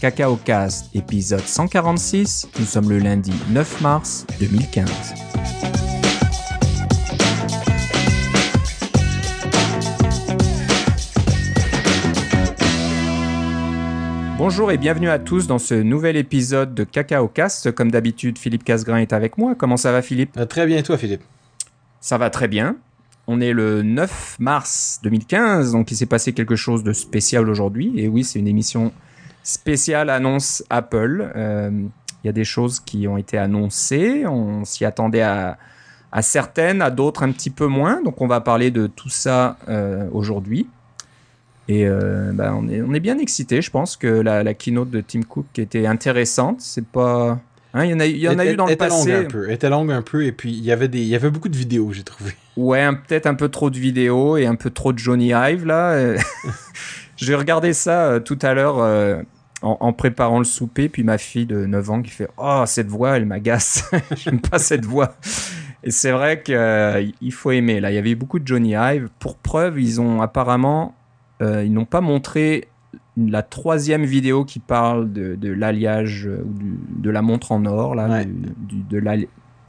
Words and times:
Cacao 0.00 0.36
Cast, 0.36 0.94
épisode 0.94 1.40
146. 1.40 2.50
Nous 2.60 2.64
sommes 2.64 2.88
le 2.88 2.98
lundi 2.98 3.32
9 3.50 3.80
mars 3.80 4.24
2015. 4.38 4.88
Bonjour 14.36 14.70
et 14.70 14.78
bienvenue 14.78 15.08
à 15.08 15.18
tous 15.18 15.48
dans 15.48 15.58
ce 15.58 15.74
nouvel 15.74 16.16
épisode 16.16 16.74
de 16.74 16.84
Cacao 16.84 17.26
Cast. 17.26 17.72
Comme 17.72 17.90
d'habitude, 17.90 18.38
Philippe 18.38 18.62
Casgrain 18.62 18.98
est 18.98 19.12
avec 19.12 19.36
moi. 19.36 19.56
Comment 19.56 19.76
ça 19.76 19.90
va, 19.90 20.00
Philippe? 20.00 20.36
Euh, 20.36 20.46
Très 20.46 20.66
bien, 20.66 20.80
toi, 20.82 20.96
Philippe? 20.96 21.22
Ça 22.00 22.18
va 22.18 22.30
très 22.30 22.46
bien. 22.46 22.76
On 23.26 23.40
est 23.40 23.52
le 23.52 23.82
9 23.82 24.36
mars 24.38 25.00
2015, 25.02 25.72
donc 25.72 25.90
il 25.90 25.96
s'est 25.96 26.06
passé 26.06 26.32
quelque 26.32 26.54
chose 26.54 26.84
de 26.84 26.92
spécial 26.92 27.50
aujourd'hui. 27.50 27.92
Et 27.96 28.06
oui, 28.06 28.22
c'est 28.22 28.38
une 28.38 28.46
émission 28.46 28.92
spéciale 29.48 30.10
annonce 30.10 30.62
Apple. 30.68 31.32
Euh, 31.34 31.70
Il 32.22 32.26
y 32.26 32.28
a 32.30 32.32
des 32.32 32.44
choses 32.44 32.80
qui 32.80 33.08
ont 33.08 33.16
été 33.16 33.38
annoncées. 33.38 34.26
On 34.26 34.64
s'y 34.64 34.84
attendait 34.84 35.22
à, 35.22 35.56
à 36.12 36.20
certaines, 36.22 36.82
à 36.82 36.90
d'autres 36.90 37.22
un 37.22 37.32
petit 37.32 37.50
peu 37.50 37.66
moins. 37.66 38.02
Donc 38.02 38.20
on 38.20 38.26
va 38.26 38.40
parler 38.40 38.70
de 38.70 38.86
tout 38.86 39.08
ça 39.08 39.56
euh, 39.68 40.06
aujourd'hui. 40.12 40.66
Et 41.68 41.86
euh, 41.86 42.32
bah, 42.34 42.54
on, 42.56 42.68
est, 42.68 42.82
on 42.82 42.92
est 42.94 43.00
bien 43.00 43.18
excité. 43.18 43.62
Je 43.62 43.70
pense 43.70 43.96
que 43.96 44.06
la, 44.08 44.42
la 44.42 44.54
keynote 44.54 44.90
de 44.90 45.00
Tim 45.00 45.22
Cook 45.22 45.46
était 45.58 45.86
intéressante. 45.86 46.60
C'est 46.60 46.84
pas. 46.86 47.38
hein, 47.72 47.84
Il 47.84 47.90
y 47.90 47.94
en 47.94 48.00
a, 48.00 48.06
il 48.06 48.16
y 48.18 48.28
en 48.28 48.38
a 48.38 48.44
eu 48.46 48.56
dans 48.56 48.66
le 48.66 48.72
était 48.72 48.88
longue 48.88 49.06
passé. 49.06 49.14
un 49.14 49.24
peu. 49.24 49.44
Elle 49.48 49.54
était 49.54 49.70
longue 49.70 49.92
un 49.92 50.02
peu, 50.02 50.24
et 50.24 50.32
puis 50.32 50.50
il 50.52 50.64
y 50.64 50.72
avait 50.72 50.88
des, 50.88 51.00
il 51.00 51.08
y 51.08 51.14
avait 51.14 51.30
beaucoup 51.30 51.48
de 51.50 51.56
vidéos, 51.56 51.92
j'ai 51.92 52.04
trouvé. 52.04 52.32
Ouais, 52.56 52.86
peut-être 53.06 53.26
un 53.26 53.34
peu 53.34 53.48
trop 53.50 53.70
de 53.70 53.78
vidéos 53.78 54.36
et 54.38 54.46
un 54.46 54.54
peu 54.56 54.70
trop 54.70 54.92
de 54.94 54.98
Johnny 54.98 55.32
Hive 55.34 55.64
là. 55.66 56.14
J'ai 57.16 57.34
regardé 57.34 57.72
ça 57.72 58.06
euh, 58.06 58.20
tout 58.20 58.38
à 58.42 58.54
l'heure 58.54 58.78
euh, 58.78 59.20
en, 59.62 59.76
en 59.80 59.92
préparant 59.92 60.38
le 60.38 60.44
souper, 60.44 60.88
puis 60.88 61.02
ma 61.04 61.18
fille 61.18 61.46
de 61.46 61.66
9 61.66 61.90
ans 61.90 62.02
qui 62.02 62.10
fait 62.10 62.28
Oh, 62.36 62.62
cette 62.66 62.88
voix, 62.88 63.16
elle 63.16 63.26
m'agace. 63.26 63.90
J'aime 64.16 64.40
pas 64.40 64.58
cette 64.58 64.84
voix. 64.84 65.14
Et 65.84 65.90
c'est 65.90 66.10
vrai 66.12 66.42
qu'il 66.42 67.32
faut 67.32 67.50
aimer. 67.50 67.80
Là, 67.80 67.90
il 67.90 67.94
y 67.94 67.98
avait 67.98 68.14
beaucoup 68.14 68.38
de 68.38 68.46
Johnny 68.46 68.74
Hive. 68.74 69.08
Pour 69.18 69.36
preuve, 69.36 69.80
ils 69.80 70.00
ont 70.00 70.20
apparemment, 70.22 70.94
euh, 71.42 71.64
ils 71.64 71.72
n'ont 71.72 71.84
pas 71.84 72.00
montré 72.00 72.68
la 73.16 73.42
troisième 73.42 74.04
vidéo 74.04 74.44
qui 74.44 74.60
parle 74.60 75.12
de, 75.12 75.34
de 75.34 75.50
l'alliage 75.52 76.26
euh, 76.28 76.44
ou 76.44 77.00
de 77.02 77.10
la 77.10 77.20
montre 77.22 77.50
en 77.52 77.64
or 77.66 77.94
là, 77.96 78.08
Ouais. 78.08 78.24
du, 78.24 78.76
du- 78.80 79.00
de 79.00 79.26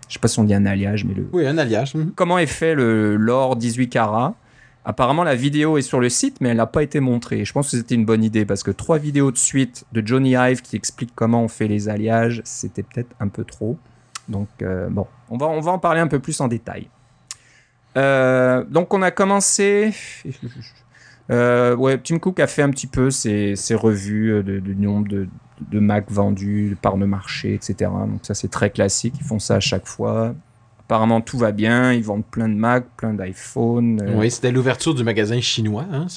je 0.08 0.14
sais 0.14 0.20
pas 0.20 0.28
si 0.28 0.40
on 0.40 0.44
dit 0.44 0.54
un 0.56 0.66
alliage, 0.66 1.06
mais 1.06 1.14
le, 1.14 1.28
Oui, 1.34 1.46
un 1.48 1.58
alliage. 1.60 1.94
mhm. 1.96 2.12
comment 2.16 2.38
est 2.40 2.46
fait 2.48 2.74
le 2.76 3.16
l'or 3.16 3.56
18 3.56 3.90
carats? 3.90 4.34
Apparemment, 4.86 5.24
la 5.24 5.36
vidéo 5.36 5.78
est 5.78 5.82
sur 5.82 6.00
le 6.00 6.10
site, 6.10 6.40
mais 6.40 6.50
elle 6.50 6.58
n'a 6.58 6.66
pas 6.66 6.84
été 6.84 7.00
montrée. 7.00 7.44
Je 7.44 7.52
pense 7.52 7.72
que 7.72 7.78
c'était 7.78 7.96
une 7.96 8.06
bonne 8.06 8.24
idée 8.24 8.46
parce 8.46 8.64
que 8.64 8.72
trois 8.72 8.98
vidéos 8.98 9.32
de 9.32 9.38
suite 9.38 9.86
de 9.92 10.06
Johnny 10.06 10.32
Hive 10.32 10.62
qui 10.62 10.76
expliquent 10.76 11.14
comment 11.16 11.44
on 11.44 11.48
fait 11.48 11.68
les 11.68 11.90
alliages, 11.90 12.42
c'était 12.46 12.84
peut-être 12.84 13.14
un 13.20 13.28
peu 13.28 13.44
trop. 13.44 13.78
Donc, 14.30 14.48
euh, 14.62 14.90
bon, 14.90 15.06
on 15.30 15.38
va, 15.38 15.48
en 15.48 15.80
parler 15.80 16.00
un 16.00 16.08
peu 16.08 16.20
plus 16.20 16.40
en 16.40 16.48
détail. 16.48 16.88
Euh, 17.98 18.64
donc, 18.66 18.94
on 18.94 19.02
a 19.02 19.12
commencé. 19.12 19.94
Euh, 21.32 21.76
ouais, 21.76 22.00
Tim 22.00 22.18
Cook 22.18 22.40
a 22.40 22.48
fait 22.48 22.64
un 22.64 22.72
petit 22.72 22.88
peu 22.88 23.12
ses, 23.12 23.54
revues 23.76 24.44
de, 24.44 24.74
nombre 24.74 25.08
de, 25.08 25.80
Mac 25.80 26.10
vendus, 26.10 26.76
parts 26.82 26.98
de 26.98 27.06
marché, 27.06 27.54
etc. 27.54 27.92
Donc, 28.08 28.22
ça, 28.24 28.34
c'est 28.34 28.48
très 28.48 28.72
classique. 28.72 29.14
Ils 29.20 29.24
font 29.24 29.38
ça 29.38 29.58
à 29.58 29.60
chaque 29.60 29.86
fois. 29.86 30.34
Apparemment, 30.90 31.22
tout 31.22 31.38
va 31.38 31.52
bien. 31.52 31.94
Ils 31.94 32.02
vendent 32.04 32.26
plein 32.26 32.50
de 32.50 32.56
Mac, 32.56 32.84
plein 32.98 33.14
d'iPhone. 33.14 34.02
euh, 34.02 34.16
Oui, 34.18 34.32
c'était 34.32 34.52
l'ouverture 34.52 34.96
du 34.96 35.04
magasin 35.04 35.40
chinois. 35.40 35.86
Hein? 35.94 36.08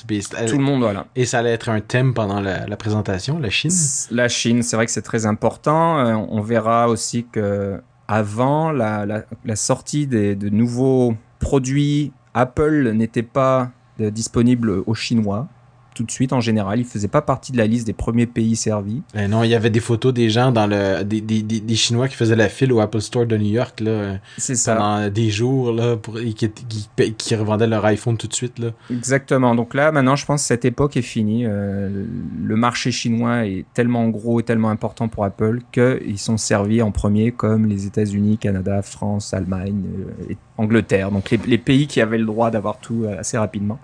Tout 0.46 0.56
le 0.56 0.64
monde, 0.64 0.80
voilà. 0.80 1.04
Et 1.14 1.26
ça 1.26 1.40
allait 1.40 1.52
être 1.52 1.68
un 1.68 1.82
thème 1.82 2.14
pendant 2.14 2.40
la, 2.40 2.66
la 2.66 2.76
présentation, 2.78 3.38
la 3.38 3.50
Chine? 3.50 3.70
La 4.10 4.28
Chine, 4.28 4.62
c'est 4.62 4.76
vrai 4.76 4.86
que 4.86 4.92
c'est 4.92 5.02
très 5.02 5.26
important. 5.26 5.98
Euh, 5.98 6.14
on 6.14 6.40
verra 6.40 6.88
aussi 6.88 7.26
que 7.30 7.82
avant 8.08 8.72
la, 8.72 9.04
la- 9.04 9.24
la 9.44 9.56
sortie 9.56 10.06
des, 10.06 10.34
de 10.36 10.48
nouveaux 10.48 11.16
produits, 11.38 12.12
Apple 12.32 12.92
n'était 12.94 13.22
pas 13.22 13.70
euh, 14.00 14.10
disponible 14.10 14.70
aux 14.86 14.94
Chinois 14.94 15.48
tout 15.94 16.04
de 16.04 16.10
suite 16.10 16.32
en 16.32 16.40
général. 16.40 16.78
Il 16.80 16.84
faisait 16.84 17.08
pas 17.08 17.22
partie 17.22 17.52
de 17.52 17.58
la 17.58 17.66
liste 17.66 17.86
des 17.86 17.92
premiers 17.92 18.26
pays 18.26 18.56
servis. 18.56 19.02
Eh 19.14 19.28
non, 19.28 19.42
il 19.44 19.50
y 19.50 19.54
avait 19.54 19.70
des 19.70 19.80
photos 19.80 20.12
des 20.12 20.30
gens 20.30 20.52
dans 20.52 20.66
le, 20.66 21.02
des, 21.04 21.20
des, 21.20 21.42
des, 21.42 21.60
des 21.60 21.74
Chinois 21.74 22.08
qui 22.08 22.16
faisaient 22.16 22.36
la 22.36 22.48
file 22.48 22.72
au 22.72 22.80
Apple 22.80 23.00
Store 23.00 23.26
de 23.26 23.36
New 23.36 23.50
York 23.52 23.80
là, 23.80 24.18
C'est 24.38 24.54
ça. 24.54 24.76
pendant 24.76 25.08
des 25.08 25.30
jours 25.30 25.72
là, 25.72 25.96
pour, 25.96 26.18
et 26.18 26.32
qui, 26.32 26.50
qui, 26.50 27.14
qui 27.14 27.34
revendaient 27.34 27.66
leur 27.66 27.84
iPhone 27.84 28.16
tout 28.16 28.28
de 28.28 28.34
suite 28.34 28.58
là. 28.58 28.68
Exactement. 28.90 29.54
Donc 29.54 29.74
là, 29.74 29.92
maintenant, 29.92 30.16
je 30.16 30.24
pense 30.26 30.42
que 30.42 30.46
cette 30.48 30.64
époque 30.64 30.96
est 30.96 31.02
finie. 31.02 31.44
Euh, 31.46 32.04
le 32.42 32.56
marché 32.56 32.90
chinois 32.92 33.46
est 33.46 33.64
tellement 33.74 34.08
gros 34.08 34.40
et 34.40 34.42
tellement 34.42 34.70
important 34.70 35.08
pour 35.08 35.24
Apple 35.24 35.60
qu'ils 35.72 36.18
sont 36.18 36.36
servis 36.36 36.82
en 36.82 36.90
premier 36.90 37.32
comme 37.32 37.66
les 37.66 37.86
États-Unis, 37.86 38.38
Canada, 38.38 38.82
France, 38.82 39.34
Allemagne, 39.34 39.82
euh, 39.98 40.30
et 40.30 40.36
Angleterre. 40.58 41.10
Donc 41.10 41.30
les, 41.30 41.38
les 41.46 41.58
pays 41.58 41.86
qui 41.86 42.00
avaient 42.00 42.18
le 42.18 42.24
droit 42.26 42.50
d'avoir 42.50 42.78
tout 42.78 43.04
euh, 43.04 43.18
assez 43.18 43.38
rapidement. 43.38 43.78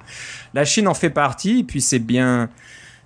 La 0.55 0.65
Chine 0.65 0.89
en 0.89 0.95
fait 0.95 1.11
partie, 1.11 1.61
et 1.61 1.65
puis 1.65 1.81
c'est 1.81 1.99
bien. 1.99 2.49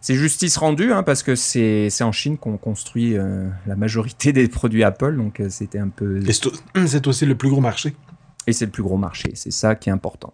C'est 0.05 0.17
justice 0.17 0.57
rendue, 0.57 0.93
hein, 0.93 1.05
parce 1.05 1.23
que 1.23 1.37
c'est 1.37 1.89
c'est 1.89 2.03
en 2.03 2.11
Chine 2.11 2.37
qu'on 2.37 2.57
construit 2.57 3.17
euh, 3.17 3.49
la 3.69 3.77
majorité 3.77 4.33
des 4.33 4.49
produits 4.49 4.83
Apple, 4.83 5.17
donc 5.17 5.39
euh, 5.39 5.49
c'était 5.49 5.79
un 5.79 5.89
peu 5.91 6.21
c'est 6.29 6.47
au- 6.47 6.53
c'est 6.87 7.07
aussi 7.07 7.25
le 7.25 7.37
plus 7.37 7.51
gros 7.51 7.61
marché. 7.61 7.95
et 8.49 8.53
c'est 8.53 8.65
le 8.65 8.73
plus 8.73 8.83
gros 8.83 8.97
marché, 8.97 9.31
c'est 9.35 9.53
ça 9.53 9.77
qui 9.77 9.91
est 9.91 9.93
important. 9.93 10.33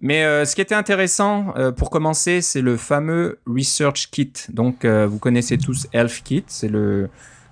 Mais 0.00 0.22
euh, 0.24 0.44
ce 0.44 0.54
qui 0.54 0.60
était 0.60 0.74
intéressant 0.76 1.54
euh, 1.56 1.72
pour 1.72 1.90
commencer, 1.90 2.40
c'est 2.40 2.60
le 2.60 2.76
fameux 2.76 3.40
Research 3.46 4.10
Kit. 4.12 4.32
Donc 4.50 4.84
euh, 4.84 5.06
vous 5.08 5.18
connaissez 5.18 5.58
tous 5.58 5.88
Health 5.92 6.20
Kit, 6.22 6.44
c'est 6.46 6.68
le, 6.68 7.08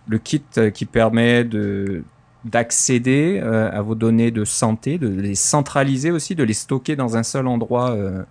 le 0.07 0.19
kit 0.19 0.43
qui 0.75 0.85
permet 0.85 1.43
de 1.43 2.05
d'accéder 2.45 3.41
euh, 3.43 3.71
à 3.71 3.83
vos 3.83 3.95
données 3.95 4.31
de 4.31 4.45
santé, 4.45 4.99
de 4.99 5.09
les 5.09 5.35
centraliser 5.35 6.11
aussi, 6.11 6.35
de 6.35 6.43
les 6.43 6.55
stocker 6.55 6.97
dans 6.97 7.17
un 7.17 7.23
seul 7.23 7.47
endroit 7.47 7.91
euh, 7.91 8.23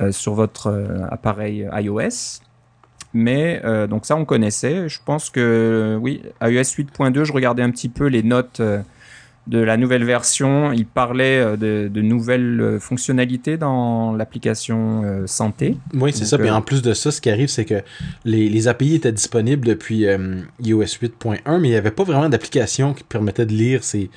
euh, 0.00 0.12
sur 0.12 0.34
votre 0.34 0.72
appareil 1.10 1.68
iOS. 1.72 2.40
Mais 3.12 3.60
donc 3.88 4.06
ça 4.06 4.14
on 4.14 4.24
connaissait. 4.24 4.88
Je 4.88 5.00
pense 5.04 5.30
que 5.30 5.98
oui, 6.00 6.22
iOS 6.40 6.62
8.2, 6.62 7.24
je 7.24 7.32
regardais 7.32 7.62
un 7.64 7.70
petit 7.70 7.88
peu 7.88 8.06
les 8.06 8.22
notes 8.22 8.62
de 9.46 9.58
la 9.58 9.76
nouvelle 9.76 10.04
version. 10.04 10.72
Il 10.72 10.86
parlait 10.86 11.40
euh, 11.40 11.56
de, 11.56 11.88
de 11.92 12.00
nouvelles 12.02 12.60
euh, 12.60 12.80
fonctionnalités 12.80 13.56
dans 13.56 14.12
l'application 14.12 15.02
euh, 15.04 15.26
santé. 15.26 15.76
Oui, 15.94 16.12
c'est 16.12 16.24
ça. 16.24 16.38
Puis 16.38 16.48
euh, 16.48 16.54
en 16.54 16.62
plus 16.62 16.82
de 16.82 16.92
ça, 16.94 17.10
ce 17.10 17.20
qui 17.20 17.30
arrive, 17.30 17.48
c'est 17.48 17.64
que 17.64 17.82
les, 18.24 18.48
les 18.48 18.68
API 18.68 18.94
étaient 18.94 19.12
disponibles 19.12 19.66
depuis 19.66 20.06
euh, 20.06 20.40
iOS 20.62 20.84
8.1, 20.84 21.58
mais 21.58 21.68
il 21.68 21.70
n'y 21.70 21.76
avait 21.76 21.90
pas 21.90 22.04
vraiment 22.04 22.28
d'application 22.28 22.94
qui 22.94 23.04
permettait 23.04 23.46
de 23.46 23.52
lire 23.52 23.84
ces 23.84 24.10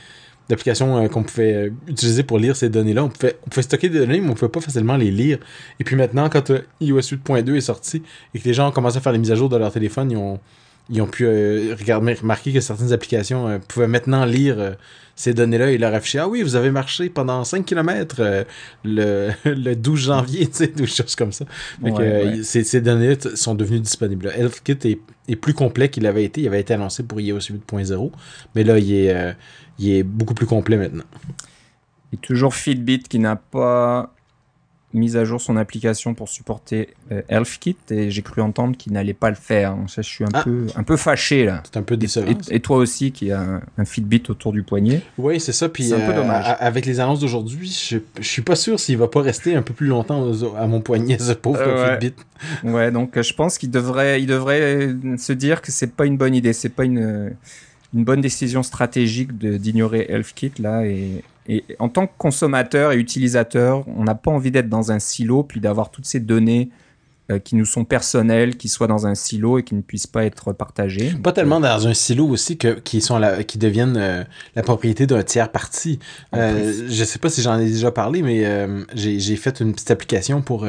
d'applications 0.49 1.07
qu'on 1.07 1.23
pouvait 1.23 1.71
utiliser 1.87 2.21
pour 2.21 2.37
lire 2.37 2.57
ces 2.57 2.67
données-là. 2.67 3.05
On 3.05 3.09
pouvait, 3.09 3.37
on 3.47 3.49
pouvait 3.49 3.61
stocker 3.61 3.87
des 3.87 3.99
données, 3.99 4.19
mais 4.19 4.29
on 4.29 4.33
pouvait 4.33 4.51
pas 4.51 4.59
facilement 4.59 4.97
les 4.97 5.09
lire. 5.09 5.37
Et 5.79 5.85
puis 5.85 5.95
maintenant, 5.95 6.29
quand 6.29 6.51
iOS 6.81 6.99
8.2 6.99 7.55
est 7.55 7.61
sorti 7.61 8.03
et 8.35 8.39
que 8.39 8.43
les 8.43 8.53
gens 8.53 8.67
ont 8.67 8.71
commencé 8.71 8.97
à 8.97 8.99
faire 8.99 9.13
les 9.13 9.19
mises 9.19 9.31
à 9.31 9.35
jour 9.35 9.47
de 9.47 9.55
leur 9.55 9.71
téléphone, 9.71 10.11
ils 10.11 10.17
ont, 10.17 10.41
ils 10.89 11.01
ont 11.01 11.07
pu 11.07 11.25
euh, 11.25 11.75
regarder, 11.79 12.13
remarquer 12.13 12.51
que 12.53 12.59
certaines 12.59 12.91
applications 12.93 13.47
euh, 13.47 13.57
pouvaient 13.59 13.87
maintenant 13.87 14.25
lire 14.25 14.59
euh, 14.59 14.71
ces 15.15 15.33
données-là 15.33 15.71
et 15.71 15.77
leur 15.77 15.93
afficher 15.93 16.19
Ah 16.19 16.27
oui, 16.27 16.41
vous 16.41 16.55
avez 16.55 16.71
marché 16.71 17.09
pendant 17.09 17.43
5 17.43 17.65
km 17.65 18.45
le, 18.83 19.31
le 19.45 19.75
12 19.75 19.99
janvier, 19.99 20.47
tu 20.51 20.53
sais, 20.57 20.67
des 20.67 20.85
choses 20.87 21.15
comme 21.15 21.31
ça. 21.31 21.45
Que, 21.81 21.89
Ouais. 21.89 22.43
Ces, 22.43 22.63
ces 22.63 22.81
données 22.81 23.15
t- 23.17 23.35
sont 23.35 23.55
devenues 23.55 23.79
disponibles. 23.79 24.31
HealthKit 24.35 24.87
est, 24.89 24.99
est 25.29 25.35
plus 25.35 25.53
complet 25.53 25.89
qu'il 25.89 26.05
avait 26.05 26.23
été. 26.25 26.41
Il 26.41 26.47
avait 26.47 26.59
été 26.61 26.73
annoncé 26.73 27.03
pour 27.03 27.21
iOS 27.21 27.39
8.0, 27.39 28.11
mais 28.55 28.63
là, 28.63 28.77
il 28.77 28.93
est, 28.93 29.35
il 29.79 29.91
est 29.93 30.03
beaucoup 30.03 30.33
plus 30.33 30.47
complet 30.47 30.77
maintenant. 30.77 31.05
Et 32.11 32.17
toujours 32.17 32.53
Fitbit 32.53 32.99
qui 33.03 33.19
n'a 33.19 33.35
pas 33.35 34.13
mis 34.93 35.17
à 35.17 35.25
jour 35.25 35.41
son 35.41 35.57
application 35.57 36.13
pour 36.13 36.29
supporter 36.29 36.89
euh, 37.11 37.21
HealthKit 37.29 37.75
et 37.89 38.11
j'ai 38.11 38.21
cru 38.21 38.41
entendre 38.41 38.77
qu'il 38.77 38.93
n'allait 38.93 39.13
pas 39.13 39.29
le 39.29 39.35
faire. 39.35 39.75
Ça, 39.87 40.01
je 40.01 40.07
suis 40.09 40.23
un, 40.23 40.29
Ah. 40.33 40.43
peu, 40.43 40.67
un 40.75 40.83
peu 40.83 40.97
fâché 40.97 41.45
là. 41.45 41.61
C'est 41.65 41.77
un 41.77 41.81
peu 41.83 41.97
décevant. 41.97 42.27
et- 42.31 42.55
et 42.55 42.59
toi 42.59 42.77
aussi 42.77 43.11
qui 43.11 43.31
a 43.31 43.41
un, 43.41 43.61
un 43.77 43.85
Fitbit 43.85 44.23
autour 44.29 44.51
du 44.53 44.63
poignet. 44.63 45.01
Oui, 45.17 45.39
c'est 45.39 45.51
ça. 45.53 45.69
Puis 45.69 45.85
C'est 45.85 45.95
un 45.95 46.05
peu 46.05 46.11
euh, 46.13 46.21
dommage. 46.21 46.45
a- 46.45 46.51
avec 46.53 46.85
les 46.85 46.99
annonces 46.99 47.19
d'aujourd'hui, 47.21 47.69
je, 47.89 47.97
je 48.19 48.27
suis 48.27 48.41
pas 48.43 48.55
sûr 48.55 48.79
s'il 48.79 48.97
va 48.97 49.07
pas 49.07 49.21
rester 49.21 49.55
un 49.55 49.61
peu 49.61 49.73
plus 49.73 49.87
longtemps 49.87 50.21
aux- 50.21 50.55
à 50.55 50.67
mon 50.67 50.81
poignet, 50.81 51.17
ce 51.19 51.33
pauvre 51.33 51.59
Euh, 51.61 51.85
ouais. 51.95 51.99
Fitbit. 51.99 52.15
Ouais, 52.63 52.91
donc 52.91 53.17
euh, 53.17 53.23
je 53.23 53.33
pense 53.33 53.57
qu'il 53.57 53.71
devrait, 53.71 54.21
il 54.21 54.27
devrait 54.27 54.89
se 55.17 55.33
dire 55.33 55.61
que 55.61 55.71
c'est 55.71 55.93
pas 55.95 56.05
une 56.05 56.17
bonne 56.17 56.35
idée, 56.35 56.53
c'est 56.53 56.69
pas 56.69 56.83
une, 56.85 57.33
une 57.93 58.03
bonne 58.03 58.21
décision 58.21 58.63
stratégique 58.63 59.37
de- 59.37 59.57
d'ignorer 59.57 60.05
HealthKit 60.09 60.51
là. 60.59 60.85
Et, 60.85 61.23
et 61.47 61.63
en 61.79 61.89
tant 61.89 62.07
que 62.07 62.13
consommateur 62.17 62.91
et 62.91 62.97
utilisateur, 62.97 63.83
on 63.87 64.03
n'a 64.03 64.15
pas 64.15 64.31
envie 64.31 64.51
d'être 64.51 64.69
dans 64.69 64.91
un 64.91 64.99
silo 64.99 65.43
puis 65.43 65.59
d'avoir 65.59 65.91
toutes 65.91 66.05
ces 66.05 66.19
données 66.19 66.69
euh, 67.31 67.39
qui 67.39 67.55
nous 67.55 67.65
sont 67.65 67.85
personnelles, 67.85 68.57
qui 68.57 68.67
soient 68.67 68.87
dans 68.87 69.07
un 69.07 69.15
silo 69.15 69.57
et 69.57 69.63
qui 69.63 69.75
ne 69.75 69.81
puissent 69.81 70.07
pas 70.07 70.25
être 70.25 70.51
partagées. 70.51 71.13
Pas 71.23 71.31
tellement 71.31 71.61
dans 71.61 71.87
un 71.87 71.93
silo 71.93 72.27
aussi 72.27 72.57
que 72.57 72.79
qui 72.79 72.99
sont 72.99 73.17
la, 73.17 73.43
qui 73.43 73.57
deviennent 73.57 73.97
euh, 73.97 74.23
la 74.55 74.61
propriété 74.61 75.07
d'un 75.07 75.23
tiers 75.23 75.49
parti. 75.49 75.99
Euh, 76.35 76.87
je 76.89 77.03
sais 77.03 77.19
pas 77.19 77.29
si 77.29 77.41
j'en 77.41 77.57
ai 77.59 77.65
déjà 77.65 77.91
parlé, 77.91 78.21
mais 78.21 78.45
euh, 78.45 78.83
j'ai 78.93 79.35
fait 79.37 79.61
une 79.61 79.71
petite 79.71 79.91
application 79.91 80.41
pour 80.41 80.67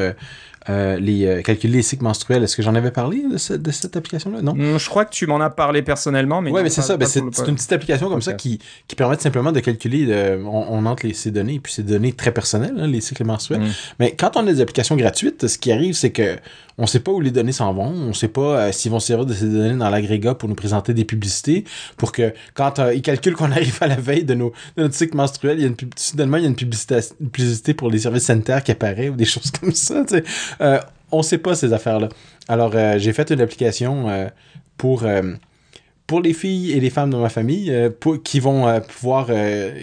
euh, 0.69 0.84
euh, 0.84 0.99
les, 0.99 1.26
euh, 1.26 1.43
calculer 1.43 1.75
les 1.75 1.82
cycles 1.82 2.05
menstruels. 2.05 2.43
Est-ce 2.43 2.56
que 2.56 2.62
j'en 2.62 2.75
avais 2.75 2.90
parlé 2.90 3.25
de, 3.31 3.37
cette 3.38 3.96
application-là? 3.96 4.43
Non? 4.43 4.55
Mm, 4.55 4.78
je 4.78 4.88
crois 4.88 5.05
que 5.05 5.12
tu 5.12 5.26
m'en 5.26 5.40
as 5.40 5.50
parlé 5.50 5.82
personnellement, 5.82 6.40
mais. 6.40 6.50
Ouais, 6.50 6.62
mais 6.62 6.70
c'est 6.70 6.82
ça. 6.82 6.96
Ben, 6.96 7.06
c'est 7.06 7.20
une 7.20 7.31
petite 7.31 7.72
application 7.72 8.08
comme 8.08 8.22
ça 8.22 8.34
qui, 8.34 8.58
qui 8.88 8.96
permet 8.96 9.16
simplement 9.19 9.52
de 9.52 9.61
calculer, 9.61 10.37
on, 10.44 10.66
on, 10.70 10.87
entre 10.87 11.06
les, 11.06 11.14
ces 11.14 11.31
données, 11.31 11.61
puis 11.61 11.72
ces 11.72 11.82
données 11.82 12.12
très 12.12 12.32
personnelles, 12.32 12.75
hein, 12.78 12.87
les 12.87 13.00
cycles 13.00 13.25
menstruels. 13.25 13.61
Mm. 13.61 13.70
Mais 14.00 14.12
quand 14.12 14.37
on 14.37 14.46
a 14.46 14.52
des 14.52 14.61
applications 14.61 14.96
gratuites, 14.96 15.46
ce 15.46 15.58
qui 15.58 15.72
arrive, 15.72 15.94
c'est 15.94 16.11
que 16.11 16.37
on 16.78 16.86
sait 16.86 17.00
pas 17.00 17.12
où 17.12 17.20
les 17.20 17.30
données 17.30 17.52
s'en 17.52 17.72
vont, 17.72 17.92
on 17.92 18.12
sait 18.12 18.28
pas 18.28 18.58
euh, 18.58 18.72
s'ils 18.72 18.90
vont 18.90 19.00
servir 19.00 19.26
de 19.26 19.34
ces 19.34 19.46
données 19.46 19.76
dans 19.76 19.90
l'agrégat 19.90 20.34
pour 20.34 20.48
nous 20.48 20.54
présenter 20.54 20.94
des 20.94 21.04
publicités, 21.04 21.64
pour 21.96 22.12
que 22.12 22.34
quand 22.54 22.78
ils 22.92 23.02
calculent 23.02 23.36
qu'on 23.36 23.52
arrive 23.52 23.78
à 23.80 23.86
la 23.86 23.96
veille 23.96 24.24
de, 24.24 24.34
nos, 24.34 24.52
de 24.76 24.82
notre 24.82 24.94
cycle 24.94 25.16
menstruel, 25.16 25.58
il 25.58 25.62
y 25.62 25.64
a 25.64 25.68
une, 25.68 26.56
publicité, 26.56 27.74
pour 27.74 27.90
les 27.90 27.98
services 27.98 28.24
sanitaires 28.24 28.62
qui 28.62 28.72
apparaît 28.72 29.08
ou 29.08 29.16
des 29.16 29.24
choses 29.34 29.50
comme 29.50 29.72
ça. 29.72 30.04
Tu 30.04 30.16
sais. 30.16 30.24
Euh, 30.60 30.80
on 31.12 31.22
sait 31.22 31.38
pas 31.38 31.54
ces 31.54 31.72
affaires-là. 31.72 32.08
Alors, 32.48 32.72
euh, 32.74 32.98
j'ai 32.98 33.12
fait 33.12 33.30
une 33.30 33.40
application 33.40 34.08
euh, 34.08 34.28
pour, 34.76 35.04
pour 36.06 36.20
les 36.20 36.34
filles 36.34 36.72
et 36.72 36.80
les 36.80 36.90
femmes 36.90 37.10
de 37.10 37.16
ma 37.16 37.30
famille 37.30 37.72
pour, 38.00 38.22
qui 38.22 38.38
vont 38.40 38.80
pouvoir 38.80 39.28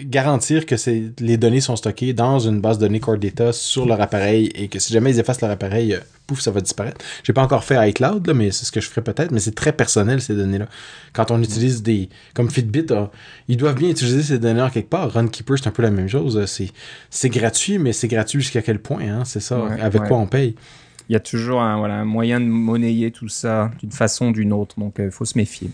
garantir 0.04 0.66
que 0.66 0.76
les 1.20 1.36
données 1.36 1.60
sont 1.60 1.76
stockées 1.76 2.12
dans 2.12 2.38
une 2.38 2.60
base 2.60 2.78
de 2.78 2.86
données 2.86 3.00
Core 3.00 3.18
Data 3.18 3.52
sur 3.52 3.86
leur 3.86 4.00
appareil 4.00 4.50
et 4.54 4.68
que 4.68 4.78
si 4.78 4.92
jamais 4.92 5.10
ils 5.10 5.18
effacent 5.18 5.40
leur 5.40 5.50
appareil, 5.50 5.98
pouf, 6.28 6.40
ça 6.40 6.52
va 6.52 6.60
disparaître. 6.60 7.04
J'ai 7.24 7.32
pas 7.32 7.42
encore 7.42 7.64
fait 7.64 7.90
iCloud, 7.90 8.24
là, 8.26 8.34
mais 8.34 8.52
c'est 8.52 8.64
ce 8.64 8.70
que 8.70 8.80
je 8.80 8.88
ferai 8.88 9.02
peut-être, 9.02 9.32
mais 9.32 9.40
c'est 9.40 9.54
très 9.54 9.72
personnel 9.72 10.22
ces 10.22 10.36
données-là. 10.36 10.68
Quand 11.12 11.32
on 11.32 11.42
utilise 11.42 11.82
des. 11.82 12.08
Comme 12.34 12.50
Fitbit, 12.50 12.86
ils 13.48 13.56
doivent 13.56 13.74
bien 13.74 13.90
utiliser 13.90 14.22
ces 14.22 14.38
données-là 14.38 14.70
quelque 14.72 14.90
part. 14.90 15.12
Runkeeper, 15.12 15.58
c'est 15.58 15.66
un 15.66 15.72
peu 15.72 15.82
la 15.82 15.90
même 15.90 16.08
chose. 16.08 16.40
C'est 17.10 17.28
gratuit, 17.30 17.78
mais 17.78 17.92
c'est 17.92 18.06
gratuit 18.06 18.40
jusqu'à 18.40 18.62
quel 18.62 18.78
point, 18.78 19.00
hein? 19.00 19.24
C'est 19.24 19.40
ça, 19.40 19.66
avec 19.80 20.04
quoi 20.04 20.18
on 20.18 20.28
paye 20.28 20.54
il 21.12 21.16
y 21.16 21.16
a 21.16 21.20
toujours 21.20 21.60
un, 21.60 22.04
moyen 22.06 22.40
de 22.40 22.46
monnayer 22.46 23.10
tout 23.10 23.28
ça 23.28 23.70
d'une 23.78 23.92
façon 23.92 24.28
ou 24.28 24.32
d'une 24.32 24.50
autre, 24.50 24.80
donc 24.80 24.94
il 24.96 25.04
euh, 25.04 25.10
faut 25.10 25.26
se 25.26 25.36
méfier. 25.36 25.70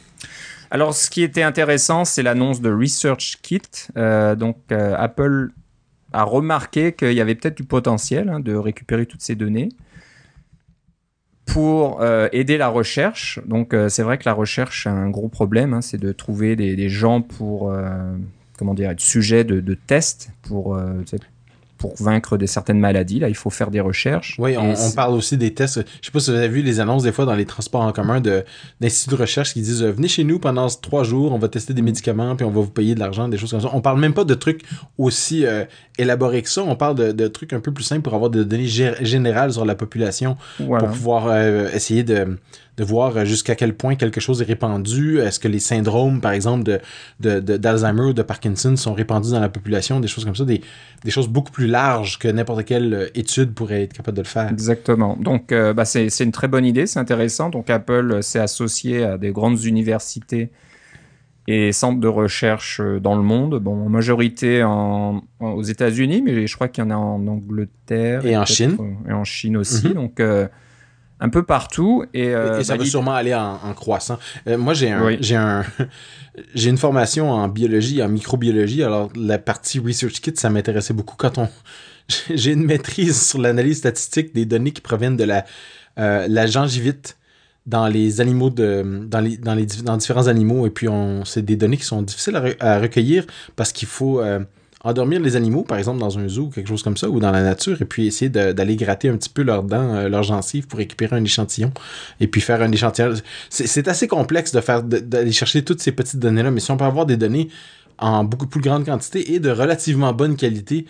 Alors, 0.72 0.94
ce 0.94 1.08
qui 1.08 1.22
était 1.22 1.44
intéressant, 1.44 2.04
c'est 2.04 2.24
l'annonce 2.24 2.60
de 2.60 2.72
ResearchKit. 2.72 3.62
Euh, 3.96 4.34
donc, 4.34 4.56
euh, 4.72 4.96
Apple 4.98 5.52
a 6.12 6.24
remarqué 6.24 6.92
qu'il 6.92 7.12
y 7.12 7.20
avait 7.20 7.36
peut-être 7.36 7.56
du 7.56 7.62
potentiel 7.62 8.28
hein, 8.28 8.40
de 8.40 8.52
récupérer 8.56 9.06
toutes 9.06 9.22
ces 9.22 9.36
données 9.36 9.68
pour 11.46 12.04
aider 12.32 12.58
la 12.58 12.68
recherche. 12.68 13.40
Donc, 13.46 13.74
c'est 13.88 14.02
vrai 14.02 14.18
que 14.18 14.24
la 14.26 14.34
recherche 14.34 14.86
a 14.86 14.90
un 14.90 15.08
gros 15.08 15.28
problème, 15.28 15.72
hein, 15.72 15.80
c'est 15.80 15.96
de 15.98 16.12
trouver 16.12 16.56
des, 16.56 16.88
gens 16.90 17.22
pour, 17.22 17.74
comment 18.58 18.74
dire, 18.74 18.90
être 18.90 19.00
sujet 19.00 19.44
de, 19.44 19.60
de 19.60 19.74
tests 19.74 20.30
pour 20.42 20.78
pour 21.78 21.94
vaincre 21.96 22.36
de 22.36 22.46
certaines 22.46 22.80
maladies. 22.80 23.20
Là, 23.20 23.28
il 23.28 23.36
faut 23.36 23.50
faire 23.50 23.70
des 23.70 23.80
recherches. 23.80 24.36
Oui, 24.38 24.56
on, 24.58 24.74
parle 24.92 25.14
aussi 25.14 25.36
des 25.36 25.54
tests. 25.54 25.80
Je 26.00 26.06
sais 26.06 26.12
pas 26.12 26.20
si 26.20 26.30
vous 26.30 26.36
avez 26.36 26.48
vu 26.48 26.62
les 26.62 26.80
annonces 26.80 27.04
des 27.04 27.12
fois 27.12 27.24
dans 27.24 27.34
les 27.34 27.46
transports 27.46 27.82
en 27.82 27.92
commun 27.92 28.20
de 28.20 28.44
d'instituts 28.80 29.14
de 29.14 29.20
recherche 29.20 29.52
qui 29.52 29.62
disent 29.62 29.82
venez 29.82 30.08
chez 30.08 30.24
nous 30.24 30.38
pendant 30.38 30.68
trois 30.68 31.04
jours, 31.04 31.32
on 31.32 31.38
va 31.38 31.48
tester 31.48 31.72
des 31.72 31.82
médicaments 31.82 32.36
puis 32.36 32.44
on 32.44 32.50
va 32.50 32.60
vous 32.60 32.70
payer 32.70 32.94
de 32.94 33.00
l'argent, 33.00 33.28
des 33.28 33.38
choses 33.38 33.52
comme 33.52 33.60
ça. 33.60 33.70
On 33.72 33.80
parle 33.80 34.00
même 34.00 34.14
pas 34.14 34.24
de 34.24 34.34
trucs 34.34 34.62
aussi 34.98 35.46
euh, 35.46 35.64
élaborés 35.98 36.42
que 36.42 36.50
ça. 36.50 36.62
On 36.62 36.76
parle 36.76 36.96
de, 36.96 37.28
trucs 37.28 37.52
un 37.52 37.60
peu 37.60 37.72
plus 37.72 37.84
simples 37.84 38.02
pour 38.02 38.14
avoir 38.14 38.30
des 38.30 38.44
données 38.44 38.66
générales 38.66 39.52
sur 39.52 39.64
la 39.64 39.74
population 39.74 40.36
pour 40.56 40.78
pouvoir 40.78 41.26
euh, 41.28 41.68
essayer 41.72 42.02
de 42.02 42.38
de 42.78 42.84
voir 42.84 43.24
jusqu'à 43.26 43.56
quel 43.56 43.74
point 43.74 43.96
quelque 43.96 44.20
chose 44.20 44.40
est 44.40 44.44
répandu. 44.44 45.18
Est-ce 45.18 45.40
que 45.40 45.48
les 45.48 45.58
syndromes, 45.58 46.20
par 46.20 46.30
exemple, 46.30 46.62
de, 47.18 47.40
d'Alzheimer 47.40 48.02
ou 48.02 48.12
de 48.12 48.22
Parkinson 48.22 48.76
sont 48.76 48.94
répandus 48.94 49.32
dans 49.32 49.40
la 49.40 49.48
population, 49.48 49.98
des 49.98 50.06
choses 50.06 50.24
comme 50.24 50.36
ça, 50.36 50.44
des, 50.44 50.62
des 51.04 51.10
choses 51.10 51.26
beaucoup 51.26 51.50
plus 51.50 51.66
larges 51.66 52.20
que 52.20 52.28
n'importe 52.28 52.64
quelle 52.64 52.94
euh, 52.94 53.08
étude 53.16 53.52
pourrait 53.52 53.82
être 53.82 53.94
capable 53.94 54.16
de 54.16 54.22
le 54.22 54.28
faire. 54.28 54.48
Exactement. 54.48 55.16
Donc, 55.20 55.50
euh, 55.50 55.72
bah, 55.72 55.84
c'est, 55.84 56.08
une 56.20 56.30
très 56.30 56.46
bonne 56.46 56.64
idée, 56.64 56.86
c'est 56.86 57.00
intéressant. 57.00 57.50
Donc, 57.50 57.68
Apple 57.68 58.12
euh, 58.12 58.22
s'est 58.22 58.38
associé 58.38 59.02
à 59.02 59.18
des 59.18 59.32
grandes 59.32 59.64
universités 59.64 60.50
et 61.48 61.72
centres 61.72 61.98
de 61.98 62.08
recherche 62.08 62.80
dans 63.02 63.16
le 63.16 63.22
monde. 63.22 63.58
Bon, 63.58 63.86
en 63.86 63.88
majorité 63.88 64.62
en, 64.62 65.24
aux 65.40 65.62
États-Unis, 65.62 66.22
mais 66.22 66.46
je 66.46 66.54
crois 66.54 66.68
qu'il 66.68 66.84
y 66.84 66.86
en 66.86 66.90
a 66.90 66.96
en 66.96 67.26
Angleterre. 67.26 68.24
Et, 68.24 68.36
en 68.36 68.44
Chine. 68.44 68.76
Et 69.08 69.12
en 69.12 69.24
Chine 69.24 69.56
aussi. 69.56 69.88
Mhm. 69.88 69.94
Donc, 69.94 70.22
un 71.20 71.28
peu 71.28 71.42
partout. 71.42 72.04
Et, 72.14 72.34
euh, 72.34 72.62
ça 72.62 72.76
va 72.76 72.84
sûrement 72.84 73.14
aller 73.14 73.34
en, 73.34 73.72
croissant. 73.74 74.18
Euh, 74.46 74.58
moi, 74.58 74.74
j'ai 74.74 74.90
un, 74.90 75.16
j'ai 75.20 75.36
un, 75.36 75.64
j'ai 76.54 76.70
une 76.70 76.78
formation 76.78 77.30
en 77.30 77.48
biologie, 77.48 78.02
en 78.02 78.08
microbiologie. 78.08 78.82
Alors, 78.82 79.10
la 79.16 79.38
partie 79.38 79.78
Research 79.78 80.20
Kit, 80.20 80.32
ça 80.36 80.50
m'intéressait 80.50 80.94
beaucoup 80.94 81.16
quand 81.16 81.38
on, 81.38 81.48
j'ai 82.34 82.52
une 82.52 82.64
maîtrise 82.64 83.28
sur 83.28 83.40
l'analyse 83.40 83.78
statistique 83.78 84.34
des 84.34 84.44
données 84.44 84.72
qui 84.72 84.80
proviennent 84.80 85.16
de 85.16 85.24
la, 85.24 85.44
euh, 85.98 86.26
la 86.28 86.46
gingivite 86.46 87.16
dans 87.66 87.86
les 87.86 88.22
animaux 88.22 88.48
de 88.48 89.04
dans 89.04 89.20
les 89.20 89.36
dans 89.36 89.54
les 89.54 89.66
dans 89.66 89.98
différents 89.98 90.26
animaux 90.28 90.66
et 90.66 90.70
puis 90.70 90.88
on 90.88 91.26
c'est 91.26 91.42
des 91.42 91.54
données 91.54 91.76
qui 91.76 91.84
sont 91.84 92.00
difficiles 92.00 92.56
à, 92.60 92.78
recueillir 92.78 93.26
parce 93.56 93.72
qu'il 93.72 93.88
faut 93.88 94.22
endormir 94.84 95.20
les 95.20 95.36
animaux, 95.36 95.62
par 95.62 95.78
exemple 95.78 95.98
dans 95.98 96.18
un 96.18 96.28
zoo 96.28 96.44
ou 96.44 96.50
quelque 96.50 96.68
chose 96.68 96.82
comme 96.82 96.96
ça, 96.96 97.08
ou 97.08 97.20
dans 97.20 97.30
la 97.30 97.42
nature, 97.42 97.80
et 97.82 97.84
puis 97.84 98.06
essayer 98.06 98.28
d'aller 98.28 98.76
gratter 98.76 99.08
un 99.08 99.16
petit 99.16 99.28
peu 99.28 99.42
leurs 99.42 99.62
dents, 99.62 99.94
euh, 99.94 100.08
leurs 100.08 100.22
gencives 100.22 100.66
pour 100.66 100.78
récupérer 100.78 101.16
un 101.16 101.24
échantillon, 101.24 101.72
et 102.20 102.28
puis 102.28 102.40
faire 102.40 102.62
un 102.62 102.70
échantillon. 102.70 103.14
C'est 103.50 103.88
assez 103.88 104.06
complexe 104.08 104.52
de 104.52 104.60
faire 104.60 104.82
d'aller 104.82 105.32
chercher 105.32 105.64
toutes 105.64 105.80
ces 105.80 105.92
petites 105.92 106.20
données-là, 106.20 106.50
mais 106.50 106.60
si 106.60 106.70
on 106.70 106.76
peut 106.76 106.84
avoir 106.84 107.06
des 107.06 107.16
données 107.16 107.48
en 107.98 108.22
beaucoup 108.24 108.46
plus 108.46 108.60
grande 108.60 108.84
quantité 108.84 109.34
et 109.34 109.40
de 109.40 109.50
relativement 109.50 110.12
bonne 110.12 110.36
qualité, 110.36 110.86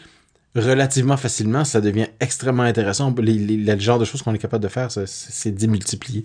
relativement 0.54 1.16
facilement, 1.16 1.64
ça 1.64 1.80
devient 1.80 2.06
extrêmement 2.20 2.64
intéressant. 2.64 3.14
Les, 3.18 3.38
le 3.38 3.78
genre 3.78 3.98
de 3.98 4.04
choses 4.04 4.22
qu'on 4.22 4.34
est 4.34 4.38
capable 4.38 4.62
de 4.62 4.68
faire, 4.68 4.90
c'est 4.90 5.50
démultiplié. 5.50 6.24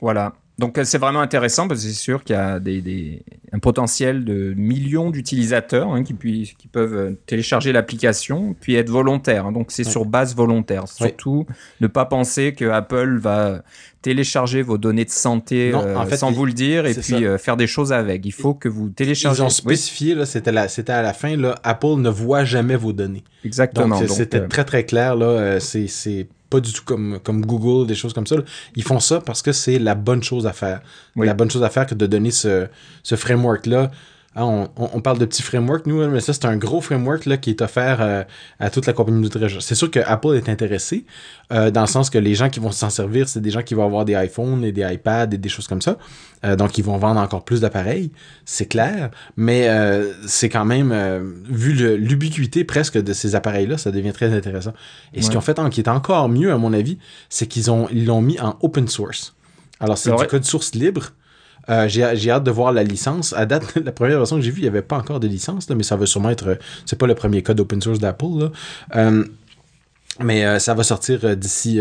Voilà. 0.00 0.34
Donc 0.58 0.76
euh, 0.76 0.84
c'est 0.84 0.98
vraiment 0.98 1.20
intéressant 1.20 1.68
parce 1.68 1.82
que 1.82 1.88
c'est 1.88 1.94
sûr 1.94 2.24
qu'il 2.24 2.34
y 2.34 2.38
a 2.38 2.58
des, 2.58 3.22
un 3.52 3.60
potentiel 3.60 4.24
de 4.24 4.54
millions 4.56 5.10
d'utilisateurs 5.10 5.92
hein, 5.92 6.02
qui, 6.02 6.14
qui 6.14 6.68
peuvent 6.68 6.96
euh, 6.96 7.12
télécharger 7.26 7.70
l'application 7.70 8.56
puis 8.60 8.74
être 8.74 8.90
volontaires. 8.90 9.46
Hein. 9.46 9.52
donc 9.52 9.70
c'est 9.70 9.84
sur 9.84 10.04
base 10.04 10.34
volontaire. 10.34 10.88
Surtout 10.88 11.46
ne 11.80 11.86
pas 11.86 12.06
penser 12.06 12.54
que 12.54 12.64
Apple 12.64 13.18
va 13.18 13.62
télécharger 14.02 14.62
vos 14.62 14.78
données 14.78 15.04
de 15.04 15.10
santé 15.10 15.72
euh, 15.74 16.16
sans 16.16 16.32
vous 16.32 16.44
le 16.44 16.52
dire 16.52 16.86
et 16.86 16.94
puis 16.94 17.24
faire 17.38 17.56
des 17.56 17.68
choses 17.68 17.92
avec. 17.92 18.26
Il 18.26 18.32
faut 18.32 18.54
que 18.54 18.68
vous 18.68 18.88
téléchargez. 18.88 19.42
Ils 19.42 19.44
ont 19.44 19.50
spécifié 19.50 20.16
c'était 20.24 20.50
à 20.90 21.02
la 21.02 21.12
fin 21.12 21.36
là, 21.36 21.54
Apple 21.62 21.98
ne 21.98 22.10
voit 22.10 22.44
jamais 22.44 22.76
vos 22.76 22.92
données. 22.92 23.22
Exactement. 23.44 24.00
Donc 24.00 24.08
c'était 24.08 24.46
très 24.48 24.64
très 24.64 24.84
clair 24.84 25.14
là. 25.14 25.60
c'est 25.60 26.26
pas 26.50 26.60
du 26.60 26.72
tout 26.72 26.84
comme, 26.84 27.18
comme 27.22 27.44
Google, 27.44 27.86
des 27.86 27.94
choses 27.94 28.12
comme 28.12 28.26
ça. 28.26 28.36
Ils 28.76 28.82
font 28.82 29.00
ça 29.00 29.20
parce 29.20 29.42
que 29.42 29.52
c'est 29.52 29.78
la 29.78 29.94
bonne 29.94 30.22
chose 30.22 30.46
à 30.46 30.52
faire. 30.52 30.80
La 31.16 31.34
bonne 31.34 31.50
chose 31.50 31.62
à 31.62 31.70
faire 31.70 31.86
que 31.86 31.94
de 31.94 32.06
donner 32.06 32.30
ce, 32.30 32.68
ce 33.02 33.16
framework-là 33.16 33.90
Hein, 34.36 34.68
on, 34.76 35.00
parle 35.00 35.18
de 35.18 35.24
petits 35.24 35.42
frameworks, 35.42 35.86
nous, 35.86 36.02
hein, 36.02 36.10
mais 36.12 36.20
ça, 36.20 36.34
c'est 36.34 36.44
un 36.44 36.56
gros 36.56 36.82
framework 36.82 37.24
là, 37.24 37.38
qui 37.38 37.48
est 37.50 37.62
offert 37.62 38.00
euh, 38.00 38.22
à 38.60 38.68
toute 38.68 38.86
la 38.86 38.92
compagnie 38.92 39.26
de 39.26 39.48
C'est 39.60 39.74
sûr 39.74 39.90
que 39.90 40.00
Apple 40.00 40.36
est 40.36 40.50
intéressé, 40.50 41.06
euh, 41.50 41.70
dans 41.70 41.80
le 41.80 41.86
sens 41.86 42.10
que 42.10 42.18
les 42.18 42.34
gens 42.34 42.50
qui 42.50 42.60
vont 42.60 42.70
s'en 42.70 42.90
servir, 42.90 43.26
c'est 43.28 43.40
des 43.40 43.50
gens 43.50 43.62
qui 43.62 43.74
vont 43.74 43.84
avoir 43.84 44.04
des 44.04 44.12
iPhones 44.12 44.64
et 44.64 44.70
des 44.70 44.82
iPads 44.82 45.32
et 45.32 45.38
des 45.38 45.48
choses 45.48 45.66
comme 45.66 45.80
ça. 45.80 45.96
Euh, 46.44 46.56
donc, 46.56 46.76
ils 46.76 46.84
vont 46.84 46.98
vendre 46.98 47.20
encore 47.20 47.42
plus 47.42 47.62
d'appareils, 47.62 48.12
c'est 48.44 48.66
clair. 48.66 49.10
Mais 49.36 49.68
c'est 50.26 50.50
quand 50.50 50.66
même, 50.66 50.94
vu 51.48 51.96
l'ubiquité 51.96 52.64
presque 52.64 53.02
de 53.02 53.12
ces 53.14 53.34
appareils-là, 53.34 53.78
ça 53.78 53.90
devient 53.90 54.12
très 54.12 54.32
intéressant. 54.32 54.74
Et 55.14 55.22
ce 55.22 55.30
qu'ils 55.30 55.38
ont 55.38 55.42
fait, 55.42 55.58
en, 55.58 55.70
qui 55.70 55.80
est 55.80 55.88
encore 55.88 56.28
mieux, 56.28 56.52
à 56.52 56.58
mon 56.58 56.74
avis, 56.74 56.98
c'est 57.30 57.46
qu'ils 57.46 57.70
ont 57.70 57.88
ils 57.90 58.04
l'ont 58.04 58.20
mis 58.20 58.38
en 58.40 58.56
open 58.60 58.88
source. 58.88 59.34
Alors, 59.80 59.96
c'est 59.96 60.14
du 60.14 60.26
code 60.26 60.44
source 60.44 60.74
libre. 60.74 61.12
Euh, 61.70 61.88
j'ai 61.88 62.30
hâte 62.30 62.44
de 62.44 62.50
voir 62.50 62.72
la 62.72 62.82
licence. 62.82 63.32
À 63.32 63.46
date, 63.46 63.74
la 63.84 63.92
première 63.92 64.18
version 64.18 64.36
que 64.36 64.42
j'ai 64.42 64.50
vue, 64.50 64.60
il 64.60 64.62
n'y 64.62 64.68
avait 64.68 64.82
pas 64.82 64.96
encore 64.96 65.20
de 65.20 65.28
licence, 65.28 65.68
là, 65.68 65.76
mais 65.76 65.82
ça 65.82 65.96
va 65.96 66.06
sûrement 66.06 66.30
être. 66.30 66.58
C'est 66.86 66.98
pas 66.98 67.06
le 67.06 67.14
premier 67.14 67.42
code 67.42 67.60
open 67.60 67.80
source 67.80 67.98
d'Apple. 67.98 68.50
Euh, 68.96 69.24
mais 70.20 70.44
euh, 70.44 70.58
ça 70.58 70.74
va 70.74 70.82
sortir 70.82 71.36
d'ici 71.36 71.80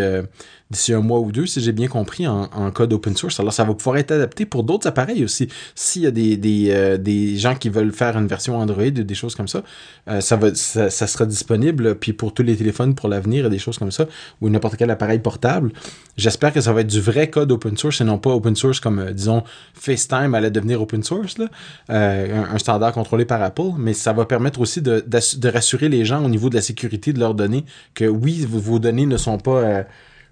d'ici 0.69 0.93
un 0.93 0.99
mois 0.99 1.19
ou 1.19 1.31
deux, 1.31 1.45
si 1.45 1.61
j'ai 1.61 1.71
bien 1.71 1.87
compris, 1.87 2.27
en, 2.27 2.47
code 2.71 2.91
open 2.91 3.15
source. 3.15 3.39
Alors, 3.39 3.53
ça 3.53 3.63
va 3.63 3.73
pouvoir 3.73 3.97
être 3.97 4.11
adapté 4.11 4.45
pour 4.45 4.63
d'autres 4.63 4.87
appareils 4.87 5.23
aussi. 5.23 5.47
S'il 5.75 6.01
y 6.01 6.07
a 6.07 6.11
des, 6.11 6.35
des, 6.35 6.67
euh, 6.71 6.97
des, 6.97 7.37
gens 7.37 7.55
qui 7.55 7.69
veulent 7.69 7.93
faire 7.93 8.17
une 8.17 8.27
version 8.27 8.57
Android 8.57 8.83
ou 8.83 9.03
des 9.03 9.15
choses 9.15 9.35
comme 9.35 9.47
ça, 9.47 9.63
euh, 10.09 10.19
ça, 10.19 10.35
va, 10.35 10.53
ça, 10.53 10.89
sera 10.89 11.25
disponible. 11.25 11.95
Puis 11.95 12.11
pour 12.11 12.33
tous 12.33 12.43
les 12.43 12.55
téléphones 12.57 12.95
pour 12.95 13.07
l'avenir 13.07 13.45
et 13.45 13.49
des 13.49 13.59
choses 13.59 13.77
comme 13.77 13.91
ça, 13.91 14.07
ou 14.41 14.49
n'importe 14.49 14.75
quel 14.75 14.91
appareil 14.91 15.19
portable, 15.19 15.71
j'espère 16.17 16.51
que 16.51 16.59
ça 16.59 16.73
va 16.73 16.81
être 16.81 16.87
du 16.87 16.99
vrai 16.99 17.29
code 17.29 17.51
open 17.51 17.77
source 17.77 18.01
et 18.01 18.03
non 18.03 18.17
pas 18.17 18.31
open 18.31 18.55
source 18.55 18.81
comme, 18.81 18.99
euh, 18.99 19.13
disons, 19.13 19.43
FaceTime 19.73 20.35
allait 20.35 20.51
devenir 20.51 20.81
open 20.81 21.01
source, 21.03 21.37
là, 21.37 21.47
un, 21.89 22.57
standard 22.57 22.91
contrôlé 22.91 23.23
par 23.23 23.41
Apple. 23.41 23.71
Mais 23.77 23.93
ça 23.93 24.11
va 24.11 24.25
permettre 24.25 24.59
aussi 24.59 24.81
de, 24.81 25.03
de, 25.07 25.49
rassurer 25.49 25.87
les 25.87 26.03
gens 26.03 26.23
au 26.23 26.29
niveau 26.29 26.49
de 26.49 26.55
la 26.55 26.61
sécurité 26.61 27.13
de 27.13 27.19
leurs 27.19 27.35
données 27.35 27.63
que 27.93 28.05
oui, 28.05 28.45
vos 28.49 28.79
données 28.79 29.05
ne 29.05 29.17
sont 29.17 29.37
pas 29.37 29.85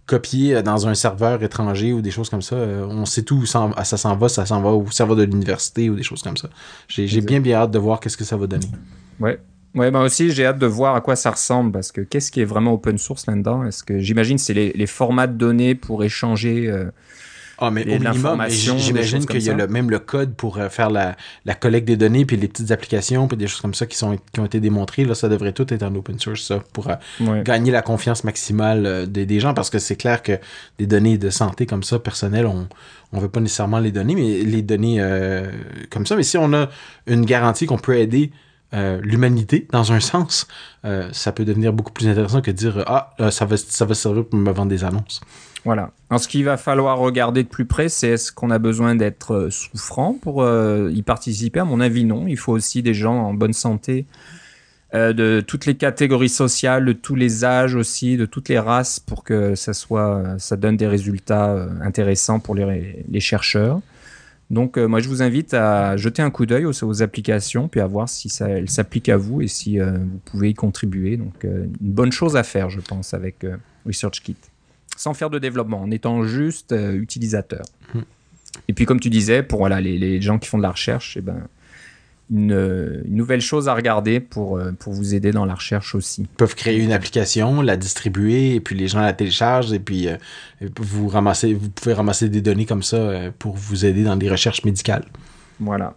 copier 0.06 0.62
dans 0.62 0.88
un 0.88 0.94
serveur 0.94 1.42
étranger 1.44 1.94
ou 1.94 2.02
des 2.02 2.12
choses 2.12 2.30
comme 2.30 2.42
ça. 2.42 2.56
Euh, 2.56 2.86
on 2.88 3.06
sait 3.06 3.24
tout 3.24 3.38
où 3.38 3.46
ça 3.46 3.72
s'en 3.84 4.16
va, 4.16 4.30
ça 4.30 4.46
s'en 4.46 4.62
va 4.62 4.70
au 4.70 4.90
serveur 4.92 5.16
de 5.16 5.24
l'université 5.24 5.90
ou 5.90 5.96
des 5.96 6.04
choses 6.04 6.22
comme 6.22 6.38
ça. 6.38 6.50
J'ai 6.88 7.22
bien 7.22 7.40
bien 7.40 7.58
hâte 7.58 7.72
de 7.72 7.80
voir 7.80 8.00
qu'est-ce 8.00 8.18
que 8.18 8.24
ça 8.24 8.38
va 8.38 8.48
donner. 8.48 8.68
Ouais. 9.20 9.40
Ouais, 9.74 9.92
moi 9.92 10.04
aussi, 10.04 10.32
j'ai 10.32 10.46
hâte 10.46 10.58
de 10.58 10.66
voir 10.66 10.96
à 10.96 11.02
quoi 11.02 11.18
ça 11.18 11.32
ressemble 11.32 11.74
parce 11.74 11.92
que 11.92 12.00
qu'est-ce 12.00 12.32
qui 12.32 12.40
est 12.40 12.46
vraiment 12.46 12.74
open 12.74 12.98
source 12.98 13.28
là-dedans? 13.28 13.66
Est-ce 13.66 13.84
que 13.84 14.00
j'imagine 14.00 14.38
c'est 14.38 14.54
les, 14.54 14.72
les, 14.72 14.88
formats 14.88 15.28
de 15.28 15.34
données 15.34 15.76
pour 15.76 16.02
échanger 16.06 16.70
euh, 16.70 16.86
ah, 17.58 17.72
mais 17.72 17.84
au 17.84 18.00
minimum, 18.00 18.44
j'imagine 18.50 19.26
qu'il 19.26 19.42
y 19.42 19.50
a 19.50 19.54
le, 19.54 19.68
même 19.68 19.90
le 19.90 20.00
code 20.00 20.36
pour 20.36 20.58
euh, 20.58 20.70
faire 20.70 20.90
la, 20.90 21.16
la, 21.46 21.56
collecte 21.56 21.88
des 21.88 21.96
données, 21.96 22.26
puis 22.26 22.36
les 22.36 22.48
petites 22.48 22.72
applications, 22.72 23.28
puis 23.28 23.38
des 23.38 23.48
choses 23.48 23.62
comme 23.62 23.74
ça 23.74 23.86
qui, 23.86 23.98
sont, 23.98 24.18
qui 24.34 24.40
ont 24.40 24.46
été 24.46 24.60
démontrées. 24.60 25.06
Là, 25.06 25.16
ça 25.16 25.30
devrait 25.30 25.54
tout 25.54 25.74
être 25.74 25.84
en 25.84 25.96
open 25.96 26.20
source, 26.20 26.44
ça, 26.44 26.60
pour 26.74 26.90
euh, 26.90 27.44
gagner 27.44 27.72
la 27.72 27.82
confiance 27.82 28.24
maximale 28.24 28.86
euh, 28.86 29.06
des, 29.06 29.26
des, 29.26 29.40
gens, 29.40 29.54
parce 29.54 29.70
que 29.70 29.80
c'est 29.80 29.96
clair 29.96 30.22
que 30.22 30.38
des 30.80 30.86
données 30.86 31.18
de 31.18 31.30
santé 31.30 31.66
comme 31.66 31.84
ça, 31.84 32.00
personnelles, 32.00 32.46
on 32.46 32.68
on 33.14 33.20
veut 33.20 33.30
pas 33.30 33.40
nécessairement 33.40 33.80
les 33.80 33.94
donner, 33.94 34.16
mais 34.16 34.44
les 34.44 34.62
données 34.62 35.02
comme 35.90 36.06
ça. 36.06 36.18
Mais 36.18 36.24
si 36.24 36.38
on 36.38 36.52
a 36.54 36.70
une 37.08 37.24
garantie 37.24 37.66
qu'on 37.66 37.78
peut 37.78 37.98
aider 37.98 38.32
l'humanité 38.74 39.68
dans 39.72 39.94
un 39.94 40.00
sens, 40.02 40.48
ça 40.84 41.32
peut 41.32 41.46
devenir 41.46 41.72
beaucoup 41.72 41.94
plus 41.94 42.10
intéressant 42.10 42.42
que 42.42 42.52
de 42.52 42.58
dire 42.58 42.84
ah 42.88 43.14
ça 43.32 43.46
va 43.46 43.56
ça 43.56 43.86
va 43.86 43.94
servir 43.94 44.26
pour 44.26 44.38
me 44.38 44.52
vendre 44.52 44.70
des 44.70 44.84
annonces. 44.84 45.22
Voilà. 45.66 45.92
Alors, 46.12 46.22
ce 46.22 46.28
qu'il 46.28 46.46
va 46.46 46.58
falloir 46.58 47.00
regarder 47.00 47.42
de 47.44 47.48
plus 47.48 47.66
près, 47.66 47.90
c'est 47.90 48.10
est-ce 48.10 48.32
qu'on 48.32 48.52
a 48.52 48.60
besoin 48.60 48.94
d'être 48.94 49.34
euh, 49.34 49.50
souffrant 49.50 50.14
pour 50.14 50.44
euh, 50.44 50.92
y 50.94 51.02
participer? 51.02 51.60
À 51.60 51.66
mon 51.66 51.82
avis, 51.82 52.06
non. 52.06 52.28
Il 52.28 52.38
faut 52.38 52.54
aussi 52.54 52.84
des 52.84 52.94
gens 52.94 53.16
en 53.16 53.34
bonne 53.34 53.54
santé, 53.54 54.06
euh, 54.94 55.12
de 55.12 55.44
toutes 55.46 55.66
les 55.66 55.74
catégories 55.74 56.30
sociales, 56.30 56.86
de 56.86 56.94
tous 56.94 57.16
les 57.16 57.44
âges 57.44 57.74
aussi, 57.74 58.16
de 58.16 58.28
toutes 58.28 58.48
les 58.48 58.60
races, 58.60 59.00
pour 59.00 59.24
que 59.24 59.56
ça 59.56 59.74
soit, 59.74 60.38
ça 60.38 60.56
donne 60.56 60.78
des 60.78 60.86
résultats 60.86 61.68
intéressants 61.82 62.40
pour 62.40 62.54
les, 62.54 63.20
chercheurs. 63.20 63.82
Donc, 64.52 64.78
moi, 64.78 65.00
je 65.00 65.10
vous 65.10 65.24
invite 65.24 65.56
à 65.56 65.98
jeter 65.98 66.22
un 66.22 66.30
coup 66.30 66.46
d'œil 66.46 66.68
aux, 66.68 67.02
applications, 67.02 67.68
puis 67.68 67.80
à 67.80 67.88
voir 67.88 68.08
si 68.08 68.30
ça, 68.30 68.48
elles 68.48 68.70
s'appliquent 68.70 69.10
à 69.10 69.18
vous 69.18 69.42
et 69.42 69.48
si 69.48 69.80
vous 69.80 70.20
pouvez 70.26 70.52
y 70.52 70.54
contribuer. 70.54 71.18
Donc, 71.18 71.44
une 71.44 71.72
bonne 71.80 72.12
chose 72.12 72.36
à 72.36 72.44
faire, 72.44 72.70
je 72.70 72.82
pense, 72.82 73.16
avec 73.16 73.44
ResearchKit 73.88 74.38
sans 74.96 75.14
faire 75.14 75.30
de 75.30 75.40
développement, 75.40 75.82
en 75.82 75.92
étant 75.92 76.24
juste 76.24 76.72
euh, 76.72 76.94
utilisateur. 76.94 77.64
Hmm. 77.94 78.02
Et 78.68 78.74
puis, 78.74 78.86
comme 78.86 79.00
tu 79.00 79.10
disais, 79.10 79.44
pour 79.44 79.60
voilà, 79.60 79.82
les, 79.82 79.98
les, 79.98 80.22
gens 80.22 80.40
qui 80.40 80.48
font 80.48 80.58
de 80.58 80.64
la 80.64 80.72
recherche, 80.72 81.18
eh 81.18 81.22
ben, 81.22 81.48
une, 82.32 83.04
nouvelle 83.08 83.42
chose 83.42 83.68
à 83.68 83.76
regarder 83.76 84.20
pour, 84.20 84.58
euh, 84.58 84.72
pour 84.72 84.94
vous 84.94 85.14
aider 85.14 85.32
dans 85.32 85.46
la 85.46 85.56
recherche 85.56 85.94
aussi. 85.94 86.22
Ils 86.22 86.28
peuvent 86.28 86.56
créer 86.56 86.80
une 86.80 86.92
application, 86.92 87.62
la 87.62 87.78
distribuer, 87.78 88.56
et 88.56 88.60
puis 88.60 88.76
les 88.76 88.88
gens 88.88 89.02
la 89.02 89.14
téléchargent, 89.14 89.74
et 89.74 89.80
puis 89.80 90.08
euh, 90.08 90.16
vous, 90.80 91.08
ramassez, 91.08 91.54
vous 91.54 91.70
pouvez 91.70 91.94
ramasser 91.94 92.30
des 92.30 92.42
données 92.42 92.66
comme 92.66 92.84
ça 92.84 93.32
pour 93.38 93.56
vous 93.56 93.86
aider 93.86 94.04
dans 94.04 94.16
des 94.16 94.30
recherches 94.30 94.64
médicales. 94.64 95.06
Voilà. 95.60 95.96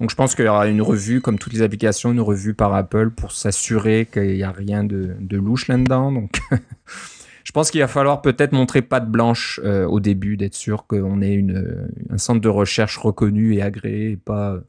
Donc 0.00 0.10
je 0.10 0.16
pense 0.16 0.34
qu'il 0.34 0.44
y 0.44 0.48
aura 0.48 0.66
une 0.66 0.82
revue, 0.82 1.20
comme 1.20 1.38
toutes 1.38 1.52
les 1.52 1.62
applications, 1.62 2.10
une 2.12 2.20
revue 2.20 2.54
par 2.54 2.74
Apple 2.74 3.10
pour 3.10 3.32
s'assurer 3.32 4.08
qu'il 4.12 4.34
n'y 4.34 4.42
a 4.42 4.50
rien 4.50 4.82
de, 4.82 5.14
de 5.20 5.36
louche 5.36 5.68
là-dedans. 5.68 6.10
Donc 6.10 6.40
Je 7.44 7.52
pense 7.52 7.70
qu'il 7.70 7.80
va 7.80 7.88
falloir 7.88 8.22
peut-être 8.22 8.52
montrer 8.52 8.80
patte 8.80 9.10
blanche 9.10 9.60
euh, 9.64 9.84
au 9.84 10.00
début, 10.00 10.38
d'être 10.38 10.54
sûr 10.54 10.86
qu'on 10.86 11.20
est 11.20 11.34
une, 11.34 11.88
un 12.08 12.18
centre 12.18 12.40
de 12.40 12.48
recherche 12.48 12.96
reconnu 12.96 13.54
et 13.54 13.62
agréé, 13.62 14.12
et 14.12 14.16
pas 14.16 14.52
euh, 14.52 14.60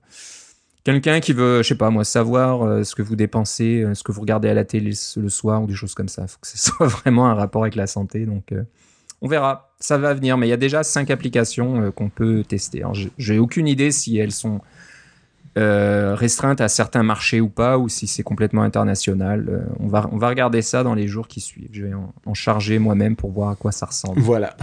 quelqu'un 0.84 1.22
qui 1.22 1.32
veut, 1.32 1.64
je 1.64 1.70
sais 1.70 1.76
pas 1.76 1.90
moi, 1.90 2.04
savoir 2.04 2.64
euh, 2.64 2.84
ce 2.84 2.94
que 2.94 3.02
vous 3.02 3.16
dépensez, 3.16 3.86
ce 3.94 4.04
que 4.04 4.12
vous 4.12 4.20
regardez 4.20 4.50
à 4.50 4.54
la 4.54 4.66
télé 4.66 4.92
le 5.16 5.30
soir 5.30 5.64
ou 5.64 5.68
des 5.68 5.74
choses 5.74 5.96
comme 5.96 6.10
ça. 6.10 6.24
Il 6.24 6.28
faut 6.28 6.38
que 6.42 6.48
ce 6.48 6.58
soit 6.72 6.88
vraiment 6.88 7.28
un 7.28 7.34
rapport 7.34 7.62
avec 7.62 7.76
la 7.76 7.88
santé. 7.88 8.26
Donc, 8.26 8.54
on 9.22 9.28
verra. 9.30 9.72
Ça 9.80 9.98
va 9.98 10.14
venir, 10.14 10.38
mais 10.38 10.48
il 10.48 10.50
y 10.50 10.54
a 10.54 10.58
déjà 10.58 10.84
cinq 10.84 11.12
applications 11.12 11.92
qu'on 11.92 12.10
peut 12.10 12.44
tester. 12.44 12.80
Alors, 12.80 12.96
j'ai 13.18 13.40
aucune 13.40 13.68
idée 13.68 13.92
si 13.92 14.18
elles 14.18 14.32
sont 14.32 14.62
euh, 15.58 16.16
restreinte 16.16 16.60
à 16.60 16.68
certains 16.68 17.04
marchés 17.04 17.40
ou 17.40 17.48
pas, 17.48 17.78
ou 17.78 17.88
si 17.88 18.08
c'est 18.08 18.24
complètement 18.24 18.64
international. 18.64 19.48
Euh, 19.50 19.62
on, 19.80 19.88
va, 19.88 20.10
on 20.12 20.18
va 20.18 20.28
regarder 20.28 20.62
ça 20.62 20.84
dans 20.84 20.94
les 20.94 21.08
jours 21.08 21.30
qui 21.30 21.40
suivent. 21.40 21.70
Je 21.72 21.86
vais 21.86 21.94
en, 21.94 22.34
charger 22.34 22.78
moi-même 22.78 23.16
pour 23.16 23.32
voir 23.32 23.52
à 23.52 23.56
quoi 23.56 23.72
ça 23.72 23.86
ressemble. 23.86 24.20
Voilà. 24.20 24.58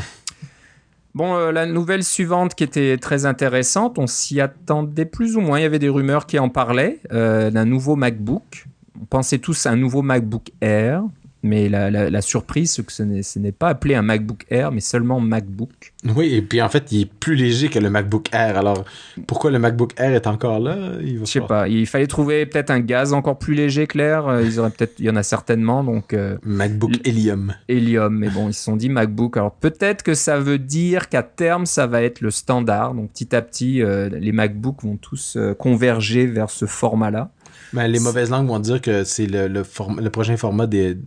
Bon, 1.14 1.34
euh, 1.34 1.52
la 1.52 1.66
nouvelle 1.66 2.04
suivante 2.04 2.54
qui 2.54 2.64
était 2.64 2.96
très 2.96 3.26
intéressante, 3.26 3.98
on 3.98 4.06
s'y 4.06 4.40
attendait 4.40 5.04
plus 5.04 5.36
ou 5.36 5.40
moins. 5.40 5.58
Il 5.58 5.62
y 5.62 5.66
avait 5.66 5.78
des 5.78 5.90
rumeurs 5.90 6.26
qui 6.26 6.38
en 6.38 6.48
parlaient 6.48 7.00
d'un 7.10 7.64
nouveau 7.64 7.96
MacBook. 7.96 8.66
On 9.00 9.04
pensait 9.04 9.38
tous 9.38 9.66
à 9.66 9.70
un 9.70 9.76
nouveau 9.76 10.02
MacBook 10.02 10.50
Air. 10.60 11.02
Mais 11.42 11.68
la, 11.68 12.20
surprise, 12.20 12.72
c'est 12.72 12.86
que 12.86 12.92
ce 12.92 13.38
n'est 13.38 13.52
pas 13.52 13.68
appelé 13.68 13.96
un 13.96 14.02
MacBook 14.02 14.44
Air, 14.48 14.70
mais 14.70 14.80
seulement 14.80 15.18
MacBook. 15.18 15.92
Oui, 16.16 16.34
et 16.34 16.42
puis 16.42 16.62
en 16.62 16.68
fait, 16.68 16.92
il 16.92 17.02
est 17.02 17.12
plus 17.12 17.34
léger 17.34 17.68
que 17.68 17.80
le 17.80 17.90
MacBook 17.90 18.28
Air. 18.32 18.56
Alors, 18.56 18.84
pourquoi 19.26 19.50
le 19.50 19.58
MacBook 19.58 19.92
Air 19.96 20.14
est 20.14 20.28
encore 20.28 20.60
là? 20.60 20.76
Je 21.02 21.24
sais 21.24 21.40
pas. 21.40 21.68
Il 21.68 21.86
fallait 21.86 22.06
trouver 22.06 22.46
peut-être 22.46 22.70
un 22.70 22.78
gaz 22.80 23.12
encore 23.12 23.38
plus 23.38 23.54
léger 23.54 23.88
que 23.88 23.98
l'air. 23.98 24.28
Euh, 24.28 24.42
ils 24.42 24.60
auraient 24.60 24.70
peut-être, 24.70 24.94
il 24.98 25.06
y 25.06 25.10
en 25.10 25.16
a 25.16 25.22
certainement. 25.24 25.82
Donc 25.82 26.14
euh, 26.14 26.38
MacBook 26.44 26.92
Helium. 27.04 27.54
Helium, 27.68 28.16
mais 28.16 28.28
bon, 28.28 28.48
ils 28.48 28.54
se 28.54 28.62
sont 28.62 28.76
dit 28.76 28.88
MacBook. 28.88 29.36
Alors 29.36 29.52
peut-être 29.52 30.02
que 30.02 30.14
ça 30.14 30.38
veut 30.38 30.58
dire 30.58 31.08
qu'à 31.08 31.24
terme, 31.24 31.66
ça 31.66 31.88
va 31.88 32.02
être 32.02 32.20
le 32.20 32.30
standard. 32.30 32.94
Donc 32.94 33.10
petit 33.12 33.34
à 33.34 33.42
petit, 33.42 33.82
euh, 33.82 34.08
les 34.08 34.32
MacBooks 34.32 34.82
vont 34.84 34.96
tous 34.96 35.36
converger 35.58 36.26
vers 36.26 36.50
ce 36.50 36.66
format-là. 36.66 37.30
Mais 37.72 37.88
les 37.88 38.00
mauvaises 38.00 38.30
langues 38.30 38.48
vont 38.48 38.58
dire 38.58 38.80
que 38.80 39.02
c'est 39.04 39.26
le, 39.26 39.48
le, 39.48 39.62
le 39.98 40.10
prochain 40.10 40.36
format 40.36 40.66
des 40.66 40.98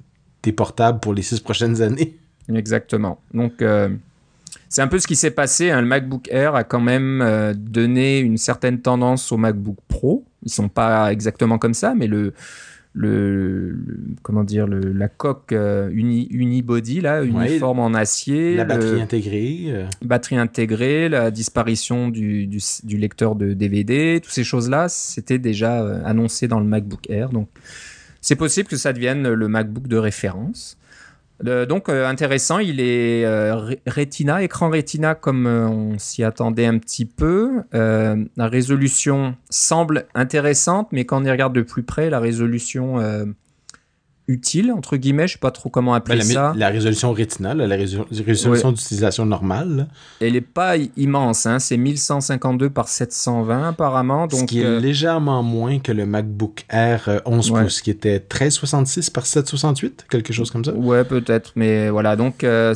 portable 0.52 1.00
pour 1.00 1.14
les 1.14 1.22
six 1.22 1.40
prochaines 1.40 1.82
années. 1.82 2.16
Exactement. 2.54 3.20
Donc, 3.34 3.62
euh, 3.62 3.90
c'est 4.70 4.82
un 4.82 4.88
peu 4.88 5.00
ce 5.00 5.08
qui 5.08 5.16
s'est 5.16 5.32
passé. 5.32 5.72
Hein. 5.72 5.82
Le 5.82 5.88
MacBook 5.88 6.28
Air 6.30 6.56
a 6.56 6.64
quand 6.64 6.80
même 6.80 7.22
euh, 7.22 7.54
donné 7.56 8.20
une 8.20 8.38
certaine 8.38 8.82
tendance 8.82 9.32
au 9.32 9.38
MacBook 9.38 9.78
Pro. 9.88 10.24
Ils 10.44 10.52
sont 10.52 10.70
pas 10.70 11.12
exactement 11.12 11.58
comme 11.58 11.74
ça, 11.74 11.96
mais 11.96 12.08
le, 12.08 12.34
le, 12.94 13.78
comment 14.22 14.44
dire, 14.44 14.68
le, 14.68 14.92
la 14.92 15.08
coque 15.08 15.54
euh, 15.54 15.90
uni, 15.92 16.28
unibody, 16.30 17.02
là, 17.02 17.24
uniforme 17.24 17.80
en 17.80 17.94
acier. 17.96 18.56
La 18.56 18.66
batterie 18.66 19.02
intégrée. 19.02 19.88
Batterie 20.04 20.38
intégrée, 20.38 21.10
la 21.10 21.32
disparition 21.32 22.10
du, 22.10 22.46
du, 22.46 22.60
du, 22.84 22.98
lecteur 22.98 23.36
de 23.36 23.54
DVD, 23.54 24.20
toutes 24.22 24.34
ces 24.34 24.44
choses-là, 24.44 24.88
c'était 24.88 25.40
déjà 25.40 25.80
annoncé 26.06 26.48
dans 26.48 26.60
le 26.60 26.66
MacBook 26.66 27.10
Air. 27.10 27.30
Donc, 27.30 27.50
c'est 28.26 28.36
possible 28.36 28.68
que 28.68 28.76
ça 28.76 28.92
devienne 28.92 29.32
le 29.32 29.48
MacBook 29.48 29.88
de 29.88 29.98
référence. 29.98 30.80
Euh, 31.46 31.68
donc 31.68 31.90
euh, 31.90 32.08
intéressant, 32.08 32.58
il 32.58 32.80
est 32.80 33.24
euh, 33.24 33.76
Retina, 33.86 34.42
écran 34.42 34.72
Retina 34.72 35.14
comme 35.14 35.46
on 35.46 36.00
s'y 36.00 36.24
attendait 36.24 36.66
un 36.66 36.80
petit 36.80 37.06
peu. 37.06 37.62
la 37.72 38.48
résolution 38.48 39.36
semble 39.52 40.08
intéressante, 40.16 40.88
mais 40.92 41.06
quand 41.06 41.22
on 41.22 41.26
y 41.26 41.30
regarde 41.30 41.54
de 41.54 41.62
plus 41.62 41.84
près, 41.84 42.10
la 42.10 42.20
résolution 42.20 42.98
utile, 44.28 44.72
entre 44.72 44.98
guillemets, 44.98 45.28
je 45.28 45.34
sais 45.34 45.40
pas 45.40 45.52
trop 45.52 45.70
comment 45.70 45.94
appeler 45.94 46.20
ben, 46.20 46.26
ça. 46.26 46.54
La 46.56 46.70
résolution 46.70 47.12
rétinale, 47.12 47.58
la 47.58 47.76
résolution 47.76 48.72
d'utilisation 48.72 49.26
normale. 49.26 49.88
Elle 50.20 50.34
n'est 50.34 50.42
pas 50.42 50.76
immense, 50.98 51.46
hein, 51.46 51.60
c'est 51.60 51.78
1152 51.78 52.70
par 52.70 52.88
720 52.88 53.70
apparemment. 53.70 54.28
Donc, 54.28 54.42
Ce 54.42 54.46
qui 54.46 54.62
est 54.62 54.66
euh, 54.66 54.80
légèrement 54.80 55.44
moins 55.44 55.80
que 55.80 55.92
le 55.92 56.06
MacBook 56.06 56.66
Air 56.70 57.22
11 57.26 57.52
euh, 57.52 57.64
pouces, 57.64 57.82
qui 57.82 57.92
était 57.92 58.14
1366 58.20 59.10
par 59.12 59.26
768, 59.26 60.06
quelque 60.10 60.34
chose 60.34 60.50
comme 60.50 60.66
ça. 60.66 60.74
Ouais, 60.74 61.04
peut-être, 61.04 61.52
mais 61.56 61.90
voilà, 61.90 62.16
donc... 62.16 62.44
Euh, 62.44 62.74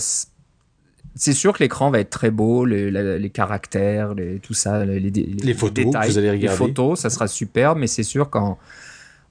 c'est 1.16 1.34
sûr 1.34 1.52
que 1.52 1.62
l'écran 1.62 1.90
va 1.90 2.00
être 2.00 2.12
très 2.12 2.32
beau, 2.32 2.64
les, 2.64 3.30
caractères, 3.34 4.14
tout 4.42 4.54
ça, 4.54 4.86
les, 4.86 5.00
les 5.00 5.54
photos, 5.54 5.86
détails, 5.86 6.12
vous 6.12 6.18
allez 6.18 6.30
regarder. 6.30 6.48
les 6.48 6.56
photos, 6.56 7.00
ça 7.00 7.10
sera 7.10 7.28
superbe, 7.28 7.78
mais 7.78 7.88
c'est 7.88 8.04
sûr 8.04 8.30
qu'en 8.30 8.58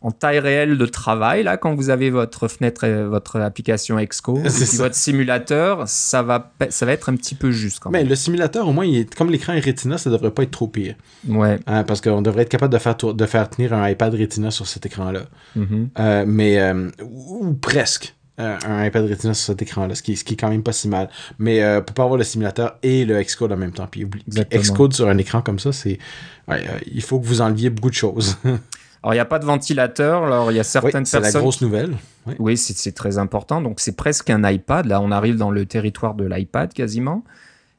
en 0.00 0.12
taille 0.12 0.38
réelle 0.38 0.78
de 0.78 0.86
travail, 0.86 1.42
là, 1.42 1.56
quand 1.56 1.74
vous 1.74 1.90
avez 1.90 2.10
votre 2.10 2.46
fenêtre, 2.46 2.86
votre 2.86 3.40
application 3.40 3.98
Exco, 3.98 4.38
et 4.44 4.76
votre 4.76 4.94
simulateur, 4.94 5.88
ça 5.88 6.22
va, 6.22 6.52
ça 6.68 6.86
va 6.86 6.92
être 6.92 7.08
un 7.08 7.16
petit 7.16 7.34
peu 7.34 7.50
juste 7.50 7.80
quand 7.80 7.90
même. 7.90 8.02
Mais 8.02 8.08
le 8.08 8.14
simulateur, 8.14 8.68
au 8.68 8.72
moins, 8.72 8.84
il 8.84 8.98
est, 8.98 9.14
comme 9.14 9.30
l'écran 9.30 9.54
est 9.54 9.64
Retina, 9.64 9.98
ça 9.98 10.10
devrait 10.10 10.30
pas 10.30 10.44
être 10.44 10.52
trop 10.52 10.68
pire. 10.68 10.94
Ouais. 11.26 11.58
Hein, 11.66 11.82
parce 11.82 12.00
qu'on 12.00 12.22
devrait 12.22 12.42
être 12.42 12.48
capable 12.48 12.72
de 12.72 12.78
faire, 12.78 12.96
de 12.96 13.26
faire 13.26 13.50
tenir 13.50 13.72
un 13.72 13.88
iPad 13.88 14.14
Retina 14.14 14.50
sur 14.50 14.66
cet 14.68 14.86
écran-là. 14.86 15.22
Mm-hmm. 15.56 15.88
Euh, 15.98 16.24
mais, 16.26 16.60
euh, 16.60 16.90
ou, 17.02 17.54
presque. 17.54 18.14
Euh, 18.40 18.56
un 18.68 18.84
iPad 18.84 19.04
Retina 19.10 19.34
sur 19.34 19.46
cet 19.46 19.62
écran-là, 19.62 19.96
ce 19.96 20.02
qui, 20.02 20.16
ce 20.16 20.22
qui 20.22 20.34
est 20.34 20.36
quand 20.36 20.48
même 20.48 20.62
pas 20.62 20.70
si 20.70 20.86
mal. 20.86 21.10
Mais 21.40 21.60
pour 21.84 21.92
pas 21.94 22.04
avoir 22.04 22.16
le 22.16 22.22
simulateur 22.22 22.78
et 22.84 23.04
le 23.04 23.20
Xcode 23.20 23.50
en 23.50 23.56
même 23.56 23.72
temps. 23.72 23.88
Puis, 23.90 24.06
Xcode 24.52 24.92
sur 24.92 25.08
un 25.08 25.18
écran 25.18 25.42
comme 25.42 25.58
ça, 25.58 25.72
c'est. 25.72 25.98
il 26.86 27.02
faut 27.02 27.18
que 27.18 27.26
vous 27.26 27.40
enleviez 27.40 27.68
beaucoup 27.68 27.90
de 27.90 27.96
choses. 27.96 28.36
Alors, 29.02 29.14
il 29.14 29.16
n'y 29.16 29.20
a 29.20 29.24
pas 29.24 29.38
de 29.38 29.44
ventilateur. 29.44 30.24
Alors, 30.24 30.50
il 30.50 30.56
y 30.56 30.60
a 30.60 30.64
certaines 30.64 31.04
personnes. 31.04 31.24
C'est 31.24 31.32
la 31.32 31.40
grosse 31.40 31.60
nouvelle. 31.60 31.94
Oui, 32.38 32.56
c'est 32.56 32.92
très 32.92 33.18
important. 33.18 33.62
Donc, 33.62 33.80
c'est 33.80 33.96
presque 33.96 34.30
un 34.30 34.48
iPad. 34.48 34.86
Là, 34.86 35.00
on 35.00 35.10
arrive 35.10 35.36
dans 35.36 35.50
le 35.50 35.66
territoire 35.66 36.14
de 36.14 36.24
l'iPad 36.24 36.72
quasiment. 36.72 37.24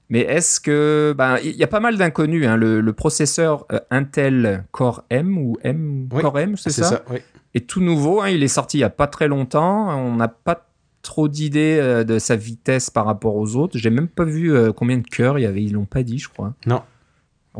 Mais 0.09 0.21
est-ce 0.21 0.59
que. 0.59 1.13
Ben, 1.17 1.38
il 1.43 1.55
y 1.55 1.63
a 1.63 1.67
pas 1.67 1.79
mal 1.79 1.97
d'inconnus. 1.97 2.47
Hein. 2.47 2.57
Le, 2.57 2.93
processeur 2.93 3.65
euh, 3.71 3.79
Intel 3.91 4.63
Core 4.71 5.03
M 5.09 5.38
ou 5.38 5.57
M 5.63 6.07
Core 6.09 6.39
M, 6.39 6.57
c'est 6.57 6.71
ça, 6.71 6.83
ça 6.83 7.03
oui. 7.09 7.19
Est 7.53 7.67
tout 7.67 7.81
nouveau. 7.81 8.21
Hein. 8.21 8.29
Il 8.29 8.43
est 8.43 8.47
sorti 8.47 8.77
il 8.77 8.81
n'y 8.81 8.85
a 8.85 8.89
pas 8.89 9.07
très 9.07 9.27
longtemps. 9.27 9.89
On 9.89 10.15
n'a 10.15 10.27
pas 10.27 10.65
trop 11.03 11.27
d'idées 11.27 11.77
euh, 11.79 12.03
de 12.03 12.17
sa 12.17 12.35
vitesse 12.35 12.89
par 12.89 13.05
rapport 13.05 13.35
aux 13.35 13.55
autres. 13.55 13.77
J'ai 13.77 13.91
même 13.91 14.07
pas 14.07 14.25
vu 14.25 14.51
euh, 14.51 14.73
combien 14.73 14.97
de 14.97 15.07
cœurs 15.07 15.38
il 15.38 15.43
y 15.43 15.45
avait. 15.45 15.63
Ils 15.63 15.73
l'ont 15.73 15.85
pas 15.85 16.01
dit, 16.01 16.17
je 16.17 16.29
crois. 16.29 16.55
Non. 16.65 16.81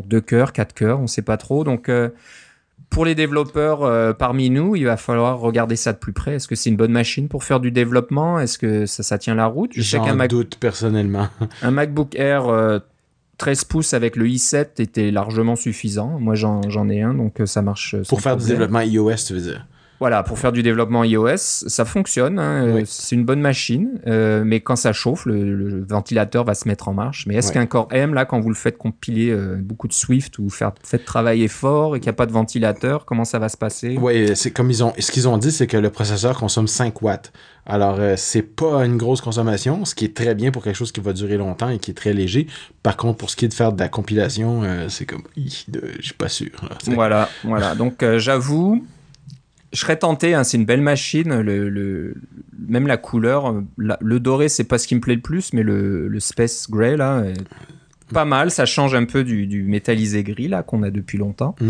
deux 0.06 0.22
cœurs, 0.22 0.52
quatre 0.52 0.74
cœurs, 0.74 1.00
on 1.00 1.04
ne 1.04 1.08
sait 1.08 1.22
pas 1.22 1.38
trop. 1.38 1.64
Donc 1.64 1.90
pour 2.90 3.06
les 3.06 3.16
développeurs 3.16 3.84
euh, 3.84 4.14
parmi 4.14 4.50
nous, 4.50 4.76
il 4.76 4.86
va 4.86 4.98
falloir 4.98 5.40
regarder 5.40 5.76
ça 5.76 5.94
de 5.94 5.98
plus 5.98 6.14
près. 6.14 6.36
Est-ce 6.36 6.48
que 6.48 6.56
c'est 6.56 6.70
une 6.70 6.76
bonne 6.76 6.92
machine 6.92 7.28
pour 7.28 7.44
faire 7.44 7.60
du 7.60 7.72
développement? 7.72 8.40
Est-ce 8.40 8.58
que 8.58 8.86
ça, 8.86 9.04
ça 9.04 9.18
tient 9.18 9.36
la 9.36 9.46
route? 9.46 9.72
J'en 9.74 10.16
Mac... 10.16 10.30
doute 10.30 10.58
personnellement. 10.60 11.28
un 11.62 11.72
MacBook 11.72 12.16
Air 12.16 12.82
13 13.38 13.64
pouces 13.66 13.94
avec 13.94 14.16
le 14.16 14.26
i7 14.28 14.82
était 14.82 15.12
largement 15.12 15.56
suffisant. 15.56 16.20
Moi, 16.20 16.36
j'en 16.36 16.90
ai 16.90 17.02
un, 17.02 17.14
donc 17.14 17.42
ça 17.46 17.62
marche. 17.62 17.96
Pour 18.08 18.22
faire 18.22 18.38
du 18.38 18.46
développement 18.46 18.82
iOS, 18.82 19.16
tu 19.28 19.34
veux 19.34 19.42
dire? 19.42 19.66
Voilà, 20.00 20.24
pour 20.24 20.40
faire 20.40 20.54
du 20.54 20.64
développement 20.64 21.04
iOS, 21.04 21.38
ça 21.38 21.84
fonctionne. 21.84 22.40
Hein, 22.40 22.84
c'est 22.86 23.16
une 23.16 23.26
bonne 23.26 23.42
machine, 23.42 24.00
euh, 24.08 24.44
mais 24.46 24.62
quand 24.62 24.78
ça 24.78 24.94
chauffe, 24.94 25.26
le, 25.26 25.84
ventilateur 25.84 26.46
va 26.46 26.54
se 26.54 26.68
mettre 26.68 26.88
en 26.88 26.94
marche. 26.94 27.26
Mais 27.28 27.36
est-ce 27.36 27.52
qu'un 27.52 27.66
Core 27.66 27.90
M, 27.92 28.14
là, 28.14 28.24
quand 28.24 28.40
vous 28.40 28.50
le 28.50 28.56
faites 28.56 28.78
compiler 28.78 29.30
euh, 29.30 29.58
beaucoup 29.60 29.90
de 29.90 29.94
Swift 29.94 30.40
ou 30.40 30.50
faire, 30.50 30.72
faites 30.84 31.04
travailler 31.04 31.50
fort 31.50 31.96
et 31.96 32.00
qu'il 32.00 32.08
n'y 32.08 32.12
a 32.12 32.14
pas 32.14 32.28
de 32.28 32.32
ventilateur, 32.32 33.06
comment 33.06 33.26
ça 33.26 33.40
va 33.40 33.50
se 33.50 33.58
passer? 33.58 33.98
Oui, 34.00 34.32
c'est 34.36 34.52
comme 34.52 34.70
ils 34.70 34.84
ont. 34.84 34.94
Ce 34.98 35.12
qu'ils 35.12 35.28
ont 35.28 35.38
dit, 35.38 35.52
c'est 35.52 35.68
que 35.68 35.78
le 35.78 35.90
processeur 35.90 36.38
consomme 36.38 36.68
5 36.68 37.02
watts. 37.02 37.34
Alors, 37.66 37.98
euh, 38.00 38.16
c'est 38.16 38.42
pas 38.42 38.86
une 38.86 38.96
grosse 38.96 39.22
consommation, 39.22 39.84
ce 39.84 39.96
qui 39.96 40.06
est 40.06 40.16
très 40.16 40.34
bien 40.34 40.52
pour 40.52 40.64
quelque 40.64 40.78
chose 40.78 40.94
qui 40.94 41.02
va 41.02 41.12
durer 41.12 41.36
longtemps 41.36 41.70
et 41.70 41.78
qui 41.78 41.92
est 41.92 41.96
très 41.96 42.14
léger. 42.14 42.48
Par 42.84 42.96
contre, 42.96 43.18
pour 43.18 43.30
ce 43.30 43.36
qui 43.36 43.46
est 43.46 43.50
de 43.50 43.54
faire 43.54 43.74
de 43.74 43.80
la 43.80 43.90
compilation, 43.90 44.64
c'est 44.88 45.06
comme, 45.06 45.24
je 45.36 46.02
suis 46.02 46.14
pas 46.18 46.30
sûr. 46.30 46.52
voilà, 46.88 47.30
voilà. 47.44 47.76
Donc, 47.76 48.04
j'avoue, 48.18 48.84
je 49.72 49.80
serais 49.80 49.98
tenté, 49.98 50.34
hein, 50.34 50.44
c'est 50.44 50.58
une 50.58 50.66
belle 50.66 50.82
machine. 50.82 51.42
Le, 51.42 52.16
même 52.68 52.88
la 52.88 52.98
couleur, 52.98 53.56
le 53.78 54.20
doré, 54.20 54.50
c'est 54.50 54.64
pas 54.64 54.78
ce 54.78 54.88
qui 54.88 54.96
me 54.96 55.00
plaît 55.02 55.16
le 55.16 55.22
plus, 55.22 55.54
mais 55.54 55.64
le, 55.64 56.20
Space 56.20 56.70
Gray, 56.70 56.98
là, 56.98 57.24
est 57.24 58.14
pas 58.14 58.26
mal. 58.26 58.52
Ça 58.52 58.66
change 58.66 58.96
un 58.96 59.06
peu 59.06 59.24
du, 59.24 59.64
métallisé 59.64 60.24
gris, 60.24 60.48
là, 60.48 60.64
qu'on 60.64 60.84
a 60.84 60.90
depuis 60.90 61.18
longtemps. 61.18 61.56
Mm. 61.62 61.70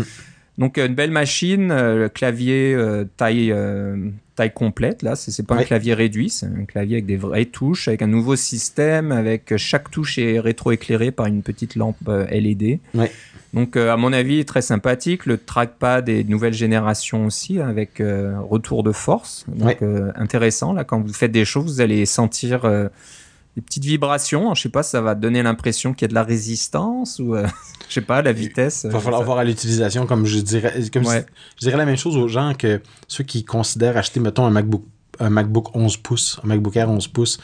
Donc, 0.58 0.76
une 0.76 0.94
belle 0.94 1.10
machine, 1.10 1.70
euh, 1.70 2.08
clavier 2.08 2.74
euh, 2.74 3.04
taille, 3.16 3.50
euh, 3.50 4.10
taille 4.36 4.52
complète, 4.52 5.02
là. 5.02 5.16
C'est 5.16 5.46
pas 5.46 5.56
un 5.56 5.62
clavier 5.62 5.94
réduit, 5.94 6.28
c'est 6.28 6.46
un 6.46 6.66
clavier 6.66 6.96
avec 6.96 7.06
des 7.06 7.16
vraies 7.16 7.46
touches, 7.46 7.88
avec 7.88 8.02
un 8.02 8.06
nouveau 8.06 8.36
système, 8.36 9.10
avec 9.10 9.56
chaque 9.56 9.90
touche 9.90 10.18
est 10.18 10.38
rétroéclairée 10.38 11.12
par 11.12 11.26
une 11.26 11.42
petite 11.42 11.76
lampe 11.76 11.96
LED. 12.30 12.78
Ouais. 12.94 13.10
Donc, 13.52 13.76
euh, 13.76 13.92
à 13.92 13.96
mon 13.96 14.12
avis, 14.12 14.44
très 14.44 14.62
sympathique. 14.62 15.26
Le 15.26 15.36
trackpad 15.36 16.08
est 16.08 16.24
de 16.24 16.30
nouvelle 16.30 16.52
génération 16.52 17.26
aussi, 17.26 17.58
avec 17.58 18.00
euh, 18.00 18.38
retour 18.40 18.82
de 18.82 18.92
force. 18.92 19.44
Donc, 19.48 19.82
euh, 19.82 20.12
intéressant. 20.14 20.72
Là, 20.72 20.84
quand 20.84 21.00
vous 21.00 21.12
faites 21.12 21.32
des 21.32 21.44
choses, 21.44 21.64
vous 21.64 21.80
allez 21.80 22.06
sentir 22.06 22.62
des 22.62 23.62
petites 23.62 23.84
vibrations. 23.84 24.54
Je 24.54 24.62
sais 24.62 24.68
pas, 24.68 24.82
ça 24.82 25.00
va 25.00 25.14
donner 25.14 25.42
l'impression 25.42 25.94
qu'il 25.94 26.02
y 26.02 26.06
a 26.06 26.08
de 26.08 26.14
la 26.14 26.22
résistance 26.22 27.18
ou, 27.18 27.34
je 27.88 27.94
sais 27.94 28.00
pas, 28.00 28.22
la 28.22 28.32
vitesse. 28.32 28.82
Il 28.84 28.90
va 28.90 29.00
falloir 29.00 29.24
voir 29.24 29.38
à 29.38 29.44
l'utilisation, 29.44 30.06
comme 30.06 30.26
je 30.26 30.38
dirais, 30.38 30.74
comme 30.92 31.04
je 31.04 31.60
dirais 31.60 31.76
la 31.76 31.86
même 31.86 31.96
chose 31.96 32.16
aux 32.16 32.28
gens 32.28 32.54
que 32.54 32.80
ceux 33.08 33.24
qui 33.24 33.44
considèrent 33.44 33.96
acheter, 33.96 34.20
mettons, 34.20 34.46
un 34.46 34.50
MacBook, 34.50 34.84
un 35.18 35.30
MacBook 35.30 35.74
11 35.74 35.96
pouces, 35.96 36.40
un 36.44 36.46
MacBook 36.46 36.76
Air 36.76 36.88
11 36.88 37.08
pouces. 37.08 37.40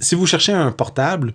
Si 0.00 0.14
vous 0.14 0.26
cherchez 0.26 0.52
un 0.52 0.70
portable, 0.70 1.32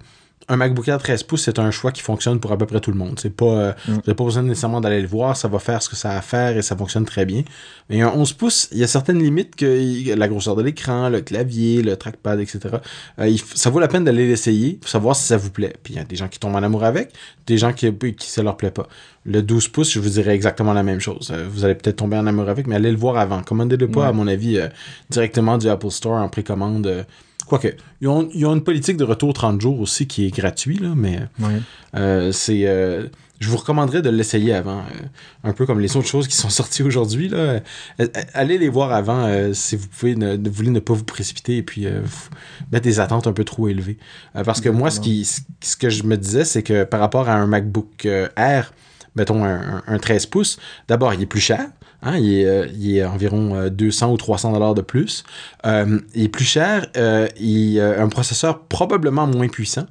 un 0.47 0.57
MacBook 0.57 0.87
Air 0.87 0.99
13 0.99 1.23
pouces, 1.23 1.43
c'est 1.43 1.57
un 1.57 1.71
choix 1.71 1.91
qui 1.91 2.01
fonctionne 2.01 2.39
pour 2.39 2.51
à 2.51 2.57
peu 2.57 2.65
près 2.65 2.79
tout 2.79 2.91
le 2.91 2.97
monde. 2.97 3.19
C'est 3.19 3.35
pas, 3.35 3.45
euh, 3.45 3.71
mm. 3.71 3.91
Vous 3.91 3.95
n'avez 3.97 4.13
pas 4.13 4.23
besoin 4.23 4.43
nécessairement 4.43 4.79
d'aller 4.79 5.01
le 5.01 5.07
voir, 5.07 5.35
ça 5.35 5.47
va 5.47 5.59
faire 5.59 5.81
ce 5.81 5.89
que 5.89 5.95
ça 5.95 6.11
a 6.11 6.17
à 6.17 6.21
faire 6.21 6.55
et 6.55 6.61
ça 6.61 6.75
fonctionne 6.75 7.05
très 7.05 7.25
bien. 7.25 7.43
Mais 7.89 8.01
un 8.01 8.09
11 8.09 8.33
pouces, 8.33 8.69
il 8.71 8.77
y 8.77 8.83
a 8.83 8.87
certaines 8.87 9.21
limites 9.21 9.55
que 9.55 10.15
la 10.15 10.27
grosseur 10.27 10.55
de 10.55 10.61
l'écran, 10.61 11.09
le 11.09 11.21
clavier, 11.21 11.81
le 11.81 11.97
trackpad, 11.97 12.39
etc. 12.39 12.59
Euh, 13.19 13.35
ça 13.55 13.69
vaut 13.69 13.79
la 13.79 13.87
peine 13.87 14.03
d'aller 14.03 14.27
l'essayer 14.27 14.73
pour 14.73 14.89
savoir 14.89 15.15
si 15.15 15.23
ça 15.23 15.37
vous 15.37 15.49
plaît. 15.49 15.73
Puis 15.83 15.95
il 15.95 15.97
y 15.97 15.99
a 15.99 16.03
des 16.03 16.15
gens 16.15 16.27
qui 16.27 16.39
tombent 16.39 16.55
en 16.55 16.63
amour 16.63 16.83
avec, 16.83 17.11
des 17.47 17.57
gens 17.57 17.73
qui, 17.73 17.91
qui 17.93 18.29
ça 18.29 18.43
leur 18.43 18.55
plaît 18.55 18.71
pas. 18.71 18.87
Le 19.25 19.41
12 19.41 19.69
pouces, 19.69 19.91
je 19.91 19.99
vous 19.99 20.09
dirais 20.09 20.35
exactement 20.35 20.73
la 20.73 20.83
même 20.83 20.99
chose. 20.99 21.31
Euh, 21.33 21.47
vous 21.49 21.65
allez 21.65 21.75
peut-être 21.75 21.97
tomber 21.97 22.17
en 22.17 22.27
amour 22.27 22.49
avec, 22.49 22.67
mais 22.67 22.75
allez 22.75 22.91
le 22.91 22.97
voir 22.97 23.17
avant. 23.17 23.41
Commandez-le 23.41 23.87
pas, 23.87 24.07
à 24.07 24.11
mon 24.11 24.27
avis, 24.27 24.59
directement 25.09 25.57
du 25.57 25.67
Apple 25.67 25.89
Store 25.89 26.21
en 26.21 26.29
précommande 26.29 27.05
Quoique, 27.47 27.67
ils 28.01 28.07
ont, 28.07 28.27
ils 28.33 28.45
ont, 28.45 28.55
une 28.55 28.63
politique 28.63 28.97
de 28.97 29.03
retour 29.03 29.33
30 29.33 29.61
jours 29.61 29.79
aussi 29.79 30.07
qui 30.07 30.25
est 30.25 30.35
gratuit, 30.35 30.77
là, 30.77 30.93
mais 30.95 31.19
euh, 31.95 32.31
c'est. 32.31 32.65
Euh, 32.65 33.07
je 33.39 33.49
vous 33.49 33.57
recommanderais 33.57 34.01
de 34.01 34.09
l'essayer 34.09 34.53
avant. 34.53 34.79
Euh, 34.79 35.05
un 35.43 35.53
peu 35.53 35.65
comme 35.65 35.79
les 35.79 35.97
autres 35.97 36.07
choses 36.07 36.27
qui 36.27 36.35
sont 36.35 36.49
sorties 36.49 36.83
aujourd'hui. 36.83 37.27
Là. 37.29 37.59
allez 38.33 38.57
les 38.57 38.69
voir 38.69 38.93
avant 38.93 39.29
si 39.53 39.75
vous 39.75 39.87
pouvez 39.87 40.15
ne, 40.15 40.37
voulez 40.49 40.71
ne 40.71 40.79
pas 40.79 40.93
vous 40.93 41.03
précipiter 41.03 41.57
et 41.57 41.63
puis 41.63 41.85
mettre 42.71 42.83
des 42.83 42.99
attentes 42.99 43.27
un 43.27 43.33
peu 43.33 43.43
trop 43.43 43.67
élevées. 43.67 43.97
parce 44.45 44.61
que 44.61 44.69
moi, 44.69 44.89
ce, 44.89 44.99
qui, 44.99 45.25
ce 45.25 45.75
que 45.75 45.89
je 45.89 46.03
me 46.03 46.17
disais, 46.17 46.45
c'est 46.45 46.63
que 46.63 46.83
par 46.83 46.99
rapport 46.99 47.29
à 47.29 47.35
un 47.35 47.45
MacBook 47.45 48.05
Air, 48.05 48.73
mettons 49.15 49.43
un, 49.43 49.83
un 49.85 49.97
13 49.99 50.25
pouces, 50.27 50.57
d'abord, 50.87 51.13
il 51.13 51.21
est 51.21 51.27
plus 51.27 51.41
cher. 51.41 51.67
Hein, 52.05 52.17
il, 52.19 52.33
est, 52.35 52.45
euh, 52.45 52.67
il, 52.77 52.97
est, 52.97 53.03
environ 53.03 53.67
200 53.67 54.07
euh, 54.07 54.13
ou 54.13 54.17
300 54.17 54.53
dollars 54.53 54.75
de 54.75 54.81
plus. 54.81 55.23
Euh, 55.65 55.99
il 56.13 56.25
est 56.25 56.29
plus 56.29 56.45
cher. 56.45 56.85
il 57.39 57.79
a 57.79 58.01
un 58.01 58.09
processeur 58.09 58.61
probablement 58.65 59.27
moins 59.27 59.47
puissant. 59.47 59.87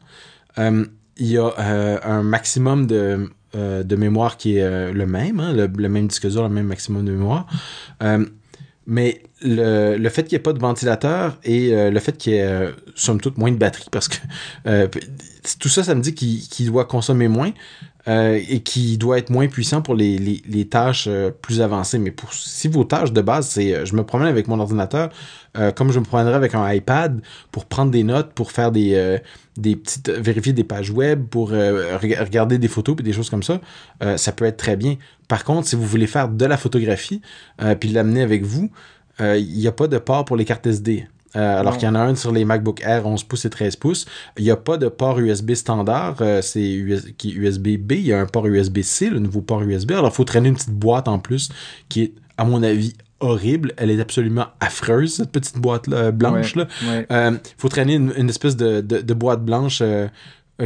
il 0.57 0.87
y 1.19 1.37
a 1.37 2.01
un 2.05 2.23
maximum 2.23 2.87
de, 2.87 3.31
de 3.53 3.97
mémoire 3.97 4.37
qui 4.37 4.57
est 4.57 4.93
le 4.93 5.07
même, 5.07 5.41
hein, 5.41 5.53
le, 5.53 5.89
même 5.89 6.07
disque 6.07 6.29
dur, 6.29 6.45
le 6.45 6.49
même 6.49 6.67
maximum 6.67 7.05
de 7.05 7.13
mémoire. 7.13 7.47
mais 8.87 9.23
le, 9.43 9.97
le, 9.97 10.09
fait 10.09 10.23
qu'il 10.23 10.37
n'y 10.37 10.41
ait 10.41 10.43
pas 10.43 10.53
de 10.53 10.61
ventilateur 10.61 11.37
et 11.43 11.91
le 11.91 11.99
fait 11.99 12.17
qu'il 12.17 12.35
y 12.35 12.37
ait, 12.37 12.71
somme 12.95 13.21
toute, 13.21 13.39
moins 13.39 13.51
de 13.51 13.57
batterie, 13.57 13.89
parce 13.91 14.07
que 14.07 14.19
tout 15.59 15.69
ça, 15.69 15.83
ça 15.83 15.97
me 15.97 16.01
dit 16.01 16.15
qu'il 16.15 16.67
doit 16.67 16.85
consommer 16.85 17.27
moins. 17.27 17.51
Euh, 18.07 18.39
et 18.51 18.61
qui 18.61 18.99
doit 18.99 19.17
être 19.17 19.31
moins 19.31 19.49
puissant 19.49 19.81
pour 19.81 19.95
les, 19.95 20.19
les, 20.19 20.43
les 20.47 20.67
tâches 20.67 21.07
euh, 21.09 21.31
plus 21.31 21.63
avancées. 21.63 21.99
Mais 21.99 22.11
pour 22.11 22.35
si 22.35 22.69
vos 22.69 22.85
tâches 22.85 23.13
de 23.13 23.23
base, 23.23 23.49
c'est 23.49 23.75
euh, 23.75 23.87
je 23.87 23.97
me 23.97 24.05
promène 24.05 24.29
avec 24.29 24.47
mon 24.47 24.61
ordinateur, 24.61 25.09
comme 25.77 25.93
je 25.93 26.01
me 26.01 26.05
promènerais 26.05 26.35
avec 26.35 26.57
un 26.57 26.71
iPad 26.71 27.23
pour 27.53 27.65
prendre 27.67 27.93
des 27.93 28.03
notes, 28.03 28.33
pour 28.33 28.51
faire 28.51 28.73
des, 28.73 29.21
des 29.57 29.77
petites 29.77 30.11
vérifier 30.11 30.53
des 30.53 30.65
pages 30.65 30.91
web, 30.91 31.29
pour 31.29 31.51
regarder 31.51 32.59
des 32.59 32.67
photos 32.67 32.97
et 32.99 33.05
des 33.05 33.13
choses 33.13 33.31
comme 33.31 33.45
ça, 33.45 33.61
ça 34.17 34.33
peut 34.33 34.47
être 34.47 34.57
très 34.57 34.75
bien. 34.75 34.97
Par 35.29 35.45
contre, 35.45 35.69
si 35.69 35.77
vous 35.77 35.87
voulez 35.87 36.09
faire 36.09 36.29
de 36.29 36.45
la 36.45 36.57
photographie 36.57 37.23
puis 37.79 37.91
l'amener 37.91 38.23
avec 38.23 38.43
vous, 38.43 38.69
il 39.21 39.57
n'y 39.57 39.69
a 39.69 39.73
pas 39.73 39.87
de 39.87 39.99
port 39.99 40.25
pour 40.25 40.37
les 40.37 40.45
cartes 40.45 40.67
SD. 40.67 41.07
Euh, 41.37 41.61
alors 41.61 41.77
qu'il 41.77 41.87
y 41.87 41.91
en 41.91 41.95
a 41.95 42.01
un 42.01 42.15
sur 42.15 42.33
les 42.33 42.45
MacBook 42.45 42.81
Air 42.83 43.07
11 43.07 43.25
pouces 43.25 43.45
et 43.45 43.51
13 43.51 43.77
pouces. 43.77 44.07
Il 44.39 44.45
n'y 44.45 44.51
a 44.51 44.57
pas 44.57 44.77
de 44.77 44.89
port 44.89 45.19
USB 45.19 45.55
standard, 45.55 46.17
euh, 46.21 46.43
c'est 46.43 46.63
USB-B. 46.63 47.93
Il 47.93 48.07
y 48.07 48.13
a 48.13 48.21
un 48.21 48.27
port 48.27 48.47
USB-C, 48.47 49.11
le 49.11 49.19
nouveau 49.19 49.41
port 49.41 49.63
USB. 49.63 49.93
Alors, 49.93 50.11
il 50.11 50.15
faut 50.15 50.25
traîner 50.25 50.49
une 50.49 50.55
petite 50.55 50.71
boîte 50.71 51.09
en 51.09 51.19
plus 51.19 51.51
qui 51.89 52.03
est, 52.03 52.13
à 52.37 52.45
mon 52.45 52.63
avis, 52.63 52.95
horrible. 53.21 53.73
Elle 53.77 53.91
est 53.91 54.01
absolument 54.01 54.47
affreuse, 54.61 55.15
cette 55.15 55.33
petite 55.33 55.59
boîte-là, 55.59 55.97
euh, 55.97 56.13
blanche. 56.13 56.55
Il 56.83 57.41
faut 57.59 57.69
traîner 57.69 57.95
une, 57.95 58.29
espèce 58.29 58.57
de, 58.57 58.81
de, 58.81 59.15
boîte 59.15 59.45
blanche 59.45 59.83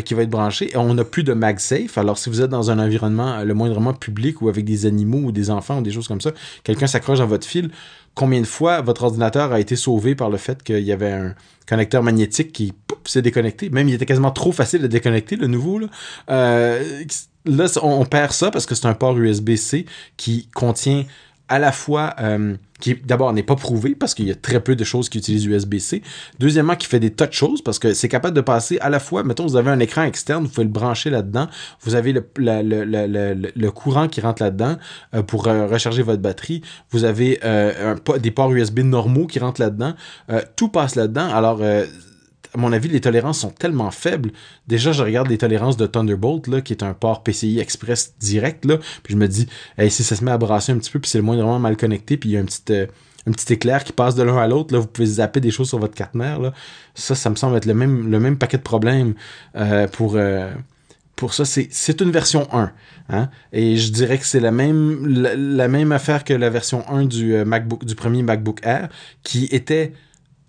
qui 0.05 0.15
va 0.15 0.23
être 0.23 0.31
branchée. 0.31 0.71
Et 0.73 0.77
on 0.77 0.95
n'a 0.95 1.05
plus 1.05 1.25
de 1.25 1.33
MagSafe. 1.33 1.97
Alors, 1.97 2.19
si 2.19 2.29
vous 2.29 2.43
êtes 2.43 2.51
dans 2.51 2.71
un 2.71 2.79
environnement 2.79 3.43
le 3.43 3.55
moindrement 3.55 3.95
public 3.95 4.43
ou 4.43 4.49
avec 4.49 4.65
des 4.65 4.87
animaux 4.87 5.29
ou 5.29 5.33
des 5.33 5.51
enfants 5.51 5.79
ou 5.79 5.83
des 5.83 5.91
choses 5.91 6.09
comme 6.09 6.21
ça, 6.21 6.33
quelqu'un 6.63 6.87
s'accroche 6.87 7.19
dans 7.19 7.27
votre 7.27 7.47
fil, 7.47 7.71
combien 8.15 8.41
de 8.41 8.47
fois 8.47 8.81
votre 8.81 9.05
ordinateur 9.05 9.53
a 9.53 9.61
été 9.61 9.77
sauvé 9.77 10.15
par 10.15 10.29
le 10.29 10.37
fait 10.37 10.63
qu'il 10.63 10.81
y 10.81 10.93
avait 10.93 11.13
un 11.13 11.35
connecteur 11.67 12.03
magnétique 12.03 12.53
qui 12.53 12.75
s'est 13.05 13.23
déconnecté? 13.23 13.71
Même 13.71 13.89
il 13.89 13.95
était 13.95 14.07
quasiment 14.07 14.31
trop 14.31 14.53
facile 14.53 14.83
de 14.83 14.89
déconnecter, 14.89 15.37
le 15.37 15.47
nouveau. 15.47 15.79
Là, 15.79 15.87
euh, 16.31 17.05
là 17.47 17.67
on, 17.83 18.05
perd 18.05 18.33
ça 18.33 18.51
parce 18.51 18.67
que 18.67 18.75
c'est 18.75 18.87
un 18.87 18.95
port 18.95 19.17
USB-C 19.17 19.87
qui 20.17 20.49
contient 20.55 21.05
à 21.49 21.59
la 21.59 21.73
fois, 21.73 22.15
euh, 22.21 22.57
qui 22.81 22.95
d'abord 22.95 23.33
n'est 23.33 23.43
pas 23.43 23.57
prouvé 23.57 23.95
parce 23.95 24.15
qu'il 24.15 24.29
y 24.29 24.31
a 24.31 24.35
très 24.35 24.61
peu 24.61 24.77
de 24.77 24.85
choses 24.85 25.09
qui 25.09 25.19
utilisent 25.19 25.47
USB-C. 25.47 26.03
Deuxièmement, 26.39 26.77
qui 26.77 26.87
fait 26.87 27.01
des 27.01 27.11
tas 27.11 27.27
de 27.27 27.33
choses 27.33 27.63
parce 27.63 27.79
que 27.79 27.95
c'est 27.95 28.09
capable 28.09 28.37
de 28.37 28.41
passer 28.41 28.79
à 28.81 28.91
la 28.91 29.01
fois, 29.01 29.25
mettons, 29.25 29.47
vous 29.47 29.57
avez 29.57 29.71
un 29.71 29.81
écran 29.81 30.03
externe, 30.03 30.45
vous 30.45 30.51
pouvez 30.51 30.65
le 30.65 30.71
brancher 30.71 31.11
là-dedans, 31.11 31.49
vous 31.83 31.95
avez 31.95 32.13
le, 32.13 33.71
courant 33.71 34.09
qui 34.09 34.21
rentre 34.21 34.43
là-dedans 34.43 34.77
euh, 35.15 35.23
pour 35.23 35.49
euh, 35.49 35.67
recharger 35.67 36.03
votre 36.03 36.23
batterie, 36.23 36.63
vous 36.91 37.05
avez 37.05 37.41
des 38.21 38.31
ports 38.31 38.53
USB 38.53 38.81
normaux 38.81 39.27
qui 39.27 39.39
rentrent 39.39 39.61
là-dedans, 39.61 39.95
tout 40.57 40.69
passe 40.69 40.95
là-dedans. 40.95 41.29
Alors, 41.29 41.61
à 42.55 42.59
mon 42.59 42.73
avis, 42.73 42.89
les 42.89 43.01
tolérances 43.01 43.41
sont 43.41 43.51
tellement 43.51 43.91
faibles. 43.91 44.31
Déjà, 44.67 44.93
je 44.93 45.03
regarde 45.03 45.29
les 45.29 45.39
tolérances 45.39 45.77
de 45.77 45.87
Thunderbolt, 45.87 46.63
qui 46.63 46.73
est 46.73 46.83
un 46.83 46.95
port 46.95 47.23
PCI 47.23 47.59
Express 47.59 48.15
direct, 48.19 48.67
puis 49.03 49.15
je 49.15 49.17
me 49.17 49.29
dis, 49.29 49.47
hey, 49.77 49.91
si 49.91 50.03
ça 50.03 50.17
se 50.17 50.25
met 50.25 50.31
à 50.31 50.39
brasser 50.39 50.73
un 50.73 50.79
petit 50.79 50.91
peu, 50.91 50.99
puis 50.99 51.11
c'est 51.11 51.19
le 51.19 51.25
moindrement 51.25 51.59
mal 51.59 51.77
connecté, 51.77 52.17
puis 52.17 52.31
il 52.31 52.33
y 52.33 52.37
a 52.37 52.41
un 52.41 52.45
petit, 52.45 52.63
euh, 52.71 52.87
un 53.27 53.33
petit 53.33 53.53
éclair 53.53 53.85
qui 53.85 53.93
passe 53.93 54.15
de 54.15 54.23
l'un 54.23 54.39
à 54.39 54.47
l'autre, 54.47 54.73
là, 54.73 54.81
vous 54.81 54.87
pouvez 54.87 55.07
zapper 55.07 55.41
des 55.41 55.51
choses 55.51 55.69
sur 55.69 55.79
votre 55.79 55.95
carte 55.95 56.15
mère. 56.15 56.53
Ça, 56.95 57.15
ça 57.15 57.31
me 57.31 57.37
semble 57.37 57.57
être 57.57 57.67
le 57.67 57.75
même, 57.75 58.11
le 58.11 58.37
paquet 58.37 58.59
de 58.59 58.63
problèmes 58.63 59.15
euh, 59.57 59.87
pour... 59.89 60.17
Euh, 60.17 60.51
pour 61.17 61.35
ça, 61.35 61.45
c'est 61.45 62.01
une 62.01 62.13
version 62.13 62.47
1. 62.53 62.71
Hein? 63.09 63.29
Et 63.53 63.77
je 63.77 63.91
dirais 63.91 64.19
que 64.19 64.25
c'est 64.25 64.39
la 64.39 64.53
même, 64.53 65.05
la, 65.05 65.67
même 65.67 65.91
affaire 65.91 66.23
que 66.23 66.33
la 66.33 66.49
version 66.49 66.89
1 66.89 67.07
du 67.07 67.45
MacBook, 67.45 67.85
du 67.85 67.97
premier 67.97 68.23
MacBook 68.23 68.61
Air, 68.63 68.89
qui 69.25 69.47
était 69.47 69.95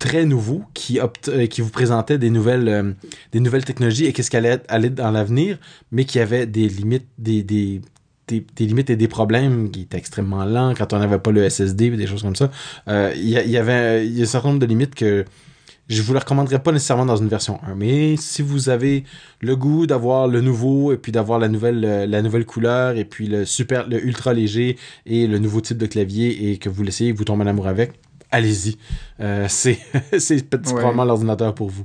très 0.00 0.24
nouveau 0.24 0.62
qui, 0.74 0.98
euh, 0.98 1.46
qui 1.46 1.60
vous 1.60 1.70
présentait 1.70 2.18
des 2.18 2.30
nouvelles, 2.30 2.68
euh, 2.68 3.60
technologies 3.60 4.06
et 4.06 4.12
qu'est-ce 4.12 4.30
qu'elle 4.30 4.60
allait 4.66 4.90
dans 4.90 5.12
l'avenir, 5.12 5.58
mais 5.92 6.04
qui 6.04 6.18
avait 6.18 6.46
des 6.46 6.68
limites, 6.68 7.06
des, 7.18 7.44
des, 7.44 7.82
tes, 8.26 8.66
limites 8.66 8.90
et 8.90 8.96
des 8.96 9.08
problèmes, 9.08 9.70
qui 9.70 9.82
étaient 9.82 9.98
extrêmement 9.98 10.44
lent 10.44 10.74
quand 10.76 10.92
on 10.94 10.98
n'avait 10.98 11.18
pas 11.18 11.30
le 11.30 11.48
SSD, 11.48 11.90
des 11.90 12.06
choses 12.06 12.22
comme 12.22 12.34
ça. 12.34 12.50
Euh, 12.88 13.12
il 13.14 13.28
y, 13.28 13.56
avait 13.56 14.08
un 14.20 14.24
certain 14.24 14.48
nombre 14.48 14.60
de 14.60 14.66
limites 14.66 14.94
que 14.94 15.24
je 15.88 16.02
vous 16.02 16.12
le 16.14 16.20
recommanderais 16.20 16.62
pas 16.62 16.72
nécessairement 16.72 17.04
dans 17.04 17.16
une 17.16 17.28
version 17.28 17.60
1. 17.66 17.74
Mais 17.74 18.16
si 18.16 18.40
vous 18.40 18.70
avez 18.70 19.04
le 19.40 19.54
goût 19.54 19.86
d'avoir 19.86 20.28
le 20.28 20.40
nouveau 20.40 20.92
et 20.92 20.96
puis 20.96 21.12
d'avoir 21.12 21.38
la 21.38 21.48
nouvelle 21.48 21.80
la 22.08 22.22
nouvelle 22.22 22.46
couleur 22.46 22.96
et 22.96 23.04
puis 23.04 23.26
le 23.26 23.44
super 23.44 23.88
le 23.88 24.02
ultra 24.02 24.32
léger 24.32 24.78
et 25.04 25.26
le 25.26 25.40
nouveau 25.40 25.60
type 25.60 25.78
de 25.78 25.86
clavier 25.86 26.52
et 26.52 26.58
que 26.58 26.68
vous 26.68 26.84
l'essayez, 26.84 27.10
vous 27.10 27.24
tombez 27.24 27.42
en 27.42 27.48
amour 27.48 27.66
avec, 27.66 27.94
allez-y. 28.30 28.76
Euh, 29.20 29.46
c'est 29.48 29.78
probablement 30.62 31.04
l'ordinateur 31.04 31.54
pour 31.54 31.68
vous. 31.68 31.84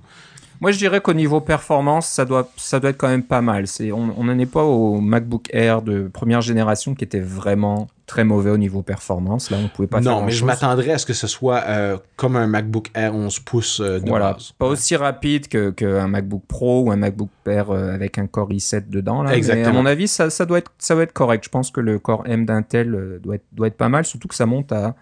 Moi, 0.62 0.72
je 0.72 0.78
dirais 0.78 1.02
qu'au 1.02 1.14
niveau 1.14 1.42
performance, 1.42 2.08
ça 2.08 2.26
doit, 2.26 2.50
ça 2.56 2.80
doit 2.80 2.92
être 2.92 2.98
quand 2.98 3.10
même 3.10 3.24
pas 3.24 3.42
mal. 3.42 3.68
C'est, 3.68 3.92
on 3.92 4.24
n'en 4.24 4.40
est 4.40 4.46
pas 4.46 4.64
au 4.64 5.02
MacBook 5.02 5.48
Air 5.52 5.82
de 5.82 6.08
première 6.08 6.42
génération 6.42 6.96
qui 6.96 7.04
était 7.04 7.20
vraiment 7.20 7.88
très 8.06 8.24
mauvais 8.24 8.52
au 8.52 8.58
niveau 8.58 8.82
performance. 8.82 9.50
Là, 9.50 9.58
on 9.64 9.68
pouvait 9.68 9.88
pas 9.88 10.00
non, 10.00 10.24
mais 10.24 10.32
je 10.32 10.46
m'attendrais 10.46 10.92
à 10.92 10.98
ce 10.98 11.06
que 11.06 11.14
ce 11.14 11.28
soit 11.28 11.64
euh, 11.68 11.98
comme 12.16 12.36
un 12.36 12.48
MacBook 12.48 12.90
Air 12.94 13.16
11 13.16 13.40
pouces 13.40 13.80
euh, 13.80 14.00
de 14.00 14.08
voilà. 14.08 14.38
Pas 14.58 14.68
aussi 14.68 14.96
rapide 14.96 15.48
qu'un 15.48 15.72
que 15.72 16.06
MacBook 16.06 16.44
Pro 16.48 16.84
ou 16.84 16.92
un 16.92 16.96
MacBook 16.96 17.30
Air 17.48 17.72
euh, 17.72 17.94
avec 17.94 18.18
un 18.18 18.28
Core 18.28 18.50
i7 18.50 18.90
dedans. 18.90 19.24
Là. 19.24 19.36
Exactement. 19.36 19.72
Mais 19.72 19.78
à 19.78 19.82
mon 19.82 19.86
avis, 19.86 20.08
ça, 20.08 20.30
ça, 20.30 20.46
doit 20.46 20.60
être, 20.60 20.72
ça 20.78 20.94
doit 20.94 21.04
être 21.04 21.14
correct. 21.14 21.44
Je 21.44 21.50
pense 21.50 21.72
que 21.72 21.82
le 21.82 22.00
Core 22.00 22.24
M 22.28 22.46
d'Intel 22.46 23.20
doit 23.22 23.36
être, 23.36 23.46
doit 23.52 23.68
être 23.68 23.78
pas 23.78 23.90
mal, 23.90 24.06
surtout 24.06 24.28
que 24.28 24.36
ça 24.36 24.46
monte 24.46 24.72
à 24.72 24.96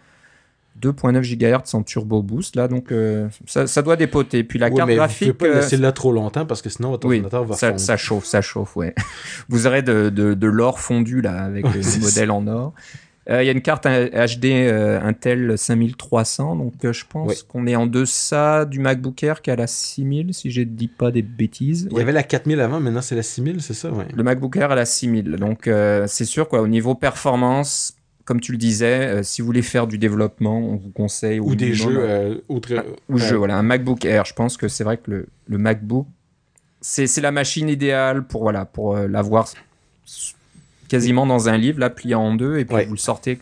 2.9 0.81 1.21
GHz 1.21 1.75
en 1.75 1.83
turbo 1.83 2.21
boost 2.21 2.55
là 2.55 2.67
donc 2.67 2.91
euh, 2.91 3.27
ça, 3.45 3.81
doit 3.81 3.95
dépoter. 3.95 4.43
Puis 4.43 4.59
la 4.59 4.69
carte 4.69 4.87
mais 4.87 4.95
graphique 4.95 5.29
vous 5.29 5.33
pas 5.35 5.47
laisser 5.47 5.77
là 5.77 5.91
trop 5.91 6.11
longtemps 6.11 6.45
parce 6.45 6.61
que 6.61 6.69
sinon 6.69 6.89
votre 6.89 7.07
ordinateur 7.07 7.45
va 7.45 7.55
ça, 7.55 7.69
fondre. 7.69 7.79
ça 7.79 7.97
chauffe 7.97 8.25
ça 8.25 8.41
chauffe 8.41 8.75
ouais. 8.75 8.93
Vous 9.49 9.67
aurez 9.67 9.81
de, 9.81 10.09
de, 10.09 10.47
l'or 10.47 10.79
fondu 10.79 11.21
là 11.21 11.43
avec 11.43 11.65
le 11.65 12.01
modèle 12.01 12.31
en 12.31 12.47
or. 12.47 12.73
Euh, 13.29 13.41
il 13.41 13.45
y 13.45 13.49
a 13.49 13.53
une 13.53 13.61
carte 13.61 13.85
HD 13.85 14.45
euh, 14.45 14.99
Intel 15.01 15.57
5300 15.57 16.57
donc 16.57 16.73
je 16.81 17.05
pense 17.07 17.43
qu'on 17.43 17.65
est 17.67 17.75
en 17.77 17.85
deçà 17.85 18.65
du 18.65 18.79
MacBook 18.79 19.23
Air 19.23 19.41
qui 19.41 19.49
a 19.49 19.55
la 19.55 19.67
6000 19.67 20.33
si 20.33 20.51
je 20.51 20.59
ne 20.59 20.65
dis 20.65 20.89
pas 20.89 21.11
des 21.11 21.21
bêtises. 21.21 21.87
Il 21.91 21.97
y 21.97 22.01
avait 22.01 22.11
la 22.11 22.23
4000 22.23 22.59
avant 22.59 22.81
maintenant 22.81 23.01
c'est 23.01 23.15
la 23.15 23.23
6000 23.23 23.61
c'est 23.61 23.73
ça 23.73 23.91
ouais. 23.91 24.07
le 24.13 24.23
MacBook 24.23 24.57
Air 24.57 24.71
a 24.71 24.75
la 24.75 24.85
6000 24.85 25.37
donc 25.37 25.69
c'est 26.07 26.25
sûr 26.25 26.49
quoi 26.49 26.61
au 26.61 26.67
niveau 26.67 26.95
performance 26.95 27.95
comme 28.25 28.39
tu 28.39 28.51
le 28.51 28.57
disais, 28.57 29.07
euh, 29.07 29.23
si 29.23 29.41
vous 29.41 29.45
voulez 29.47 29.61
faire 29.61 29.87
du 29.87 29.97
développement, 29.97 30.59
on 30.59 30.75
vous 30.75 30.91
conseille. 30.91 31.39
Ou 31.39 31.55
des 31.55 31.73
jeux. 31.73 31.97
Euh, 31.97 32.35
ah, 32.49 32.83
ou 33.09 33.17
jeux, 33.17 33.35
voilà. 33.35 33.57
Un 33.57 33.63
MacBook 33.63 34.05
Air. 34.05 34.25
Je 34.25 34.33
pense 34.33 34.57
que 34.57 34.67
c'est 34.67 34.83
vrai 34.83 34.97
que 34.97 35.11
le, 35.11 35.27
le 35.47 35.57
MacBook, 35.57 36.07
c'est 36.81 37.21
la 37.21 37.31
machine 37.31 37.69
idéale 37.69 38.25
pour, 38.25 38.43
voilà, 38.43 38.65
pour 38.65 38.95
euh, 38.95 39.07
l'avoir 39.07 39.47
quasiment 40.87 41.25
dans 41.25 41.49
un 41.49 41.57
livre, 41.57 41.79
là, 41.79 41.89
plié 41.89 42.15
en 42.15 42.35
deux, 42.35 42.59
et 42.59 42.65
puis 42.65 42.85
vous 42.85 42.93
le 42.93 42.97
sortez. 42.97 43.39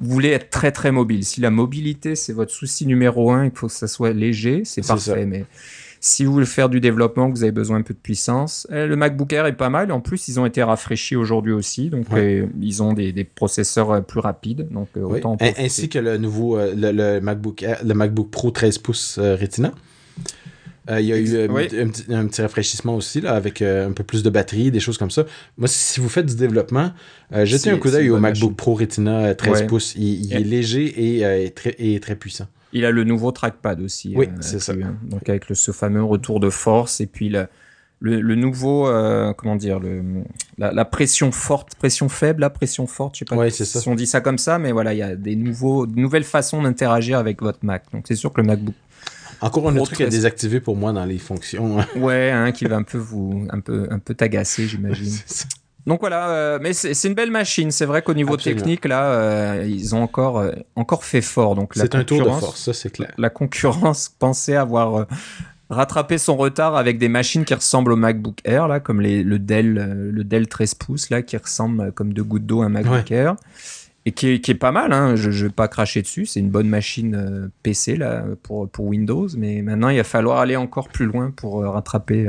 Vous 0.00 0.10
voulez 0.10 0.30
être 0.30 0.50
très 0.50 0.72
très 0.72 0.92
mobile. 0.92 1.24
Si 1.24 1.40
la 1.40 1.50
mobilité, 1.50 2.16
c'est 2.16 2.32
votre 2.32 2.52
souci 2.52 2.86
numéro 2.86 3.30
un, 3.32 3.44
il 3.44 3.50
faut 3.52 3.66
que 3.66 3.72
ça 3.72 3.88
soit 3.88 4.12
léger, 4.12 4.62
c'est 4.64 4.86
parfait. 4.86 5.26
Mais 5.26 5.44
si 6.04 6.24
vous 6.24 6.32
voulez 6.32 6.46
faire 6.46 6.68
du 6.68 6.80
développement, 6.80 7.30
que 7.30 7.36
vous 7.36 7.44
avez 7.44 7.52
besoin 7.52 7.76
un 7.76 7.82
peu 7.82 7.94
de 7.94 7.98
puissance, 7.98 8.66
eh, 8.72 8.86
le 8.86 8.96
MacBook 8.96 9.32
Air 9.32 9.46
est 9.46 9.52
pas 9.52 9.70
mal. 9.70 9.92
En 9.92 10.00
plus, 10.00 10.26
ils 10.26 10.40
ont 10.40 10.44
été 10.44 10.60
rafraîchis 10.60 11.14
aujourd'hui 11.14 11.52
aussi, 11.52 11.90
donc 11.90 12.06
euh, 12.12 12.44
ils 12.60 12.82
ont 12.82 12.92
des, 12.92 13.12
processeurs 13.22 13.92
euh, 13.92 14.00
plus 14.00 14.18
rapides, 14.18 14.68
donc 14.68 14.88
euh, 14.96 15.02
autant 15.02 15.36
Ainsi 15.40 15.88
que 15.88 16.00
le 16.00 16.18
nouveau 16.18 16.58
le, 16.58 17.20
MacBook 17.20 17.64
le 17.84 17.94
MacBook 17.94 18.32
Pro 18.32 18.50
13 18.50 18.78
pouces 18.78 19.20
Retina. 19.20 19.72
il 20.90 21.06
y 21.06 21.12
a 21.12 21.16
eu 21.16 21.38
un, 21.44 22.26
petit, 22.26 22.42
rafraîchissement 22.42 22.96
aussi, 22.96 23.20
là, 23.20 23.34
avec 23.34 23.62
un 23.62 23.92
peu 23.92 24.02
plus 24.02 24.24
de 24.24 24.30
batterie, 24.30 24.72
des 24.72 24.80
choses 24.80 24.98
comme 24.98 25.12
ça. 25.12 25.24
Moi, 25.56 25.68
si 25.68 26.00
vous 26.00 26.08
faites 26.08 26.26
du 26.26 26.34
développement, 26.34 26.90
jetez 27.30 27.70
un 27.70 27.78
coup 27.78 27.90
d'œil 27.90 28.10
au 28.10 28.18
MacBook 28.18 28.56
Pro 28.56 28.74
Retina 28.74 29.36
13 29.36 29.68
pouces. 29.68 29.94
Il, 29.94 30.34
est 30.34 30.40
léger 30.40 31.44
et, 31.44 31.50
très, 31.50 31.76
et 31.78 32.00
très 32.00 32.16
puissant. 32.16 32.48
Il 32.72 32.84
a 32.84 32.90
le 32.90 33.04
nouveau 33.04 33.32
trackpad 33.32 33.80
aussi. 33.80 34.14
Oui, 34.16 34.26
euh, 34.26 34.36
c'est 34.40 34.58
ça. 34.58 34.72
Hein. 34.72 34.96
Donc 35.04 35.28
avec 35.28 35.48
le, 35.48 35.54
ce 35.54 35.72
fameux 35.72 36.02
retour 36.02 36.40
de 36.40 36.50
force 36.50 37.00
et 37.00 37.06
puis 37.06 37.28
le, 37.28 37.46
le, 38.00 38.34
nouveau, 38.34 38.88
euh, 38.88 39.32
comment 39.32 39.56
dire, 39.56 39.78
le, 39.78 40.02
la, 40.58 40.84
pression 40.84 41.32
forte, 41.32 41.74
pression 41.76 42.08
faible, 42.08 42.40
la 42.40 42.50
pression 42.50 42.86
forte, 42.86 43.14
je 43.14 43.20
sais 43.20 43.24
pas 43.24 43.36
ouais, 43.36 43.50
ça. 43.50 43.64
si 43.64 43.88
on 43.88 43.94
dit 43.94 44.06
ça 44.06 44.20
comme 44.20 44.38
ça, 44.38 44.58
mais 44.58 44.72
voilà, 44.72 44.94
il 44.94 44.98
y 44.98 45.02
a 45.02 45.14
des 45.14 45.36
nouveaux, 45.36 45.86
de 45.86 45.98
nouvelles 45.98 46.24
façons 46.24 46.62
d'interagir 46.62 47.18
avec 47.18 47.42
votre 47.42 47.60
Mac. 47.62 47.84
Donc 47.92 48.06
c'est 48.08 48.16
sûr 48.16 48.32
que 48.32 48.40
le 48.40 48.46
MacBook. 48.46 48.74
Encore 49.40 49.68
un 49.68 49.76
autre 49.76 49.92
truc 49.92 50.02
à 50.02 50.08
désactiver 50.08 50.60
pour 50.60 50.76
moi 50.76 50.92
dans 50.92 51.04
les 51.04 51.18
fonctions. 51.18 51.78
Ouais, 51.96 52.30
hein, 52.30 52.52
qui 52.52 52.64
va 52.64 52.76
un 52.76 52.84
peu 52.84 52.98
vous, 52.98 53.46
un 53.50 53.58
peu, 53.58 53.88
un 53.90 53.98
peu 53.98 54.14
t'agacer, 54.14 54.66
j'imagine. 54.68 55.12
Donc 55.86 56.00
voilà, 56.00 56.30
euh, 56.30 56.58
mais 56.62 56.72
c'est 56.72 57.08
une 57.08 57.14
belle 57.14 57.30
machine. 57.30 57.70
C'est 57.70 57.86
vrai 57.86 58.02
qu'au 58.02 58.14
niveau 58.14 58.36
technique, 58.36 58.84
là, 58.84 59.04
euh, 59.04 59.66
ils 59.68 59.94
ont 59.94 60.02
encore, 60.02 60.38
euh, 60.38 60.52
encore 60.76 61.04
fait 61.04 61.20
fort. 61.20 61.56
Donc 61.56 61.72
c'est 61.74 61.94
un 61.94 62.04
tour 62.04 62.22
de 62.22 62.30
force, 62.30 62.64
ça 62.64 62.72
c'est 62.72 62.90
clair. 62.90 63.12
La 63.18 63.30
concurrence 63.30 64.08
pensait 64.18 64.56
avoir 64.56 65.06
rattrapé 65.70 66.18
son 66.18 66.36
retard 66.36 66.76
avec 66.76 66.98
des 66.98 67.08
machines 67.08 67.44
qui 67.44 67.54
ressemblent 67.54 67.92
au 67.92 67.96
MacBook 67.96 68.38
Air, 68.44 68.68
là, 68.68 68.78
comme 68.78 69.00
les, 69.00 69.24
le 69.24 69.38
Dell, 69.38 70.10
le 70.12 70.24
Dell 70.24 70.46
13 70.46 70.74
pouces, 70.74 71.10
là, 71.10 71.22
qui 71.22 71.36
ressemble 71.36 71.90
comme 71.92 72.12
deux 72.12 72.24
gouttes 72.24 72.46
d'eau 72.46 72.62
à 72.62 72.66
un 72.66 72.68
MacBook 72.68 73.10
Air. 73.10 73.36
Et 74.04 74.10
qui 74.10 74.30
est, 74.30 74.40
qui 74.40 74.50
est, 74.50 74.56
pas 74.56 74.72
mal, 74.72 74.92
hein. 74.92 75.14
je 75.14 75.28
ne 75.28 75.46
vais 75.46 75.48
pas 75.48 75.68
cracher 75.68 76.02
dessus, 76.02 76.26
c'est 76.26 76.40
une 76.40 76.50
bonne 76.50 76.68
machine 76.68 77.50
PC 77.62 77.94
là, 77.94 78.24
pour, 78.42 78.68
pour 78.68 78.86
Windows, 78.86 79.28
mais 79.36 79.62
maintenant 79.62 79.90
il 79.90 79.96
va 79.96 80.02
falloir 80.02 80.40
aller 80.40 80.56
encore 80.56 80.88
plus 80.88 81.06
loin 81.06 81.30
pour 81.30 81.62
rattraper 81.62 82.28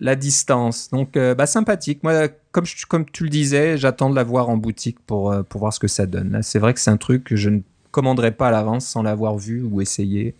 la 0.00 0.16
distance. 0.16 0.90
Donc, 0.90 1.16
euh, 1.16 1.34
bah, 1.34 1.46
sympathique. 1.46 2.02
Moi, 2.02 2.28
comme, 2.52 2.64
comme 2.88 3.04
tu 3.10 3.24
le 3.24 3.30
disais, 3.30 3.76
j'attends 3.76 4.10
de 4.10 4.14
la 4.14 4.24
voir 4.24 4.48
en 4.48 4.56
boutique 4.56 4.98
pour, 5.06 5.32
euh, 5.32 5.42
pour 5.42 5.60
voir 5.60 5.72
ce 5.72 5.80
que 5.80 5.88
ça 5.88 6.06
donne. 6.06 6.40
C'est 6.42 6.58
vrai 6.58 6.74
que 6.74 6.80
c'est 6.80 6.90
un 6.90 6.96
truc 6.96 7.24
que 7.24 7.36
je 7.36 7.50
ne 7.50 7.60
commanderais 7.90 8.32
pas 8.32 8.48
à 8.48 8.50
l'avance 8.50 8.86
sans 8.86 9.02
l'avoir 9.02 9.36
vu 9.38 9.62
ou 9.62 9.80
essayé 9.80 10.34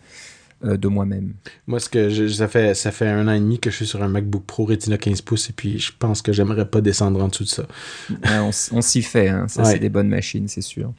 euh, 0.63 0.77
de 0.77 0.87
moi-même. 0.87 1.33
Moi, 1.67 1.79
ce 1.79 1.89
que 1.89 2.27
ça 2.29 2.47
fait 2.47 2.73
ça 2.73 2.91
fait 2.91 3.07
un 3.07 3.27
an 3.27 3.31
et 3.31 3.39
demi 3.39 3.59
que 3.59 3.69
je 3.69 3.75
suis 3.75 3.87
sur 3.87 4.03
un 4.03 4.07
MacBook 4.07 4.43
Pro 4.45 4.65
Retina 4.65 4.97
15 4.97 5.21
pouces 5.21 5.49
et 5.49 5.53
puis 5.53 5.79
je 5.79 5.91
pense 5.97 6.21
que 6.21 6.31
j'aimerais 6.31 6.69
pas 6.69 6.81
descendre 6.81 7.21
en 7.23 7.27
dessous 7.27 7.45
de 7.45 7.49
ça. 7.49 7.63
on, 8.71 8.81
s'y 8.81 9.01
fait, 9.01 9.29
hein. 9.29 9.47
ça 9.47 9.65
c'est 9.65 9.79
des 9.79 9.89
bonnes 9.89 10.09
machines, 10.09 10.47
c'est 10.47 10.61
sûr. 10.61 10.93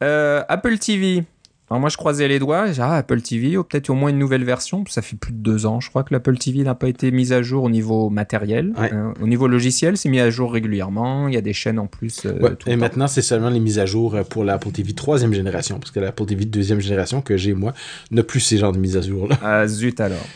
Apple 0.00 0.78
TV, 0.78 1.24
alors 1.70 1.80
moi, 1.80 1.88
je 1.88 1.96
croisais 1.96 2.26
les 2.26 2.40
doigts, 2.40 2.72
j'ai 2.72 2.82
ah, 2.82 2.94
Apple 2.94 3.20
TV, 3.20 3.56
ou 3.56 3.62
peut-être 3.62 3.90
au 3.90 3.94
moins 3.94 4.10
une 4.10 4.18
nouvelle 4.18 4.42
version. 4.42 4.82
Ça 4.88 5.02
fait 5.02 5.14
plus 5.14 5.32
de 5.32 5.38
deux 5.38 5.66
ans, 5.66 5.78
je 5.78 5.88
crois 5.88 6.02
que 6.02 6.12
l'Apple 6.12 6.36
TV 6.36 6.64
n'a 6.64 6.74
pas 6.74 6.88
été 6.88 7.12
mise 7.12 7.32
à 7.32 7.42
jour 7.42 7.62
au 7.62 7.70
niveau 7.70 8.10
matériel. 8.10 8.72
Hein. 8.76 9.14
au 9.22 9.28
niveau 9.28 9.46
logiciel, 9.46 9.96
c'est 9.96 10.08
mis 10.08 10.18
à 10.18 10.30
jour 10.30 10.52
régulièrement. 10.52 11.28
Il 11.28 11.34
y 11.34 11.36
a 11.36 11.40
des 11.40 11.52
chaînes 11.52 11.78
en 11.78 11.86
plus. 11.86 12.26
Euh, 12.26 12.56
et 12.66 12.74
maintenant, 12.74 13.06
c'est 13.06 13.22
seulement 13.22 13.50
les 13.50 13.60
mises 13.60 13.78
à 13.78 13.86
jour 13.86 14.16
euh, 14.16 14.24
pour 14.24 14.42
l'Apple 14.42 14.72
TV 14.72 14.94
troisième 14.94 15.32
génération, 15.32 15.78
parce 15.78 15.92
que 15.92 16.00
l'Apple 16.00 16.26
TV 16.26 16.44
deuxième 16.44 16.80
génération 16.80 17.22
que 17.22 17.36
j'ai 17.36 17.54
moi 17.54 17.72
n'a 18.10 18.24
plus 18.24 18.40
ces 18.40 18.58
genres 18.58 18.72
de 18.72 18.78
mises 18.78 18.96
à 18.96 19.02
jour 19.02 19.28
là. 19.28 19.38
Ah 19.40 19.68
zut 19.68 20.00
alors. 20.00 20.26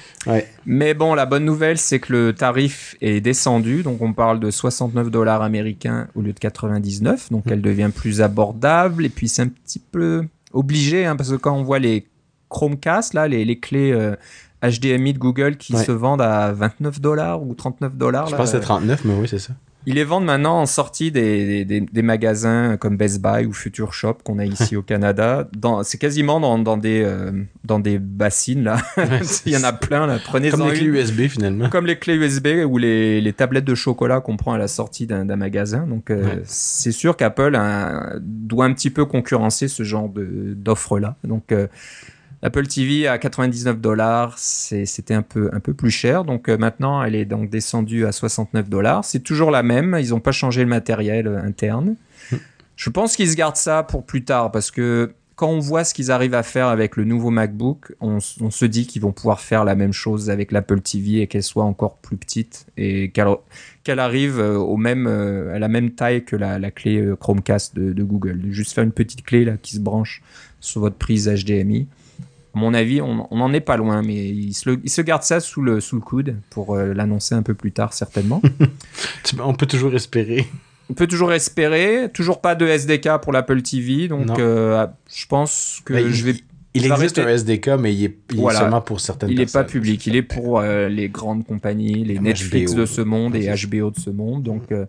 Mais 0.67 0.95
bon, 0.95 1.15
la 1.15 1.27
bonne 1.27 1.45
nouvelle, 1.45 1.79
c'est 1.79 1.99
que 1.99 2.13
le 2.13 2.33
tarif 2.33 2.97
est 3.01 3.21
descendu. 3.21 3.83
Donc, 3.83 4.01
on 4.01 4.13
parle 4.13 4.41
de 4.41 4.51
69 4.51 5.11
dollars 5.11 5.43
américains 5.43 6.09
au 6.15 6.23
lieu 6.23 6.33
de 6.33 6.39
99. 6.39 7.31
Donc, 7.31 7.47
mmh. 7.47 7.53
elle 7.53 7.61
devient 7.61 7.91
plus 7.95 8.23
abordable. 8.23 9.05
Et 9.05 9.11
puis, 9.11 9.29
c'est 9.29 9.43
un 9.43 9.49
petit 9.49 9.81
peu 9.81 10.25
obligé, 10.55 11.05
hein, 11.05 11.17
parce 11.17 11.31
que 11.31 11.37
quand 11.37 11.55
on 11.55 11.63
voit 11.63 11.79
les 11.79 12.07
Chromecast, 12.49 13.15
là, 13.15 13.29
les, 13.29 13.45
les 13.45 13.59
clés 13.59 13.93
HDMI 14.63 15.11
euh, 15.11 15.13
de 15.13 15.19
Google 15.19 15.57
qui 15.57 15.77
se 15.77 15.93
vendent 15.93 16.23
à 16.23 16.53
29 16.53 17.01
dollars 17.01 17.43
ou 17.43 17.55
39 17.55 17.97
dollars. 17.97 18.27
Je 18.29 18.37
pense 18.37 18.53
que 18.53 18.59
c'est 18.59 18.63
39, 18.63 19.05
mais 19.05 19.15
oui, 19.15 19.29
c'est 19.29 19.39
ça. 19.39 19.53
Ils 19.87 19.95
les 19.95 20.05
vendent 20.05 20.25
maintenant 20.25 20.61
en 20.61 20.67
sortie 20.67 21.11
des, 21.11 21.65
des, 21.65 21.81
des, 21.81 22.03
magasins 22.03 22.77
comme 22.77 22.97
Best 22.97 23.21
Buy 23.21 23.45
ou 23.45 23.53
Future 23.53 23.93
Shop 23.93 24.19
qu'on 24.25 24.39
a 24.39 24.45
ici 24.45 24.77
au 24.77 24.83
Canada. 24.83 25.49
C'est 25.83 25.99
quasiment 25.99 26.41
dans, 26.41 26.59
dans 26.59 26.77
des, 26.77 27.03
euh, 27.05 27.33
dans 27.65 27.79
des 27.79 27.99
bassines, 27.99 28.65
là. 28.65 28.79
Il 29.47 29.53
y 29.53 29.57
en 29.57 29.65
a 29.65 29.73
plein, 29.73 30.07
là. 30.07 30.19
Prenez-en 30.25 30.57
Comme 30.57 30.69
les 30.69 30.75
clés 30.75 30.87
USB, 30.87 31.29
finalement. 31.29 31.69
Comme 31.69 31.87
les 31.87 31.99
clés 31.99 32.15
USB 32.15 32.65
ou 32.67 32.79
les, 32.79 33.21
les 33.21 33.33
tablettes 33.33 33.65
de 33.65 33.75
chocolat 33.75 34.21
qu'on 34.21 34.37
prend 34.37 34.55
à 34.55 34.59
la 34.59 34.69
sortie 34.69 35.07
d'un 35.07 35.25
magasin. 35.37 35.87
Donc, 35.87 36.11
euh, 36.11 36.41
c'est 36.45 36.93
sûr 36.93 37.17
qu'Apple 37.17 37.59
doit 38.21 38.65
un 38.65 38.73
petit 38.73 38.91
peu 38.91 39.05
concurrencer 39.05 39.69
ce 39.69 39.83
genre 39.83 40.09
d'offre-là. 40.09 41.17
Donc, 41.25 41.53
euh, 41.53 41.67
Apple 42.45 42.67
TV 42.67 43.09
à 43.09 43.17
99 43.17 43.81
dollars, 43.81 44.39
c'était 44.39 45.15
un 45.15 45.23
peu, 45.23 45.49
un 45.55 45.61
peu 45.61 45.73
plus 45.73 45.91
cher. 45.91 46.25
Donc 46.25 46.51
euh, 46.51 46.59
maintenant, 46.59 47.03
elle 47.03 47.15
est 47.15 47.25
donc 47.25 47.49
descendue 47.49 48.05
à 48.05 48.13
69 48.13 48.69
dollars. 48.69 49.03
C'est 49.03 49.21
toujours 49.21 49.51
la 49.51 49.63
même. 49.63 49.97
Ils 49.99 50.11
n'ont 50.11 50.21
pas 50.21 50.31
changé 50.31 50.61
le 50.61 50.69
matériel 50.69 51.27
euh, 51.27 51.43
interne. 51.43 51.97
Hmm. 52.31 52.37
Je 52.77 52.91
pense 52.91 53.17
qu'ils 53.17 53.31
se 53.31 53.37
gardent 53.37 53.57
ça 53.57 53.83
pour 53.83 54.05
plus 54.05 54.25
tard 54.25 54.53
parce 54.53 54.71
que 54.71 55.15
quand 55.37 55.49
on 55.49 55.59
voit 55.59 55.85
ce 55.85 55.95
qu'ils 55.95 56.11
arrivent 56.11 56.35
à 56.35 56.43
faire 56.43 56.67
avec 56.67 56.97
le 56.97 57.05
nouveau 57.05 57.31
MacBook, 57.31 57.95
on, 58.01 58.21
se 58.21 58.65
dit 58.67 58.87
qu'ils 58.87 59.01
vont 59.01 59.13
pouvoir 59.13 59.41
faire 59.41 59.65
la 59.65 59.75
même 59.75 59.95
chose 59.95 60.29
avec 60.29 60.53
l'Apple 60.53 60.81
TV 60.81 61.23
et 61.23 61.27
qu'elle 61.27 61.43
soit 61.43 61.65
encore 61.65 61.97
plus 61.97 62.19
petite 62.19 62.67
et 62.77 63.11
qu'elle 63.11 63.99
arrive 63.99 64.39
euh, 64.39 64.57
au 64.57 64.77
même, 64.77 65.07
à 65.07 65.59
la 65.59 65.69
même 65.69 65.93
taille 65.93 66.27
que 66.27 66.37
la, 66.37 66.71
clé 66.71 67.11
Chromecast 67.19 67.75
de, 67.75 67.95
de, 67.95 68.03
Google. 68.05 68.43
Juste 68.51 68.75
faire 68.75 68.85
une 68.85 68.93
petite 68.93 69.25
clé 69.25 69.47
là 69.47 69.57
qui 69.57 69.77
se 69.77 69.81
branche 69.81 70.23
sur 70.61 70.83
votre 70.83 70.97
prise 70.97 71.27
HDMI 71.27 71.89
à 72.55 72.59
mon 72.59 72.75
avis, 72.75 73.01
on 73.01 73.27
n'en 73.31 73.53
est 73.53 73.61
pas 73.61 73.77
loin, 73.77 74.03
mais 74.03 74.29
il 74.29 74.55
se, 74.55 74.71
il 74.83 74.91
se, 74.91 75.03
garde 75.03 75.23
ça 75.23 75.41
sous 75.41 75.63
le, 75.63 75.81
sous 75.81 75.97
le 75.97 76.03
coude 76.03 76.37
pour 76.51 76.75
euh, 76.75 76.93
l'annoncer 76.95 77.35
un 77.35 77.43
peu 77.43 77.55
plus 77.55 77.73
tard, 77.73 77.93
certainement. 77.93 78.41
on 79.41 79.55
peut 79.55 79.67
toujours 79.67 79.95
espérer. 79.95 80.47
on 80.91 80.95
peut 80.95 81.07
toujours 81.07 81.33
espérer. 81.33 82.11
Toujours 82.13 82.41
pas 82.41 82.55
de 82.55 82.67
SDK 82.67 83.19
pour 83.23 83.33
l'Apple 83.33 83.63
TV, 83.63 84.09
donc 84.09 84.39
euh, 84.39 84.87
je 85.15 85.27
pense 85.27 85.83
que 85.85 85.95
Ben, 85.95 86.09
je 86.11 86.25
vais. 86.25 86.35
Il 86.77 86.87
il 86.87 86.91
existe 86.91 87.21
un 87.21 87.29
SDK, 87.29 87.69
mais 87.79 87.95
il 87.95 88.05
est, 88.05 88.17
il 88.33 88.51
seulement 88.51 88.81
pour 88.81 88.99
certaines 88.99 89.31
Il 89.31 89.37
n'est 89.39 89.45
personnes. 89.45 89.63
pas 89.63 89.69
public, 89.71 90.07
il 90.09 90.17
est 90.17 90.23
pour 90.23 90.59
euh, 90.59 90.89
les 90.89 91.09
grandes 91.09 91.47
compagnies, 91.47 92.05
les 92.05 92.19
Netflix 92.19 92.73
HBO. 92.73 92.81
de 92.81 92.87
ce 92.87 93.01
monde 93.01 93.37
et 93.37 93.47
HBO 93.47 93.91
de 93.91 93.99
ce 94.01 94.11
monde. 94.11 94.43
Donc, 94.43 94.73
euh, 94.73 94.87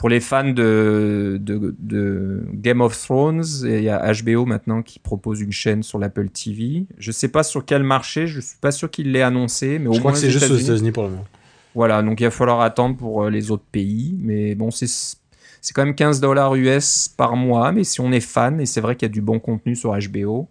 pour 0.00 0.08
les 0.08 0.20
fans 0.20 0.48
de, 0.48 1.36
de, 1.38 1.76
de 1.78 2.42
Game 2.54 2.80
of 2.80 2.98
Thrones, 2.98 3.44
il 3.64 3.82
y 3.82 3.90
a 3.90 4.10
HBO 4.14 4.46
maintenant 4.46 4.80
qui 4.80 4.98
propose 4.98 5.42
une 5.42 5.52
chaîne 5.52 5.82
sur 5.82 5.98
l'Apple 5.98 6.30
TV. 6.30 6.86
Je 6.96 7.12
sais 7.12 7.28
pas 7.28 7.42
sur 7.42 7.66
quel 7.66 7.82
marché, 7.82 8.26
je 8.26 8.40
suis 8.40 8.56
pas 8.58 8.72
sûr 8.72 8.90
qu'il 8.90 9.12
l'ait 9.12 9.20
annoncé, 9.20 9.78
mais 9.78 9.88
au 9.88 9.92
Je 9.92 9.98
crois 9.98 10.12
moins 10.12 10.18
que 10.18 10.26
c'est 10.26 10.30
juste 10.30 10.50
aux 10.50 10.56
États-Unis. 10.56 10.92
Pour 10.92 11.02
le 11.02 11.10
moment. 11.10 11.26
Voilà, 11.74 12.02
donc 12.02 12.18
il 12.18 12.24
va 12.24 12.30
falloir 12.30 12.62
attendre 12.62 12.96
pour 12.96 13.24
euh, 13.24 13.28
les 13.28 13.50
autres 13.50 13.66
pays. 13.70 14.16
Mais 14.20 14.54
bon, 14.54 14.70
c'est 14.70 14.86
c'est 14.86 15.74
quand 15.74 15.84
même 15.84 15.94
15 15.94 16.18
dollars 16.18 16.54
US 16.54 17.08
par 17.14 17.36
mois. 17.36 17.70
Mais 17.70 17.84
si 17.84 18.00
on 18.00 18.10
est 18.10 18.20
fan, 18.20 18.58
et 18.58 18.64
c'est 18.64 18.80
vrai 18.80 18.96
qu'il 18.96 19.06
y 19.06 19.10
a 19.10 19.12
du 19.12 19.20
bon 19.20 19.38
contenu 19.38 19.76
sur 19.76 19.94
HBO, 19.94 20.48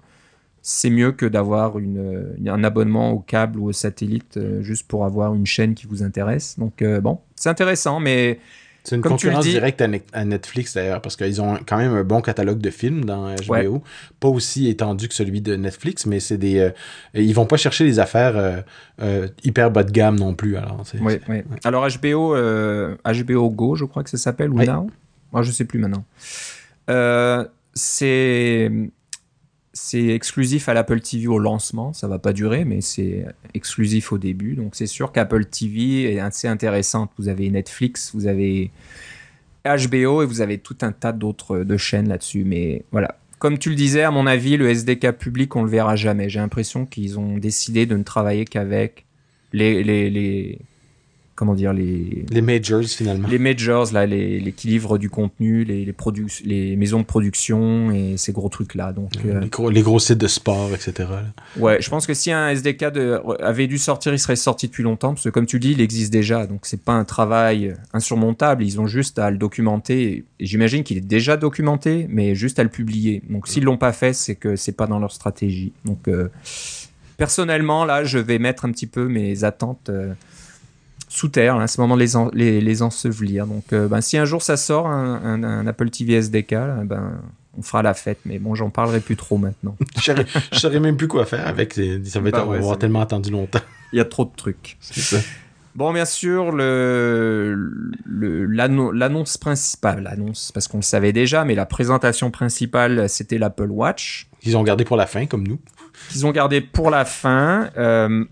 c'est 0.61 0.91
mieux 0.91 1.11
que 1.11 1.25
d'avoir 1.25 1.79
une, 1.79 1.97
euh, 1.97 2.51
un 2.53 2.63
abonnement 2.63 3.13
au 3.13 3.19
câble 3.19 3.57
ou 3.57 3.69
au 3.69 3.71
satellite 3.71 4.37
euh, 4.37 4.61
juste 4.61 4.87
pour 4.87 5.05
avoir 5.05 5.33
une 5.33 5.47
chaîne 5.47 5.73
qui 5.73 5.87
vous 5.87 6.03
intéresse. 6.03 6.59
Donc 6.59 6.83
euh, 6.83 7.01
bon, 7.01 7.19
c'est 7.35 7.49
intéressant, 7.49 7.99
mais 7.99 8.39
C'est 8.83 8.95
une 8.95 9.01
Comme 9.01 9.11
concurrence 9.13 9.43
dis- 9.45 9.51
directe 9.51 9.81
à, 9.81 9.87
Ne- 9.87 9.99
à 10.13 10.25
Netflix 10.25 10.73
d'ailleurs, 10.73 11.01
parce 11.01 11.15
qu'ils 11.15 11.41
ont 11.41 11.57
quand 11.67 11.77
même 11.77 11.93
un 11.93 12.03
bon 12.03 12.21
catalogue 12.21 12.59
de 12.59 12.69
films 12.69 13.05
dans 13.05 13.35
HBO. 13.35 13.51
Ouais. 13.51 13.67
Pas 14.19 14.29
aussi 14.29 14.67
étendu 14.69 15.07
que 15.07 15.13
celui 15.13 15.41
de 15.41 15.55
Netflix, 15.55 16.05
mais 16.05 16.19
c'est 16.19 16.37
des. 16.37 16.59
euh, 16.59 16.69
ils 17.13 17.33
vont 17.35 17.45
pas 17.45 17.57
chercher 17.57 17.83
des 17.83 17.99
affaires 17.99 18.37
euh, 18.37 18.61
euh, 19.01 19.27
hyper 19.43 19.69
bas 19.69 19.83
de 19.83 19.91
gamme 19.91 20.17
non 20.17 20.33
plus. 20.33 20.55
Alors, 20.57 20.83
Oui, 21.01 21.19
oui. 21.27 21.41
Alors 21.65 21.85
HBO, 21.87 22.35
euh, 22.35 22.95
HBO 23.05 23.49
Go, 23.49 23.75
je 23.75 23.85
crois 23.85 24.03
que 24.03 24.09
ça 24.09 24.17
s'appelle, 24.17 24.49
ou 24.51 24.57
Oui. 24.59 24.65
Now? 24.67 24.89
Moi, 25.31 25.43
je 25.43 25.51
sais 25.51 25.65
plus 25.65 25.77
maintenant. 25.79 26.03
Euh, 26.89 27.45
c'est 27.73 28.71
c'est 29.73 30.07
exclusif 30.07 30.67
à 30.67 30.73
l'Apple 30.73 30.99
TV 30.99 31.27
au 31.27 31.39
lancement. 31.39 31.93
Ça 31.93 32.07
va 32.07 32.19
pas 32.19 32.33
durer, 32.33 32.65
mais 32.65 32.81
c'est 32.81 33.25
exclusif 33.53 34.11
au 34.11 34.17
début. 34.17 34.55
Donc 34.55 34.75
c'est 34.75 34.87
sûr 34.87 35.11
qu'Apple 35.11 35.45
TV 35.45 36.13
est 36.13 36.19
assez 36.19 36.47
intéressante. 36.47 37.11
Vous 37.17 37.27
avez 37.27 37.49
Netflix, 37.49 38.11
vous 38.13 38.27
avez 38.27 38.71
HBO 39.65 40.23
et 40.23 40.25
vous 40.25 40.41
avez 40.41 40.57
tout 40.57 40.77
un 40.81 40.91
tas 40.91 41.11
d'autres 41.11 41.59
de 41.59 41.77
chaînes 41.77 42.09
là-dessus. 42.09 42.43
Mais 42.43 42.83
voilà. 42.91 43.19
Comme 43.37 43.57
tu 43.57 43.69
le 43.69 43.75
disais, 43.75 44.03
à 44.03 44.11
mon 44.11 44.27
avis, 44.27 44.57
le 44.57 44.69
SDK 44.69 45.11
public, 45.11 45.55
on 45.55 45.63
le 45.63 45.69
verra 45.69 45.95
jamais. 45.95 46.29
J'ai 46.29 46.39
l'impression 46.39 46.85
qu'ils 46.85 47.19
ont 47.19 47.37
décidé 47.37 47.85
de 47.85 47.95
ne 47.95 48.03
travailler 48.03 48.45
qu'avec 48.45 49.05
les, 49.53 49.83
les, 49.83 50.09
les, 50.09 50.59
comment 51.39 51.55
dire, 51.55 51.71
les, 51.71 52.25
Les 52.29 52.41
majors 52.41 52.83
finalement. 52.83 53.29
les 53.29 53.39
majors, 53.39 53.93
là, 53.93 54.05
les, 54.05 54.41
les 54.41 54.51
qui 54.51 54.67
livrent 54.67 54.97
du 54.97 55.09
contenu, 55.09 55.63
les, 55.63 55.85
les, 55.85 55.95
les 56.43 56.75
maisons 56.75 56.99
de 56.99 57.05
production 57.05 57.91
et 57.91 58.17
ces 58.17 58.33
gros 58.33 58.49
trucs-là. 58.49 58.91
Donc, 58.91 59.11
euh, 59.25 59.39
Les, 59.39 59.47
gros, 59.47 59.69
les 59.69 59.81
gros 59.81 59.99
sites 59.99 60.17
de 60.17 60.27
sport, 60.27 60.71
etc. 60.75 60.91
là. 61.09 61.23
ouais, 61.55 61.81
je 61.81 61.89
pense 61.89 62.05
que 62.05 62.13
si 62.13 62.29
un 62.33 62.49
SDK 62.49 62.91
de, 62.91 63.21
avait 63.41 63.67
dû 63.67 63.77
sortir, 63.77 64.11
il 64.13 64.19
serait 64.19 64.35
sorti 64.35 64.67
depuis 64.67 64.83
longtemps, 64.83 65.13
parce 65.13 65.23
que 65.23 65.29
comme 65.29 65.45
tu 65.45 65.59
dis, 65.61 65.71
il 65.71 65.79
existe 65.79 66.11
déjà. 66.11 66.45
Donc, 66.45 66.61
c'est 66.63 66.81
pas 66.83 66.91
un 66.93 67.05
travail 67.05 67.73
insurmontable. 67.93 68.65
Ils 68.65 68.81
ont 68.81 68.87
juste 68.87 69.17
à 69.17 69.31
le 69.31 69.37
documenter. 69.37 70.01
Et 70.11 70.25
j'imagine 70.41 70.83
qu'il 70.83 70.97
est 70.97 71.07
déjà 71.07 71.37
documenté, 71.37 72.05
mais 72.09 72.35
juste 72.35 72.59
à 72.59 72.63
le 72.63 72.69
publier. 72.69 73.21
Donc, 73.29 73.47
s'ils 73.47 73.63
l'ont 73.63 73.77
pas 73.77 73.93
fait, 73.93 74.11
c'est 74.11 74.35
que 74.35 74.57
c'est 74.57 74.73
pas 74.75 74.87
dans 74.87 74.99
leur 74.99 75.13
stratégie. 75.13 75.71
Donc, 75.85 76.09
euh, 76.09 76.27
personnellement, 77.15 77.85
là, 77.85 78.03
je 78.03 78.17
vais 78.17 78.39
mettre 78.39 78.65
un 78.65 78.71
petit 78.71 78.87
peu 78.87 79.07
mes 79.07 79.45
attentes. 79.45 79.89
euh, 79.89 80.13
sous 81.19 81.27
terre, 81.29 81.57
là, 81.57 81.67
c'est 81.67 81.77
le 81.79 81.83
moment 81.83 81.95
de 81.95 81.99
les, 82.01 82.15
en- 82.15 82.29
les, 82.33 82.61
les 82.61 82.81
ensevelir. 82.81 83.45
Donc, 83.45 83.73
euh, 83.73 83.87
ben, 83.87 83.99
si 84.01 84.17
un 84.17 84.25
jour 84.25 84.41
ça 84.41 84.55
sort, 84.57 84.87
un, 84.87 85.21
un- 85.23 85.43
un 85.43 85.67
Apple 85.67 85.89
TV 85.89 86.13
SDK, 86.13 86.51
là, 86.51 86.83
ben, 86.85 87.19
on 87.57 87.61
fera 87.61 87.81
la 87.83 87.93
fête. 87.93 88.19
Mais 88.25 88.39
bon, 88.39 88.55
j'en 88.55 88.69
parlerai 88.69 88.99
plus 89.01 89.15
trop 89.17 89.37
maintenant. 89.37 89.75
Je 89.97 90.01
saurais- 90.01 90.25
je 90.53 90.59
saurais 90.59 90.79
même 90.79 90.95
plus 90.97 91.07
quoi 91.07 91.25
faire 91.25 91.45
avec. 91.47 91.77
va 91.77 91.83
être, 91.83 92.03
Bah 92.13 92.19
on 92.19 92.45
va 92.45 92.45
ouais, 92.51 92.57
avoir 92.57 92.73
c'est- 92.73 92.79
tellement 92.79 93.01
attendu 93.01 93.31
longtemps. 93.31 93.59
Il 93.91 93.97
y 93.97 93.99
a 93.99 94.05
trop 94.05 94.23
de 94.25 94.31
trucs. 94.35 94.77
Ça. 94.79 95.17
Bon, 95.75 95.93
bien 95.93 96.05
sûr, 96.05 96.51
le, 96.51 97.53
le- 98.05 98.45
l'annon- 98.45 98.91
l'annonce 98.91 99.37
principale, 99.37 100.03
l'annonce, 100.03 100.51
parce 100.53 100.67
qu'on 100.67 100.77
le 100.79 100.83
savait 100.83 101.13
déjà, 101.13 101.45
mais 101.45 101.55
la 101.55 101.65
présentation 101.65 102.31
principale, 102.31 103.07
c'était 103.09 103.37
l'Apple 103.37 103.69
Watch, 103.69 104.27
Ils 104.43 104.57
ont 104.57 104.63
gardé 104.63 104.83
pour 104.85 104.97
la 104.97 105.05
fin, 105.05 105.25
comme 105.25 105.47
nous. 105.47 105.59
qu'ils 106.09 106.25
ont 106.25 106.31
gardé 106.31 106.61
pour 106.61 106.89
la 106.89 107.03
fin. 107.05 107.69
Euh, 107.77 108.25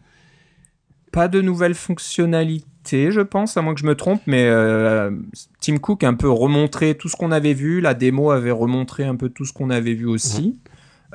pas 1.12 1.28
de 1.28 1.42
nouvelles 1.42 1.74
fonctionnalités, 1.76 2.67
je 2.90 3.22
pense, 3.22 3.58
à 3.58 3.62
moins 3.62 3.74
que 3.74 3.80
je 3.80 3.86
me 3.86 3.96
trompe, 3.96 4.22
mais 4.28 4.46
euh, 4.48 5.12
Tim 5.62 5.78
Cook 5.78 6.04
a 6.04 6.08
un 6.08 6.14
peu 6.14 6.30
remontré 6.30 6.96
tout 6.96 7.10
ce 7.10 7.16
qu'on 7.16 7.32
avait 7.32 7.54
vu. 7.54 7.82
La 7.82 7.94
démo 7.94 8.32
avait 8.32 8.52
remontré 8.52 9.04
un 9.04 9.16
peu 9.16 9.30
tout 9.30 9.46
ce 9.46 9.54
qu'on 9.54 9.70
avait 9.70 9.94
vu 9.94 10.06
aussi. 10.06 10.60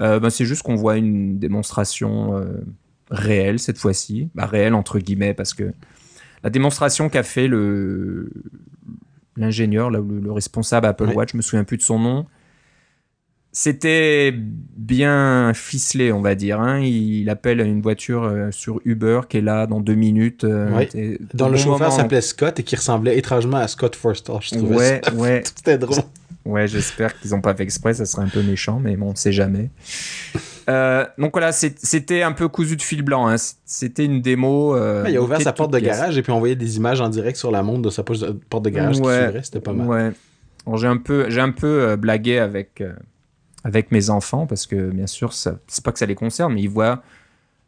Euh, 0.00 0.20
ben, 0.20 0.30
c'est 0.30 0.44
juste 0.44 0.62
qu'on 0.62 0.76
voit 0.76 0.96
une 0.96 1.38
démonstration 1.38 2.37
euh, 2.37 2.64
réelle 3.11 3.58
cette 3.58 3.78
fois-ci. 3.78 4.28
Bah, 4.35 4.46
réelle 4.46 4.74
entre 4.74 4.98
guillemets, 4.98 5.35
parce 5.35 5.54
que 5.54 5.72
la 6.42 6.50
démonstration 6.50 7.08
qu'a 7.08 7.22
fait 7.22 7.48
le 7.48 8.30
l'ingénieur, 9.37 9.90
le, 9.90 10.04
le 10.22 10.32
responsable 10.32 10.87
Apple 10.87 11.08
Ouais. 11.08 11.14
Watch, 11.14 11.32
je 11.32 11.37
me 11.37 11.42
souviens 11.42 11.64
plus 11.64 11.78
de 11.78 11.82
son 11.82 11.98
nom. 11.98 12.26
C'était 13.54 14.32
bien 14.34 15.52
ficelé, 15.54 16.10
on 16.10 16.22
va 16.22 16.34
dire. 16.34 16.58
hein. 16.58 16.80
Il 16.80 17.28
appelle 17.28 17.60
une 17.60 17.82
voiture 17.82 18.22
euh, 18.24 18.50
sur 18.50 18.80
Uber 18.86 19.20
qui 19.28 19.36
est 19.36 19.42
là 19.42 19.66
dans 19.66 19.80
deux 19.80 19.94
minutes. 19.94 20.44
euh, 20.44 20.86
Dont 21.34 21.46
au 21.46 21.48
le 21.50 21.56
bon 21.56 21.62
chauffeur 21.62 21.92
s'appelait 21.92 22.22
Scott 22.22 22.58
et 22.60 22.62
qui 22.62 22.76
ressemblait 22.76 23.18
étrangement 23.18 23.58
à 23.58 23.68
Scott 23.68 23.94
Forstall. 23.94 24.38
Je 24.40 24.56
trouvais 24.56 24.76
Ouais, 24.76 25.00
ça. 25.04 25.12
ouais, 25.14 25.42
C'était 25.54 25.76
drôle. 25.76 25.98
ouais. 26.46 26.66
J'espère 26.66 27.18
qu'ils 27.20 27.32
n'ont 27.32 27.42
pas 27.42 27.54
fait 27.54 27.64
exprès. 27.64 27.92
Ça 27.92 28.06
serait 28.06 28.22
un 28.22 28.28
peu 28.28 28.40
méchant, 28.42 28.80
mais 28.82 28.96
bon, 28.96 29.10
on 29.10 29.14
sait 29.14 29.32
jamais. 29.32 29.68
Euh, 30.70 31.04
donc 31.18 31.32
voilà, 31.32 31.52
c'était 31.52 32.22
un 32.22 32.32
peu 32.32 32.48
cousu 32.48 32.76
de 32.76 32.82
fil 32.82 33.02
blanc. 33.02 33.26
hein. 33.28 33.36
C'était 33.66 34.06
une 34.06 34.22
démo. 34.22 34.74
euh, 34.76 35.04
il 35.10 35.16
a 35.16 35.20
ouvert 35.22 35.42
sa 35.42 35.52
porte 35.52 35.74
de 35.74 35.78
garage 35.78 36.16
et 36.16 36.22
puis 36.22 36.32
on 36.32 36.38
voyait 36.38 36.56
des 36.56 36.76
images 36.78 37.02
en 37.02 37.10
direct 37.10 37.36
sur 37.36 37.50
la 37.50 37.62
montre 37.62 37.82
de 37.82 37.90
sa 37.90 38.02
porte 38.02 38.64
de 38.64 38.70
garage 38.70 38.96
qui 38.96 39.02
Ouais. 39.02 39.26
s'ouvrait. 39.26 39.42
C'était 39.42 39.60
pas 39.60 39.74
mal. 39.74 39.86
Ouais. 39.86 40.10
J'ai 40.78 40.86
un 40.86 40.96
peu, 40.96 41.26
j'ai 41.28 41.40
un 41.40 41.50
peu 41.50 41.96
blagué 41.96 42.38
avec 42.38 42.82
avec 43.64 43.92
mes 43.92 44.11
enfants 44.11 44.46
parce 44.46 44.66
que 44.66 44.90
bien 44.90 45.07
sûr, 45.07 45.33
c'est 45.33 45.85
pas 45.85 45.92
que 45.92 45.98
ça 45.98 46.07
les 46.07 46.14
concerne, 46.14 46.55
mais 46.55 46.62
ils 46.62 46.70
voient 46.70 47.03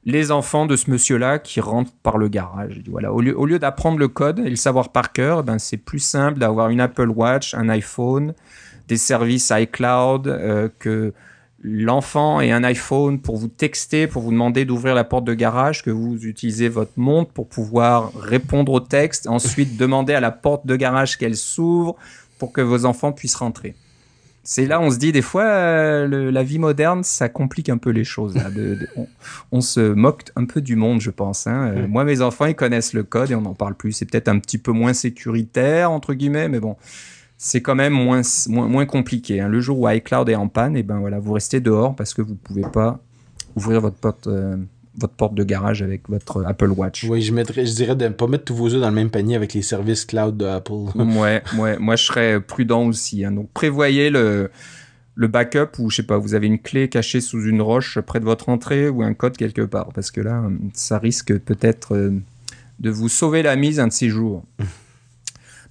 les 0.07 0.31
enfants 0.31 0.67
de 0.67 0.77
ce 0.77 0.91
monsieur-là 0.91 1.39
qui 1.39 1.61
rentrent 1.61 1.93
par 2.03 2.19
le 2.19 2.29
garage. 2.29 2.83
Voilà, 2.91 3.13
au 3.13 3.21
lieu, 3.21 3.39
au 3.39 3.47
lieu 3.47 3.59
d'apprendre 3.59 3.99
le 3.99 4.09
code 4.09 4.39
et 4.41 4.51
le 4.51 4.57
savoir 4.57 4.91
par 4.91 5.13
cœur, 5.13 5.43
ben 5.43 5.59
c'est 5.59 5.79
plus 5.79 5.99
simple 5.99 6.39
d'avoir 6.39 6.69
une 6.69 6.81
Apple 6.81 7.09
Watch, 7.09 7.55
un 7.55 7.69
iPhone, 7.69 8.35
des 8.89 8.99
services 8.99 9.51
iCloud 9.55 10.29
euh, 10.29 10.69
que 10.79 11.15
l'enfant 11.63 12.43
ait 12.43 12.53
un 12.53 12.63
iPhone 12.65 13.19
pour 13.19 13.39
vous 13.39 13.49
texter, 13.49 14.07
pour 14.07 14.21
vous 14.21 14.31
demander 14.31 14.67
d'ouvrir 14.67 14.95
la 14.95 15.05
porte 15.05 15.25
de 15.25 15.33
garage, 15.33 15.83
que 15.83 15.91
vous 15.91 16.27
utilisez 16.27 16.69
votre 16.69 16.93
montre 16.97 17.33
pour 17.33 17.49
pouvoir 17.49 18.13
répondre 18.15 18.73
au 18.73 18.81
texte, 18.81 19.27
ensuite 19.27 19.77
demander 19.79 20.13
à 20.13 20.21
la 20.21 20.31
porte 20.31 20.67
de 20.67 20.77
garage 20.77 21.17
qu'elle 21.17 21.37
s'ouvre 21.37 21.97
pour 22.39 22.53
que 22.53 22.61
vos 22.61 22.85
enfants 22.85 23.13
puissent 23.13 23.37
rentrer. 23.37 23.75
C'est 24.47 24.67
là, 24.67 24.79
on 24.81 24.91
se 24.91 24.99
dit 24.99 25.11
des 25.11 25.23
fois, 25.23 25.45
euh, 25.45 26.07
le- 26.07 26.31
la 26.31 26.43
vie 26.43 26.59
moderne, 26.59 27.03
ça 27.03 27.29
complique 27.31 27.71
un 27.71 27.79
peu 27.79 27.91
les 27.91 28.05
choses. 28.05 28.35
là. 28.35 28.51
De- 28.51 28.75
de- 28.75 28.89
on, 28.97 29.07
on 29.53 29.61
se 29.63 29.81
moque 29.93 30.25
un 30.37 30.45
peu 30.45 30.61
du 30.61 30.77
monde, 30.77 31.01
je 31.01 31.11
pense. 31.11 31.47
hein. 31.47 31.73
Euh. 31.75 31.87
Moi, 31.89 32.05
mes 32.05 32.21
enfants, 32.21 32.45
ils 32.45 32.55
connaissent 32.55 32.93
le 32.93 33.03
code 33.05 33.31
et 33.31 33.35
on 33.35 33.41
n'en 33.41 33.55
parle 33.55 33.75
plus. 33.75 33.93
C'est 33.93 34.05
peut-être 34.05 34.29
un 34.29 34.39
petit 34.39 34.59
peu 34.59 34.73
moins 34.73 34.93
sécuritaire, 34.93 35.91
entre 35.91 36.13
guillemets, 36.15 36.49
mais 36.49 36.61
bon, 36.61 36.77
c'est 37.39 37.63
quand 37.63 37.75
même 37.75 37.95
moins, 37.95 38.21
moins, 38.49 38.69
moins 38.69 38.87
compliqué. 38.87 39.41
hein. 39.41 39.49
Le 39.49 39.61
jour 39.61 39.81
où 39.81 39.89
iCloud 39.89 40.29
est 40.29 40.35
en 40.35 40.49
panne, 40.49 40.77
et 40.77 40.83
ben 40.83 40.99
voilà, 40.99 41.19
vous 41.19 41.33
restez 41.33 41.61
dehors 41.61 41.97
parce 41.97 42.13
que 42.13 42.21
vous 42.23 42.35
pouvez 42.35 42.63
pas 42.71 43.01
ouvrir 43.57 43.81
votre 43.81 43.97
porte, 43.97 44.27
euh, 44.27 44.57
votre 44.99 45.15
porte 45.15 45.35
de 45.35 45.43
garage 45.45 45.83
avec 45.83 46.09
votre 46.09 46.45
Apple 46.47 46.71
Watch. 46.71 47.05
Oui, 47.09 47.21
je, 47.23 47.33
mettrais, 47.33 47.67
je 47.67 47.75
dirais 47.75 47.97
de 47.97 48.05
ne 48.05 48.11
pas 48.11 48.27
mettre 48.27 48.45
tous 48.45 48.55
vos 48.55 48.73
œufs 48.73 48.81
dans 48.81 48.89
le 48.89 48.95
même 48.95 49.11
panier 49.11 49.35
avec 49.37 49.55
les 49.55 49.63
services 49.63 50.05
cloud 50.05 50.37
de 50.37 50.45
Apple. 50.47 50.73
ouais, 50.95 51.43
ouais, 51.59 51.79
moi 51.79 51.97
je 51.97 52.05
serais 52.05 52.41
prudent 52.41 52.87
aussi. 52.87 53.25
hein. 53.25 53.33
Donc 53.33 53.51
prévoyez 53.53 54.11
le, 54.11 54.51
le 55.17 55.27
backup 55.29 55.79
ou 55.79 55.91
je 55.91 55.97
sais 55.97 56.03
pas, 56.05 56.19
vous 56.19 56.35
avez 56.35 56.47
une 56.47 56.59
clé 56.61 56.89
cachée 56.89 57.21
sous 57.21 57.43
une 57.45 57.61
roche 57.63 57.99
près 58.01 58.21
de 58.21 58.25
votre 58.25 58.49
entrée 58.49 58.89
ou 58.89 59.03
un 59.03 59.15
code 59.15 59.37
quelque 59.37 59.63
part 59.63 59.93
parce 59.93 60.11
que 60.11 60.21
là, 60.21 60.43
ça 60.75 60.99
risque 60.99 61.37
peut-être 61.39 61.95
euh, 61.95 62.11
de 62.81 62.91
vous 62.91 63.09
sauver 63.09 63.43
la 63.43 63.57
mise 63.57 63.81
un 63.81 63.89
de 63.89 63.93
ces 63.93 64.09
jours. 64.09 64.45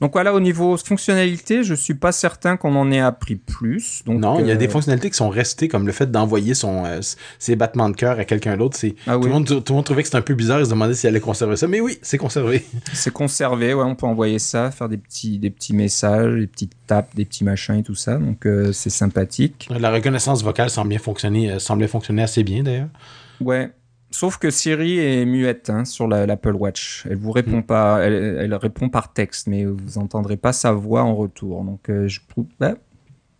Donc 0.02 0.14
voilà, 0.14 0.34
au 0.34 0.40
niveau 0.40 0.78
fonctionnalité, 0.78 1.64
je 1.64 1.74
suis 1.74 1.94
pas 1.94 2.12
certain 2.12 2.58
qu'on 2.58 2.76
en 2.76 2.92
ait 2.92 3.00
appris 3.00 3.36
plus. 3.36 4.04
Donc, 4.06 4.20
non, 4.20 4.40
il 4.40 4.48
y 4.48 4.52
a 4.52 4.56
euh, 4.56 4.58
des 4.58 4.68
fonctionnalités 4.68 5.10
qui 5.10 5.18
sont 5.18 5.30
restées, 5.30 5.68
comme 5.68 5.86
le 5.86 5.94
fait 5.94 6.12
d'envoyer 6.12 6.54
son 6.54 6.86
euh, 6.86 7.00
ses 7.40 7.56
battements 7.56 7.90
de 7.90 7.96
cœur 7.96 8.20
à 8.20 8.26
quelqu'un 8.26 8.58
d'autre. 8.58 8.78
C'est 8.78 8.96
Ah 9.08 9.16
tout, 9.16 9.24
le 9.24 9.30
monde, 9.30 9.46
tout 9.46 9.64
le 9.70 9.76
monde 9.76 9.86
trouvait 9.86 10.02
que 10.02 10.08
c'était 10.08 10.18
un 10.18 10.22
peu 10.22 10.36
bizarre. 10.36 10.60
Ils 10.60 10.66
se 10.66 10.70
demandaient 10.72 10.94
s'ils 10.94 11.10
allaient 11.10 11.20
conserver 11.20 11.56
ça. 11.56 11.68
Mais 11.68 11.80
oui, 11.80 11.98
c'est 12.02 12.18
conservé. 12.18 12.66
C'est 12.94 13.12
conservé, 13.12 13.74
ouais, 13.74 13.84
on 13.84 13.96
peut 13.96 14.06
envoyer 14.06 14.40
ça, 14.40 14.72
faire 14.72 14.88
des 14.88 14.98
petits, 14.98 15.40
des 15.40 15.50
petits 15.50 15.74
messages, 15.74 16.36
des 16.36 16.48
petites 16.48 16.74
tapes, 16.88 17.16
des 17.16 17.26
petits 17.26 17.44
machins 17.44 17.76
et 17.76 17.84
tout 17.84 17.96
ça. 17.96 18.18
Donc 18.18 18.46
euh, 18.46 18.72
c'est 18.72 18.90
sympathique. 18.90 19.68
La 19.70 19.92
reconnaissance 19.92 20.44
vocale 20.44 20.70
semble 20.70 20.90
bien 20.90 21.00
fonctionner, 21.00 21.52
euh, 21.52 21.60
semblait 21.60 21.88
fonctionner 21.88 22.24
assez 22.24 22.44
bien 22.44 22.64
d'ailleurs. 22.64 22.90
Ouais, 23.42 23.72
Sauf 24.14 24.38
que 24.38 24.52
Siri 24.52 25.00
est 25.00 25.26
muette 25.26 25.72
hein, 25.72 25.86
sur 25.86 26.08
l'Apple 26.08 26.54
Watch. 26.54 27.04
Elle 27.10 27.18
vous 27.18 27.32
répond 27.32 27.58
mm. 27.58 27.64
pas, 27.64 28.00
elle, 28.04 28.54
répond 28.54 28.88
par 28.88 29.12
texte, 29.12 29.48
mais 29.48 29.66
vous 29.66 29.98
entendrez 29.98 30.38
pas 30.38 30.54
sa 30.54 30.72
voix 30.72 31.02
en 31.02 31.16
retour. 31.16 31.64
Donc 31.64 31.90
euh, 31.90 32.08
je 32.08 32.22
trouve, 32.30 32.46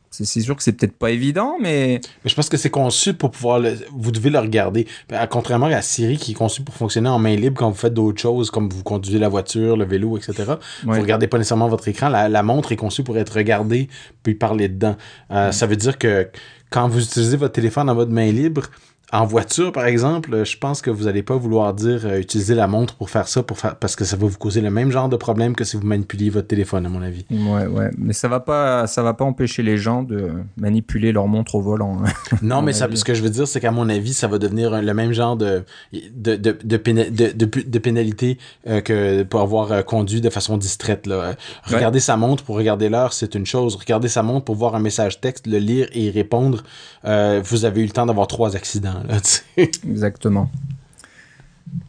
c'est 0.10 0.42
sûr 0.42 0.56
que 0.56 0.64
c'est 0.64 0.74
peut-être 0.74 0.98
pas 0.98 1.12
évident, 1.12 1.58
mais... 1.62 2.02
mais 2.24 2.30
je 2.30 2.36
pense 2.36 2.50
que 2.50 2.58
c'est 2.58 2.72
conçu 2.72 3.14
pour 3.14 3.30
pouvoir 3.30 3.60
le... 3.60 3.76
vous 3.96 4.12
devez 4.12 4.32
le 4.32 4.40
regarder. 4.40 4.88
Ben, 5.10 5.26
contrairement 5.28 5.68
à 5.68 5.82
Siri 5.84 6.18
qui 6.18 6.32
est 6.32 6.36
conçu 6.36 6.64
pour 6.64 6.74
fonctionner 6.74 7.10
en 7.10 7.20
main 7.20 7.36
libre 7.36 7.60
quand 7.60 7.70
vous 7.70 7.78
faites 7.78 7.94
d'autres 7.94 8.22
choses, 8.22 8.50
comme 8.50 8.70
vous 8.70 8.82
conduisez 8.82 9.20
la 9.20 9.30
voiture, 9.30 9.78
le 9.78 9.86
vélo, 9.86 10.18
etc. 10.18 10.54
Vous 10.84 10.92
regardez 10.92 11.28
pas 11.28 11.38
nécessairement 11.38 11.68
votre 11.68 11.88
écran. 11.88 12.10
La, 12.10 12.44
montre 12.44 12.72
est 12.72 12.78
conçue 12.78 13.04
pour 13.04 13.18
être 13.20 13.36
regardée 13.36 13.90
puis 14.24 14.34
parler 14.34 14.70
dedans. 14.70 14.96
Euh, 15.30 15.52
ça 15.52 15.68
veut 15.68 15.76
dire 15.76 16.00
que 16.00 16.28
quand 16.72 16.88
vous 16.88 17.04
utilisez 17.04 17.38
votre 17.38 17.54
téléphone 17.54 17.90
en 17.90 17.96
mode 17.96 18.10
main 18.10 18.32
libre, 18.32 18.70
en 19.14 19.26
voiture, 19.26 19.72
par 19.72 19.86
exemple, 19.86 20.44
je 20.44 20.58
pense 20.58 20.82
que 20.82 20.90
vous 20.90 21.04
n'allez 21.04 21.22
pas 21.22 21.36
vouloir 21.36 21.76
dire 21.76 22.02
euh, 22.06 22.20
utiliser 22.20 22.56
la 22.56 22.66
montre 22.66 22.96
pour 22.96 23.12
faire 23.12 23.28
ça, 23.28 23.44
pour 23.44 23.60
faire, 23.60 23.76
parce 23.76 23.96
que 23.96 24.06
ça 24.06 24.16
va 24.16 24.26
vous 24.26 24.40
causer 24.40 24.60
le 24.60 24.72
même 24.72 24.90
genre 24.90 25.08
de 25.08 25.16
problème 25.18 25.56
que 25.56 25.64
si 25.64 25.78
vous 25.78 25.86
manipuliez 25.86 26.32
votre 26.32 26.48
téléphone, 26.48 26.88
à 26.88 26.90
mon 26.90 27.04
avis. 27.04 27.24
Ouais, 27.30 27.68
ouais. 27.68 27.92
Mais 28.00 28.14
ça 28.14 28.28
va 28.28 28.40
pas, 28.40 28.88
ça 28.88 29.04
va 29.04 29.14
pas 29.14 29.24
empêcher 29.24 29.62
les 29.62 29.78
gens 29.78 30.02
de 30.02 30.32
manipuler 30.58 31.12
leur 31.12 31.28
montre 31.28 31.54
au 31.54 31.62
volant. 31.62 32.00
Hein. 32.04 32.12
non, 32.42 32.64
mais 32.64 32.74
ça, 32.74 32.88
ce 32.92 33.04
que 33.04 33.14
je 33.14 33.22
veux 33.22 33.30
dire, 33.30 33.48
c'est 33.48 33.60
qu'à 33.60 33.70
mon 33.70 33.88
avis, 33.88 34.16
ça 34.16 34.28
va 34.28 34.40
devenir 34.40 34.82
le 34.82 34.94
même 34.96 35.14
genre 35.14 35.38
de, 35.38 35.64
de, 35.94 36.36
de, 36.36 36.58
de, 36.64 37.78
pénalité 37.78 38.40
euh, 38.68 38.82
que 38.82 39.22
pour 39.22 39.42
avoir 39.42 39.72
euh, 39.72 39.82
conduit 39.84 40.22
de 40.22 40.30
façon 40.32 40.58
distraite. 40.58 41.06
Là. 41.06 41.36
Regarder 41.66 42.00
sa 42.00 42.18
montre 42.18 42.44
pour 42.44 42.56
regarder 42.56 42.90
l'heure, 42.90 43.14
c'est 43.14 43.36
une 43.36 43.46
chose. 43.46 43.76
Regarder 43.76 44.08
sa 44.08 44.24
montre 44.24 44.46
pour 44.46 44.56
voir 44.56 44.74
un 44.74 44.80
message 44.80 45.22
texte, 45.22 45.46
le 45.46 45.60
lire 45.60 45.88
et 45.94 46.06
y 46.06 46.10
répondre, 46.10 46.64
vous 47.04 47.66
avez 47.66 47.82
eu 47.82 47.86
le 47.86 47.92
temps 47.92 48.08
d'avoir 48.08 48.26
trois 48.26 48.56
accidents. 48.56 49.03
Exactement. 49.58 50.50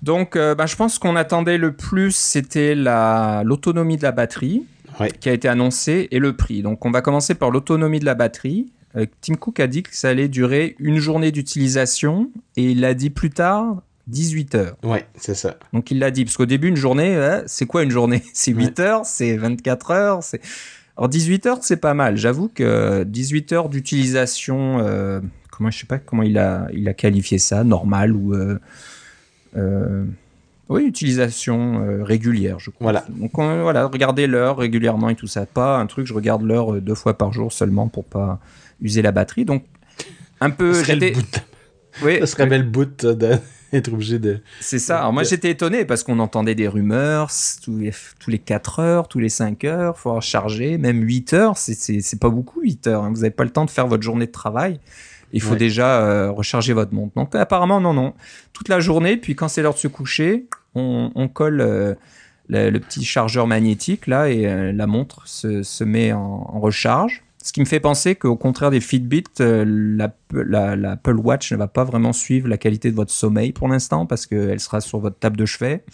Donc, 0.03 0.37
euh, 0.37 0.55
bah, 0.55 0.67
je 0.67 0.77
pense 0.77 0.99
qu'on 0.99 1.17
attendait 1.17 1.59
le 1.59 1.73
plus, 1.73 2.15
c'était 2.15 2.75
l'autonomie 2.75 3.97
de 3.97 4.03
la 4.03 4.13
batterie 4.13 4.65
qui 5.21 5.29
a 5.29 5.33
été 5.33 5.49
annoncée 5.49 6.09
et 6.13 6.19
le 6.19 6.37
prix. 6.37 6.63
Donc, 6.63 6.85
on 6.85 6.91
va 6.91 7.03
commencer 7.03 7.35
par 7.35 7.51
l'autonomie 7.51 7.99
de 7.99 8.05
la 8.05 8.15
batterie. 8.15 8.67
Euh, 8.97 9.07
Tim 9.21 9.35
Cook 9.35 9.59
a 9.59 9.67
dit 9.67 9.83
que 9.83 9.95
ça 9.95 10.11
allait 10.11 10.29
durer 10.29 10.77
une 10.79 10.99
journée 10.99 11.33
d'utilisation 11.33 12.31
et 12.57 12.71
il 12.71 12.81
l'a 12.81 12.95
dit 12.95 13.11
plus 13.11 13.31
tard 13.31 13.83
18 14.07 14.55
heures. 14.55 14.77
Ouais, 14.85 15.07
c'est 15.17 15.35
ça. 15.35 15.57
Donc, 15.73 15.91
il 15.91 15.99
l'a 15.99 16.11
dit, 16.11 16.25
parce 16.25 16.37
qu'au 16.37 16.47
début, 16.47 16.69
une 16.69 16.77
journée, 16.77 17.41
c'est 17.47 17.67
quoi 17.67 17.83
une 17.83 17.91
journée? 17.91 18.23
C'est 18.35 18.53
8 18.53 18.81
heures, 18.81 19.05
c'est 19.05 19.37
24 19.37 19.91
heures, 19.91 20.23
c'est... 20.23 20.41
Alors 20.97 21.09
18 21.09 21.47
heures, 21.47 21.59
c'est 21.63 21.77
pas 21.77 21.95
mal. 21.95 22.17
J'avoue 22.17 22.49
que 22.49 23.03
18 23.05 23.53
heures 23.53 23.69
d'utilisation 23.69 24.79
euh, 24.81 25.21
comment 25.57 25.71
je 25.71 25.79
sais 25.79 25.87
pas 25.87 25.99
comment 25.99 26.23
il 26.23 26.39
a, 26.39 26.69
il 26.73 26.89
a 26.89 26.95
qualifié 26.95 27.39
ça, 27.39 27.65
normal 27.65 28.13
ou 28.13 28.35
euh, 28.35 28.59
euh, 29.57 30.05
oui, 30.69 30.85
utilisation 30.85 31.83
euh, 31.83 32.03
régulière, 32.03 32.59
je 32.59 32.71
crois. 32.71 32.87
Voilà. 32.87 33.05
Donc 33.09 33.33
voilà, 33.35 33.87
regardez 33.87 34.27
l'heure 34.27 34.59
régulièrement 34.59 35.11
et 35.11 35.15
tout 35.15 35.27
ça. 35.27 35.47
Pas 35.47 35.79
un 35.79 35.87
truc, 35.87 36.07
je 36.07 36.15
regarde 36.15 36.43
l'heure 36.43 36.81
deux 36.81 36.95
fois 36.95 37.17
par 37.17 37.33
jour 37.33 37.53
seulement 37.53 37.89
pour 37.89 38.05
pas 38.05 38.41
user 38.81 39.03
la 39.03 39.13
batterie. 39.13 39.45
Donc 39.45 39.65
un 40.41 40.51
peu. 40.51 40.73
Ça 40.75 40.83
serait 40.83 40.97
le 40.97 41.11
bout. 41.13 41.45
Oui. 42.03 42.19
Ça 42.21 42.27
serait 42.27 42.47
belle 42.47 42.69
bout 42.69 43.05
d'être 43.05 43.93
obligé 43.93 44.19
de. 44.19 44.41
C'est 44.61 44.79
ça. 44.81 45.01
Alors 45.01 45.13
moi 45.13 45.23
j'étais 45.23 45.51
étonné 45.51 45.85
parce 45.85 46.03
qu'on 46.03 46.19
entendait 46.19 46.57
des 46.57 46.67
rumeurs 46.67 47.31
tous 47.63 47.79
les, 47.79 47.93
tous 48.19 48.31
les 48.31 48.39
4 48.39 48.81
heures, 48.81 49.09
tous 49.09 49.21
les 49.21 49.29
5 49.29 49.63
heures, 49.65 49.99
faut 49.99 50.21
charger, 50.21 50.79
même 50.79 51.03
8 51.03 51.33
heures, 51.35 51.57
c'est 51.57 52.19
pas 52.19 52.31
beaucoup 52.31 52.63
8 52.63 52.87
heures. 52.89 53.05
Hein. 53.05 53.11
Vous 53.11 53.21
n'avez 53.21 53.31
pas 53.31 53.45
le 53.45 53.51
temps 53.51 53.65
de 53.65 53.71
faire 53.71 53.87
votre 53.87 54.03
journée 54.03 54.27
de 54.27 54.33
travail 54.33 54.81
il 55.35 55.43
faut 55.43 55.57
déjà 55.57 56.01
euh, 56.01 56.31
recharger 56.31 56.73
votre 56.73 56.95
montre. 56.95 57.13
Donc 57.17 57.35
apparemment 57.35 57.81
non 57.81 57.93
non, 57.93 58.15
toute 58.53 58.69
la 58.69 58.81
journée. 58.81 59.17
Puis 59.17 59.35
quand 59.35 59.49
c'est 59.49 59.63
l'heure 59.63 59.75
de 59.75 59.79
se 59.79 59.89
coucher, 59.89 60.47
on, 60.77 61.29
colle 61.33 61.61
euh, 61.61 61.95
le, 62.49 62.79
petit 62.79 63.05
chargeur 63.05 63.47
magnétique 63.47 64.07
là 64.07 64.31
et 64.31 64.47
euh, 64.47 64.73
la 64.73 64.87
montre 64.87 65.27
se, 65.27 65.85
met 65.85 66.13
en, 66.13 66.61
recharge. 66.61 67.23
Ce 67.43 67.53
qui 67.53 67.61
me 67.61 67.67
fait 67.67 67.81
penser 67.81 68.15
qu'au 68.15 68.37
contraire 68.37 68.71
des 68.71 68.81
Fitbit, 68.81 69.25
l'Apple 69.39 71.17
Watch 71.17 71.53
ne 71.53 71.59
va 71.59 71.67
pas 71.67 71.85
vraiment 71.85 72.13
suivre 72.13 72.49
la 72.49 72.57
qualité 72.57 72.91
de 72.91 72.97
votre 72.97 73.11
sommeil 73.11 73.53
pour 73.53 73.69
l'instant 73.69 74.07
parce 74.07 74.27
qu'elle 74.27 74.61
sera 74.61 74.81
sur 74.81 75.01
votre 75.01 75.19
table 75.19 75.37
de 75.37 75.45
chevet 75.45 75.85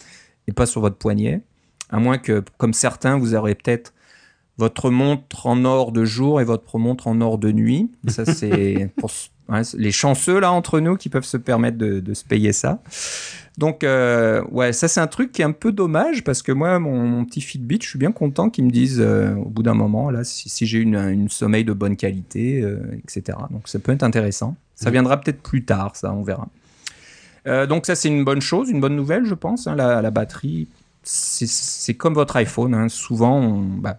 et 0.46 0.53
pas 0.53 0.66
sur 0.66 0.83
votre 0.83 0.96
poignet. 0.96 1.40
À 1.88 1.98
moins 1.98 2.18
que, 2.18 2.44
comme 2.59 2.72
certains, 2.72 3.18
vous 3.18 3.35
aurez 3.35 3.57
peut-être 3.57 3.94
votre 4.61 4.90
montre 4.90 5.46
en 5.46 5.64
or 5.64 5.90
de 5.90 6.05
jour 6.05 6.38
et 6.38 6.44
votre 6.44 6.77
montre 6.77 7.09
en 7.09 7.23
or 7.23 7.38
de 7.38 7.51
nuit. 7.51 7.90
Ça, 8.09 8.27
c'est 8.27 8.90
pour 8.99 9.11
les 9.75 9.90
chanceux 9.90 10.38
là 10.38 10.53
entre 10.53 10.81
nous 10.81 10.96
qui 10.96 11.09
peuvent 11.09 11.25
se 11.25 11.38
permettre 11.38 11.79
de, 11.79 12.14
se 12.14 12.25
payer 12.25 12.53
ça. 12.53 12.83
Donc, 13.57 13.85
euh, 13.85 14.44
ouais, 14.51 14.73
ça 14.75 14.87
c'est 14.87 15.01
un 15.01 15.07
truc 15.07 15.33
qui 15.33 15.40
est 15.40 15.46
un 15.46 15.53
peu 15.53 15.73
dommage 15.73 16.25
parce 16.25 16.42
que 16.42 16.53
moi, 16.53 16.79
mon, 16.79 17.25
petit 17.25 17.40
Fitbit, 17.40 17.79
je 17.83 17.88
suis 17.88 17.99
bien 17.99 18.12
content 18.12 18.51
qu'ils 18.51 18.64
me 18.64 18.70
disent 18.70 19.01
euh, 19.01 19.35
au 19.35 19.49
bout 19.49 19.62
d'un 19.62 19.75
moment 19.75 20.11
là 20.11 20.25
si, 20.25 20.66
j'ai 20.66 20.79
une, 20.79 20.96
une 20.96 21.31
sommeil 21.31 21.64
de 21.64 21.73
bonne 21.73 21.96
qualité, 21.96 22.61
euh, 22.61 22.79
etc. 23.03 23.38
Donc, 23.51 23.66
ça 23.66 23.79
peut 23.79 23.92
être 23.92 24.03
intéressant. 24.03 24.57
Ça 24.75 24.90
viendra 24.90 25.18
peut-être 25.18 25.42
plus 25.42 25.64
tard, 25.64 25.96
ça, 25.96 26.12
on 26.12 26.23
verra. 26.23 26.49
donc, 27.66 27.87
ça 27.87 27.94
c'est 27.94 28.09
une 28.09 28.25
bonne 28.25 28.42
chose, 28.42 28.68
une 28.68 28.81
bonne 28.81 28.96
nouvelle, 28.96 29.25
je 29.25 29.35
pense. 29.35 29.66
Hein, 29.66 29.75
la, 29.75 30.11
batterie, 30.11 30.68
c'est 31.03 31.94
comme 31.94 32.14
votre 32.14 32.37
iPhone. 32.37 32.75
Hein. 32.75 32.88
souvent, 32.90 33.40
on, 33.40 33.62
bah, 33.62 33.99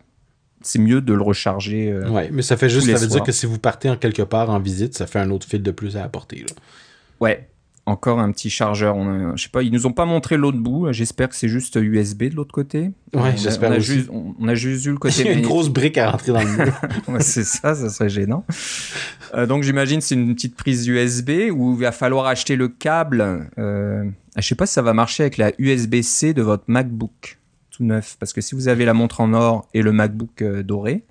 c'est 0.64 0.80
mieux 0.80 1.02
de 1.02 1.14
le 1.14 1.22
recharger. 1.22 1.92
Euh, 1.92 2.10
ouais, 2.10 2.30
mais 2.32 2.42
ça 2.42 2.58
fait 2.58 2.70
juste, 2.70 2.90
ça 2.90 2.98
veut 2.98 3.08
dire 3.08 3.24
que 3.24 3.32
si 3.32 3.46
vous 3.46 3.60
partez 3.60 3.90
en 3.90 3.98
quelque 3.98 4.24
part 4.24 4.50
en 4.50 4.60
visite, 4.60 4.96
ça 4.96 5.08
fait 5.08 5.20
un 5.20 5.32
autre 5.32 5.48
fil 5.48 5.64
de 5.64 5.72
plus 5.72 5.98
à 5.98 6.04
apporter. 6.04 6.38
Là. 6.38 6.56
Ouais, 7.20 7.50
encore 7.86 8.20
un 8.20 8.32
petit 8.32 8.50
chargeur. 8.50 8.96
On 8.96 9.36
je 9.36 9.44
sais 9.44 9.50
pas, 9.50 9.64
ils 9.64 9.72
nous 9.72 9.86
ont 9.86 9.92
pas 9.92 10.06
montré 10.06 10.38
l'autre 10.38 10.58
bout. 10.58 10.92
J'espère 10.92 11.30
que 11.30 11.36
c'est 11.36 11.48
juste 11.48 11.76
USB 11.76 12.26
de 12.26 12.36
l'autre 12.36 12.54
côté. 12.54 12.92
Ouais, 13.14 13.36
j'espère 13.36 13.72
on, 13.72 13.78
aussi. 13.78 14.08
on, 14.10 14.48
a 14.48 14.56
juste 14.56 14.86
vu 14.86 14.92
le 14.92 14.98
côté. 14.98 15.22
Il 15.22 15.26
y 15.28 15.30
a 15.30 15.34
une 15.34 15.42
grosse 15.42 15.70
brique 15.70 15.98
à 15.98 16.12
rentrer 16.12 16.32
dans 16.32 16.42
le 16.42 16.66
mur. 16.66 16.82
ouais, 17.08 17.22
c'est 17.22 17.44
ça, 17.44 17.76
ça 17.76 17.90
serait 17.90 18.10
gênant. 18.10 18.46
Euh, 19.34 19.46
donc 19.46 19.64
j'imagine 19.64 20.02
c'est 20.02 20.16
une 20.16 20.36
petite 20.36 20.56
prise 20.56 20.88
USB 20.88 21.52
où 21.52 21.74
il 21.74 21.80
va 21.80 21.92
falloir 21.92 22.26
acheter 22.26 22.56
le 22.56 22.68
câble. 22.68 23.50
Euh, 23.58 24.04
je 24.38 24.42
sais 24.42 24.56
pas 24.56 24.66
si 24.66 24.74
ça 24.74 24.82
va 24.82 24.94
marcher 24.94 25.24
avec 25.24 25.38
la 25.38 25.52
USB-C 25.58 26.34
de 26.34 26.42
votre 26.42 26.64
MacBook 26.68 27.40
neuf 27.82 28.18
Parce 28.20 28.34
que 28.34 28.42
si 28.42 28.56
vous 28.56 28.68
avez 28.68 28.86
la 28.86 28.94
montre 28.94 29.22
en 29.22 29.34
or 29.34 29.68
et 29.74 29.82
le 29.82 29.92
MacBook 29.92 30.42
euh, 30.42 30.64
doré, 30.64 31.04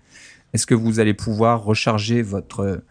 est-ce 0.53 0.67
que 0.67 0.75
vous 0.75 1.01
allez 1.01 1.15
pouvoir 1.15 1.65
recharger 1.65 2.23
votre 2.23 2.61
euh, 2.61 2.85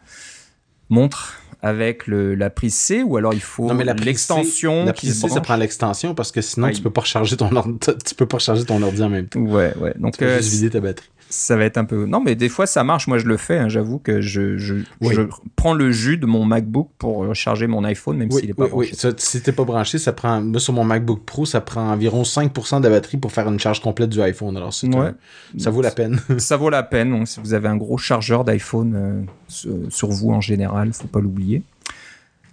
montre 0.89 1.39
avec 1.61 2.07
le, 2.07 2.35
la 2.35 2.49
prise 2.49 2.73
C 2.73 3.03
ou 3.03 3.17
alors 3.17 3.33
il 3.33 3.41
faut 3.41 3.71
l'extension 3.73 4.85
La 4.85 4.93
prise 4.93 5.19
C, 5.19 5.27
ça 5.27 5.41
prend 5.41 5.57
l'extension 5.57 6.15
parce 6.15 6.31
que 6.31 6.41
sinon 6.41 6.71
tu 6.71 6.81
peux 6.81 6.89
pas 6.89 7.01
recharger 7.01 7.35
ton 7.35 7.49
tu 8.05 8.15
peux 8.15 8.25
pas 8.25 8.37
recharger 8.37 8.65
ton 8.65 8.81
ordi 8.81 9.03
en 9.03 9.09
même 9.09 9.27
temps. 9.27 9.41
Ouais, 9.41 9.73
ouais. 9.77 9.93
Donc 9.99 10.13
tu 10.13 10.19
peux 10.19 10.37
juste 10.37 10.53
euh, 10.53 10.55
vider 10.55 10.69
ta 10.69 10.79
batterie 10.79 11.09
ça 11.29 11.55
va 11.55 11.65
être 11.65 11.77
un 11.77 11.85
peu. 11.85 12.05
Non, 12.05 12.21
mais 12.21 12.35
des 12.35 12.49
fois 12.49 12.65
ça 12.65 12.83
marche. 12.83 13.07
Moi, 13.07 13.17
je 13.17 13.25
le 13.25 13.37
fais. 13.37 13.57
Hein. 13.57 13.69
J'avoue 13.69 13.99
que 13.99 14.21
je, 14.21 14.57
je, 14.57 14.75
je, 15.01 15.21
prends 15.55 15.73
le 15.73 15.91
jus 15.91 16.17
de 16.17 16.25
mon 16.25 16.45
MacBook 16.45 16.89
pour 16.97 17.33
charger 17.35 17.67
mon 17.67 17.83
iPhone, 17.83 18.17
même 18.17 18.31
s'il 18.31 18.47
n'est 18.47 18.53
pas 18.53 18.67
branché. 18.67 18.95
Oui, 19.03 19.13
si 19.17 19.41
t'es 19.41 19.51
pas 19.51 19.63
branché, 19.63 19.97
ça 19.97 20.13
prend. 20.13 20.41
Moi, 20.41 20.59
sur 20.59 20.73
mon 20.73 20.83
MacBook 20.83 21.23
Pro, 21.25 21.45
ça 21.45 21.61
prend 21.61 21.91
environ 21.91 22.23
5% 22.23 22.79
de 22.79 22.83
la 22.83 22.89
batterie 22.89 23.17
pour 23.17 23.31
faire 23.31 23.47
une 23.47 23.59
charge 23.59 23.81
complète 23.81 24.09
du 24.09 24.21
iPhone. 24.21 24.57
Alors, 24.57 24.73
ouais. 24.83 25.11
ça 25.57 25.69
vaut 25.69 25.81
la 25.81 25.91
peine. 25.91 26.19
ça 26.37 26.57
vaut 26.57 26.69
la 26.69 26.83
peine. 26.83 27.11
Donc, 27.11 27.27
si 27.27 27.39
vous 27.39 27.53
avez 27.53 27.67
un 27.67 27.77
gros 27.77 27.97
chargeur 27.97 28.43
d'iPhone 28.43 28.93
euh, 28.95 29.89
sur 29.89 30.09
vous 30.09 30.31
en 30.31 30.41
général, 30.41 30.93
faut 30.93 31.07
pas 31.07 31.21
l'oublier. 31.21 31.63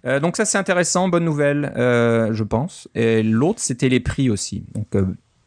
Euh, 0.07 0.21
donc 0.21 0.37
ça 0.37 0.45
c'est 0.45 0.59
intéressant, 0.59 1.09
bonne 1.09 1.25
nouvelle, 1.25 1.73
euh, 1.77 2.33
je 2.33 2.45
pense. 2.45 2.89
Et 2.95 3.23
l'autre 3.23 3.61
c'était 3.61 3.89
les 3.89 4.01
prix 4.01 4.31
aussi. 4.31 4.65
Donc 4.75 4.95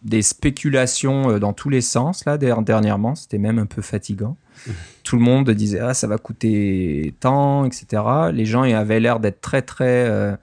des 0.02 0.22
spéculations 0.22 1.30
euh, 1.30 1.40
dans 1.40 1.54
tous 1.54 1.70
les 1.70 1.82
sens 1.82 2.26
là 2.26 2.38
dernièrement 2.38 3.16
c'était 3.16 3.38
même 3.38 3.60
un 3.60 3.66
peu 3.66 3.82
fatigant. 3.82 4.38
Mmh. 4.66 4.72
tout 5.04 5.16
le 5.18 5.22
monde 5.22 5.50
disait 5.52 5.80
ah 5.80 5.94
ça 5.94 6.08
va 6.08 6.18
coûter 6.18 7.16
tant 7.20 7.66
etc 7.66 8.04
les 8.34 8.46
gens 8.46 8.64
avaient 8.64 9.00
l'air 9.00 9.20
d'être 9.20 9.42
très 9.42 9.62
très 9.62 10.06
euh, 10.08 10.36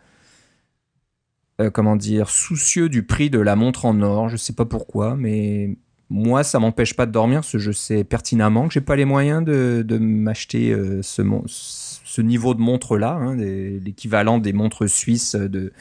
euh, 1.60 1.70
comment 1.70 1.96
dire 1.96 2.28
soucieux 2.28 2.88
du 2.88 3.02
prix 3.02 3.30
de 3.30 3.38
la 3.38 3.56
montre 3.56 3.86
en 3.86 4.00
or. 4.02 4.28
Je 4.28 4.36
sais 4.36 4.52
pas 4.52 4.66
pourquoi 4.66 5.16
mais 5.16 5.76
moi 6.10 6.44
ça 6.44 6.58
m'empêche 6.58 6.94
pas 6.94 7.06
de 7.06 7.12
dormir. 7.12 7.40
Parce 7.40 7.52
que 7.52 7.58
je 7.58 7.72
sais 7.72 8.04
pertinemment 8.04 8.68
que 8.68 8.74
j'ai 8.74 8.82
pas 8.82 8.96
les 8.96 9.06
moyens 9.06 9.42
de, 9.42 9.82
de 9.86 9.98
m'acheter 9.98 10.76
ce, 11.02 11.22
ce 11.46 12.20
niveau 12.20 12.54
de 12.54 12.60
montre 12.60 12.98
là 12.98 13.12
hein, 13.12 13.34
l'équivalent 13.36 14.38
des 14.38 14.52
montres 14.52 14.88
suisses 14.88 15.34
de 15.34 15.72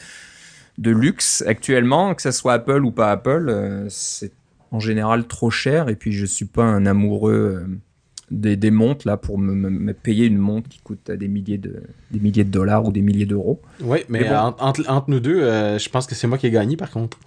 de 0.78 0.90
luxe 0.90 1.42
actuellement, 1.46 2.14
que 2.14 2.22
ce 2.22 2.30
soit 2.30 2.54
Apple 2.54 2.84
ou 2.84 2.90
pas 2.90 3.10
Apple, 3.10 3.46
euh, 3.48 3.86
c'est 3.88 4.32
en 4.72 4.80
général 4.80 5.26
trop 5.26 5.50
cher. 5.50 5.88
Et 5.88 5.96
puis 5.96 6.12
je 6.12 6.26
suis 6.26 6.44
pas 6.44 6.64
un 6.64 6.86
amoureux 6.86 7.64
euh, 7.64 7.66
des, 8.30 8.56
des, 8.56 8.70
montres 8.70 9.06
là 9.06 9.16
pour 9.16 9.38
me, 9.38 9.92
payer 9.92 10.26
une 10.26 10.38
montre 10.38 10.68
qui 10.68 10.80
coûte 10.80 11.10
des 11.10 11.28
milliers 11.28 11.58
de 11.58 11.82
des 12.10 12.20
milliers 12.20 12.44
de 12.44 12.50
dollars 12.50 12.84
ou 12.84 12.92
des 12.92 13.02
milliers 13.02 13.26
d'euros. 13.26 13.60
Oui, 13.80 14.00
mais, 14.08 14.28
entre, 14.30 15.04
nous 15.08 15.20
deux, 15.20 15.40
euh, 15.40 15.78
je 15.78 15.88
pense 15.88 16.06
que 16.06 16.14
c'est 16.14 16.26
moi 16.26 16.38
qui 16.38 16.46
ai 16.46 16.50
gagné 16.50 16.76
par 16.76 16.90
contre. 16.90 17.18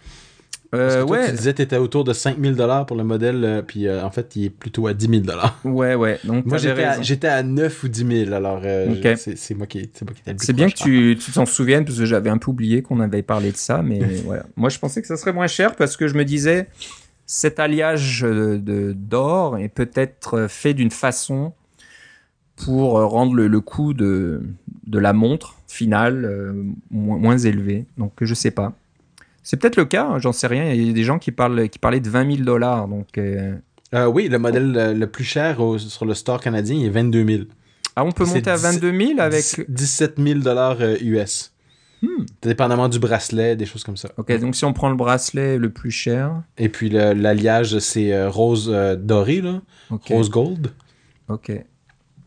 Euh, 0.76 1.02
que 1.02 1.08
toi, 1.08 1.18
ouais, 1.18 1.26
tu 1.32 1.36
disais 1.38 1.52
que 1.52 1.58
tu 1.58 1.62
étais 1.64 1.78
autour 1.78 2.04
de 2.04 2.14
5000 2.14 2.56
dollars 2.56 2.86
pour 2.86 2.96
le 2.96 3.04
modèle, 3.04 3.44
euh, 3.44 3.62
puis 3.64 3.88
euh, 3.88 4.04
en 4.04 4.12
fait, 4.12 4.36
il 4.36 4.46
est 4.46 4.50
plutôt 4.52 4.86
à 4.86 4.94
10 4.94 5.08
000 5.08 5.22
dollars. 5.22 5.60
ouais, 5.64 5.96
ouais. 5.96 6.20
Donc, 6.24 6.46
Moi, 6.46 6.58
j'étais 6.60 7.28
à, 7.28 7.36
à 7.38 7.44
9 7.44 7.84
ou 7.84 7.88
10 7.88 8.26
000, 8.26 8.34
alors 8.34 8.62
euh, 8.64 9.16
c'est 9.18 9.56
moi 9.56 9.66
qui 9.66 9.80
étais 9.80 10.06
le 10.06 10.36
C'est 10.38 10.54
bien 10.54 10.70
que 10.70 10.76
proche. 10.76 11.26
tu 11.26 11.32
t'en 11.32 11.48
souviennes 11.48 11.86
parce 11.86 11.98
que 11.98 12.06
j'avais 12.06 12.30
un 12.30 12.38
peu 12.38 12.52
oublié 12.52 12.84
qu'on 12.84 13.00
avait 13.00 13.24
parlé 13.24 13.52
de 13.52 13.58
ça, 13.58 13.82
mais 13.82 14.00
voilà. 14.26 14.44
Moi, 14.56 14.70
je 14.70 14.78
pensais 14.78 15.02
que 15.02 15.08
ça 15.08 15.18
serait 15.18 15.34
moins 15.34 15.48
cher 15.48 15.76
parce 15.76 15.98
que 15.98 16.08
je 16.08 16.14
me 16.14 16.24
disais 16.24 16.68
cet 17.26 17.60
alliage 17.60 18.24
d'or 18.24 19.58
est 19.58 19.70
peut-être 19.70 20.48
fait 20.48 20.76
d'une 20.76 20.92
façon 20.92 21.54
pour 22.56 23.00
rendre 23.00 23.34
le, 23.34 23.48
le 23.48 23.62
coût 23.62 23.94
de 23.94 24.42
de 24.86 25.00
la 25.00 25.14
montre 25.14 25.56
finale 25.68 26.54
moins, 26.92 27.18
moins 27.18 27.38
élevé. 27.38 27.86
Donc, 27.98 28.14
je 28.22 28.34
sais 28.34 28.52
pas. 28.52 28.74
C'est 29.44 29.58
peut-être 29.58 29.78
le 29.78 29.86
cas, 29.86 30.18
j'en 30.20 30.32
sais 30.34 30.48
rien. 30.48 30.72
Il 30.74 30.88
y 30.88 30.90
a 30.90 30.94
des 30.94 31.04
gens 31.04 31.20
qui 31.20 31.32
parlent 31.32 31.70
qui 31.70 31.80
parlaient 31.80 32.00
de 32.00 32.10
20 32.10 32.32
000 32.36 32.44
dollars. 32.46 32.88
Donc, 32.88 33.18
euh, 33.18 33.56
Euh, 33.96 34.06
oui, 34.06 34.28
le 34.28 34.38
modèle 34.38 34.76
euh, 34.78 34.94
le 34.94 35.08
plus 35.08 35.24
cher 35.24 35.60
au- 35.62 35.80
sur 35.80 36.06
le 36.06 36.14
store 36.14 36.40
canadien 36.40 36.76
il 36.76 36.86
est 36.86 36.90
22 36.90 37.26
000. 37.26 37.44
ah, 37.96 38.04
on 38.04 38.12
peut 38.12 38.26
monter 38.26 38.50
à 38.52 38.56
22 38.56 38.92
000 38.96 39.20
avec. 39.20 39.66
17 39.68 40.16
000 40.20 40.40
dollars 40.42 40.78
euh, 40.82 40.96
US. 41.02 41.54
Hmm. 42.02 42.24
Dépendamment 42.44 42.88
du 42.88 42.98
bracelet, 43.00 43.56
des 43.58 43.66
choses 43.66 43.84
comme 43.84 43.98
ça. 43.98 44.10
Ok, 44.18 44.32
donc 44.40 44.56
si 44.56 44.64
on 44.64 44.72
prend 44.74 44.90
le 44.90 44.96
bracelet 44.96 45.58
le 45.58 45.70
plus 45.70 45.92
cher, 45.92 46.44
Et 46.58 46.70
puis 46.70 46.90
l'alliage, 46.90 47.80
c'est 47.80 48.14
euh, 48.14 48.30
rose 48.30 48.70
euh, 48.74 48.96
doré, 48.96 49.42
là. 49.42 49.62
Rose 49.90 50.30
gold. 50.30 50.72
Ok. 51.28 51.52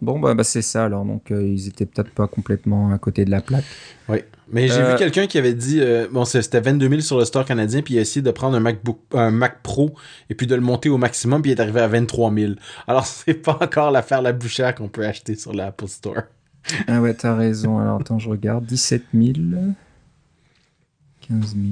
Bon, 0.02 0.18
bah, 0.18 0.34
bah, 0.34 0.44
c'est 0.44 0.62
ça 0.62 0.84
alors. 0.84 1.04
Donc, 1.06 1.30
euh, 1.30 1.42
ils 1.42 1.68
étaient 1.68 1.86
peut-être 1.86 2.10
pas 2.10 2.26
complètement 2.26 2.92
à 2.92 2.98
côté 2.98 3.24
de 3.24 3.30
la 3.30 3.40
plaque. 3.40 3.64
Oui. 4.08 4.18
Mais 4.52 4.68
j'ai 4.68 4.74
Euh, 4.80 4.92
vu 4.92 4.96
quelqu'un 4.98 5.26
qui 5.26 5.38
avait 5.38 5.54
dit, 5.54 5.80
euh, 5.80 6.06
bon, 6.12 6.24
c'était 6.26 6.60
22 6.60 6.88
000 6.88 7.00
sur 7.00 7.18
le 7.18 7.24
store 7.24 7.44
canadien, 7.46 7.80
puis 7.82 7.94
il 7.94 7.98
a 7.98 8.02
essayé 8.02 8.20
de 8.22 8.30
prendre 8.30 8.54
un 8.56 8.60
MacBook, 8.60 9.00
un 9.14 9.30
Mac 9.30 9.62
Pro, 9.62 9.94
et 10.28 10.34
puis 10.34 10.46
de 10.46 10.54
le 10.54 10.60
monter 10.60 10.90
au 10.90 10.98
maximum, 10.98 11.40
puis 11.42 11.50
il 11.52 11.54
est 11.56 11.60
arrivé 11.60 11.80
à 11.80 11.88
23 11.88 12.32
000. 12.32 12.52
Alors, 12.86 13.06
c'est 13.06 13.34
pas 13.34 13.58
encore 13.60 13.90
l'affaire 13.90 14.20
la 14.22 14.32
plus 14.34 14.48
chère 14.50 14.74
qu'on 14.74 14.88
peut 14.88 15.06
acheter 15.06 15.34
sur 15.36 15.52
l'Apple 15.54 15.88
Store. 15.88 16.22
Ah 16.86 17.00
ouais, 17.00 17.14
t'as 17.14 17.34
raison. 17.34 17.78
Alors, 17.78 18.00
attends, 18.00 18.18
je 18.18 18.28
regarde. 18.28 18.64
17 18.66 19.04
000. 19.14 19.32
15 21.28 21.54
000. 21.54 21.66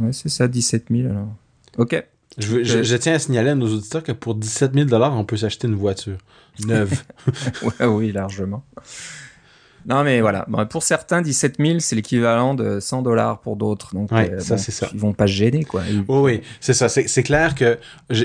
Ouais, 0.00 0.12
c'est 0.12 0.28
ça, 0.28 0.46
17 0.48 0.86
000 0.90 1.08
alors. 1.10 1.28
Ok. 1.76 2.02
Je, 2.38 2.46
veux- 2.46 2.62
je, 2.64 2.78
Euh, 2.78 2.82
je 2.84 2.96
tiens 2.96 3.14
à 3.14 3.18
signaler 3.18 3.50
à 3.50 3.54
nos 3.54 3.66
auditeurs 3.74 4.02
que 4.04 4.12
pour 4.12 4.34
17 4.36 4.72
000 4.74 4.88
on 4.92 5.24
peut 5.24 5.36
s'acheter 5.36 5.66
une 5.66 5.74
voiture 5.74 6.18
neuve. 6.66 7.02
Ouais, 7.62 7.86
oui, 7.86 8.12
largement. 8.12 8.64
Non, 9.86 10.04
mais 10.04 10.20
voilà. 10.20 10.44
Bon, 10.48 10.66
pour 10.66 10.82
certains, 10.82 11.22
17 11.22 11.56
000, 11.58 11.78
c'est 11.78 11.96
l'équivalent 11.96 12.54
de 12.54 12.80
100 12.80 13.02
dollars 13.02 13.40
pour 13.40 13.56
d'autres. 13.56 13.94
Donc, 13.94 14.10
Ouais, 14.12 14.30
euh, 14.32 14.38
ça, 14.40 14.56
bon, 14.56 14.60
c'est 14.62 14.70
ça. 14.72 14.88
Ils 14.92 14.98
vont 15.00 15.12
pas 15.12 15.26
se 15.26 15.32
gêner, 15.32 15.64
quoi. 15.64 15.82
Ils- 15.90 16.04
Oui, 16.08 16.20
oui, 16.20 16.40
c'est 16.60 16.74
ça. 16.74 16.88
C'est 16.88 17.22
clair 17.22 17.54
que 17.54 17.78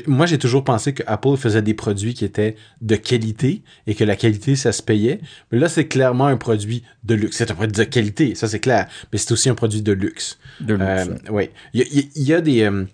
moi, 0.07 0.25
j'ai 0.25 0.37
toujours 0.37 0.63
pensé 0.63 0.93
que 0.93 1.03
Apple 1.07 1.37
faisait 1.37 1.61
des 1.61 1.73
produits 1.73 2.13
qui 2.13 2.25
étaient 2.25 2.55
de 2.81 2.95
qualité 2.95 3.63
et 3.87 3.95
que 3.95 4.03
la 4.03 4.15
qualité, 4.15 4.55
ça 4.55 4.71
se 4.71 4.81
payait. 4.83 5.19
Mais 5.51 5.59
là, 5.59 5.69
c'est 5.69 5.87
clairement 5.87 6.27
un 6.27 6.37
produit 6.37 6.83
de 7.03 7.15
luxe. 7.15 7.37
C'est 7.37 7.51
un 7.51 7.55
produit 7.55 7.71
de 7.73 7.83
qualité, 7.83 8.35
ça 8.35 8.47
c'est 8.47 8.59
clair. 8.59 8.87
Mais 9.11 9.17
c'est 9.19 9.31
aussi 9.31 9.49
un 9.49 9.55
produit 9.55 9.81
de 9.81 9.91
luxe. 9.93 10.37
De 10.59 10.73
luxe. 10.73 10.85
Euh, 11.09 11.15
oui. 11.31 11.49
Il 11.73 11.83
y 12.15 12.33
a 12.33 12.41
des. 12.41 12.61
euh, 12.63 12.85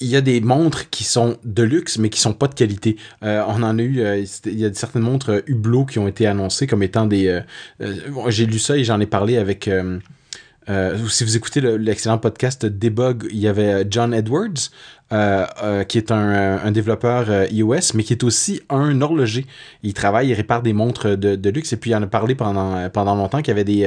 il 0.00 0.08
y 0.08 0.16
a 0.16 0.20
des 0.20 0.40
montres 0.40 0.90
qui 0.90 1.04
sont 1.04 1.36
de 1.44 1.62
luxe, 1.62 1.98
mais 1.98 2.08
qui 2.08 2.20
sont 2.20 2.32
pas 2.32 2.46
de 2.48 2.54
qualité. 2.54 2.96
Euh, 3.22 3.42
on 3.48 3.62
en 3.62 3.78
a 3.78 3.82
eu, 3.82 4.00
euh, 4.00 4.24
il 4.46 4.58
y 4.58 4.64
a 4.64 4.72
certaines 4.72 5.02
montres 5.02 5.30
euh, 5.30 5.40
Hublot 5.46 5.86
qui 5.86 5.98
ont 5.98 6.08
été 6.08 6.26
annoncées 6.26 6.66
comme 6.66 6.82
étant 6.82 7.06
des. 7.06 7.40
J'ai 8.28 8.46
lu 8.46 8.58
ça 8.58 8.76
et 8.76 8.84
j'en 8.84 9.00
ai 9.00 9.06
parlé 9.06 9.36
avec. 9.36 9.68
si 11.08 11.24
vous 11.24 11.36
écoutez 11.36 11.60
le- 11.60 11.76
l'excellent 11.76 12.18
podcast 12.18 12.66
Debug, 12.66 13.26
il 13.30 13.38
y 13.38 13.48
avait 13.48 13.86
John 13.90 14.14
Edwards, 14.14 14.70
qui 15.10 15.98
est 15.98 16.12
un, 16.12 16.70
développeur 16.70 17.50
iOS, 17.50 17.94
mais 17.94 18.04
qui 18.04 18.12
est 18.12 18.22
aussi 18.22 18.60
un 18.68 19.00
horloger. 19.00 19.46
Il 19.82 19.94
travaille, 19.94 20.28
il 20.28 20.34
répare 20.34 20.62
des 20.62 20.72
montres 20.72 21.16
de, 21.16 21.50
luxe, 21.50 21.72
et 21.72 21.76
puis 21.76 21.90
il 21.90 21.94
en 21.94 22.02
a 22.02 22.06
parlé 22.06 22.34
pendant, 22.34 22.88
pendant 22.90 23.14
longtemps 23.14 23.38
qu'il 23.38 23.48
y 23.48 23.52
avait 23.52 23.64
des... 23.64 23.72
il 23.72 23.82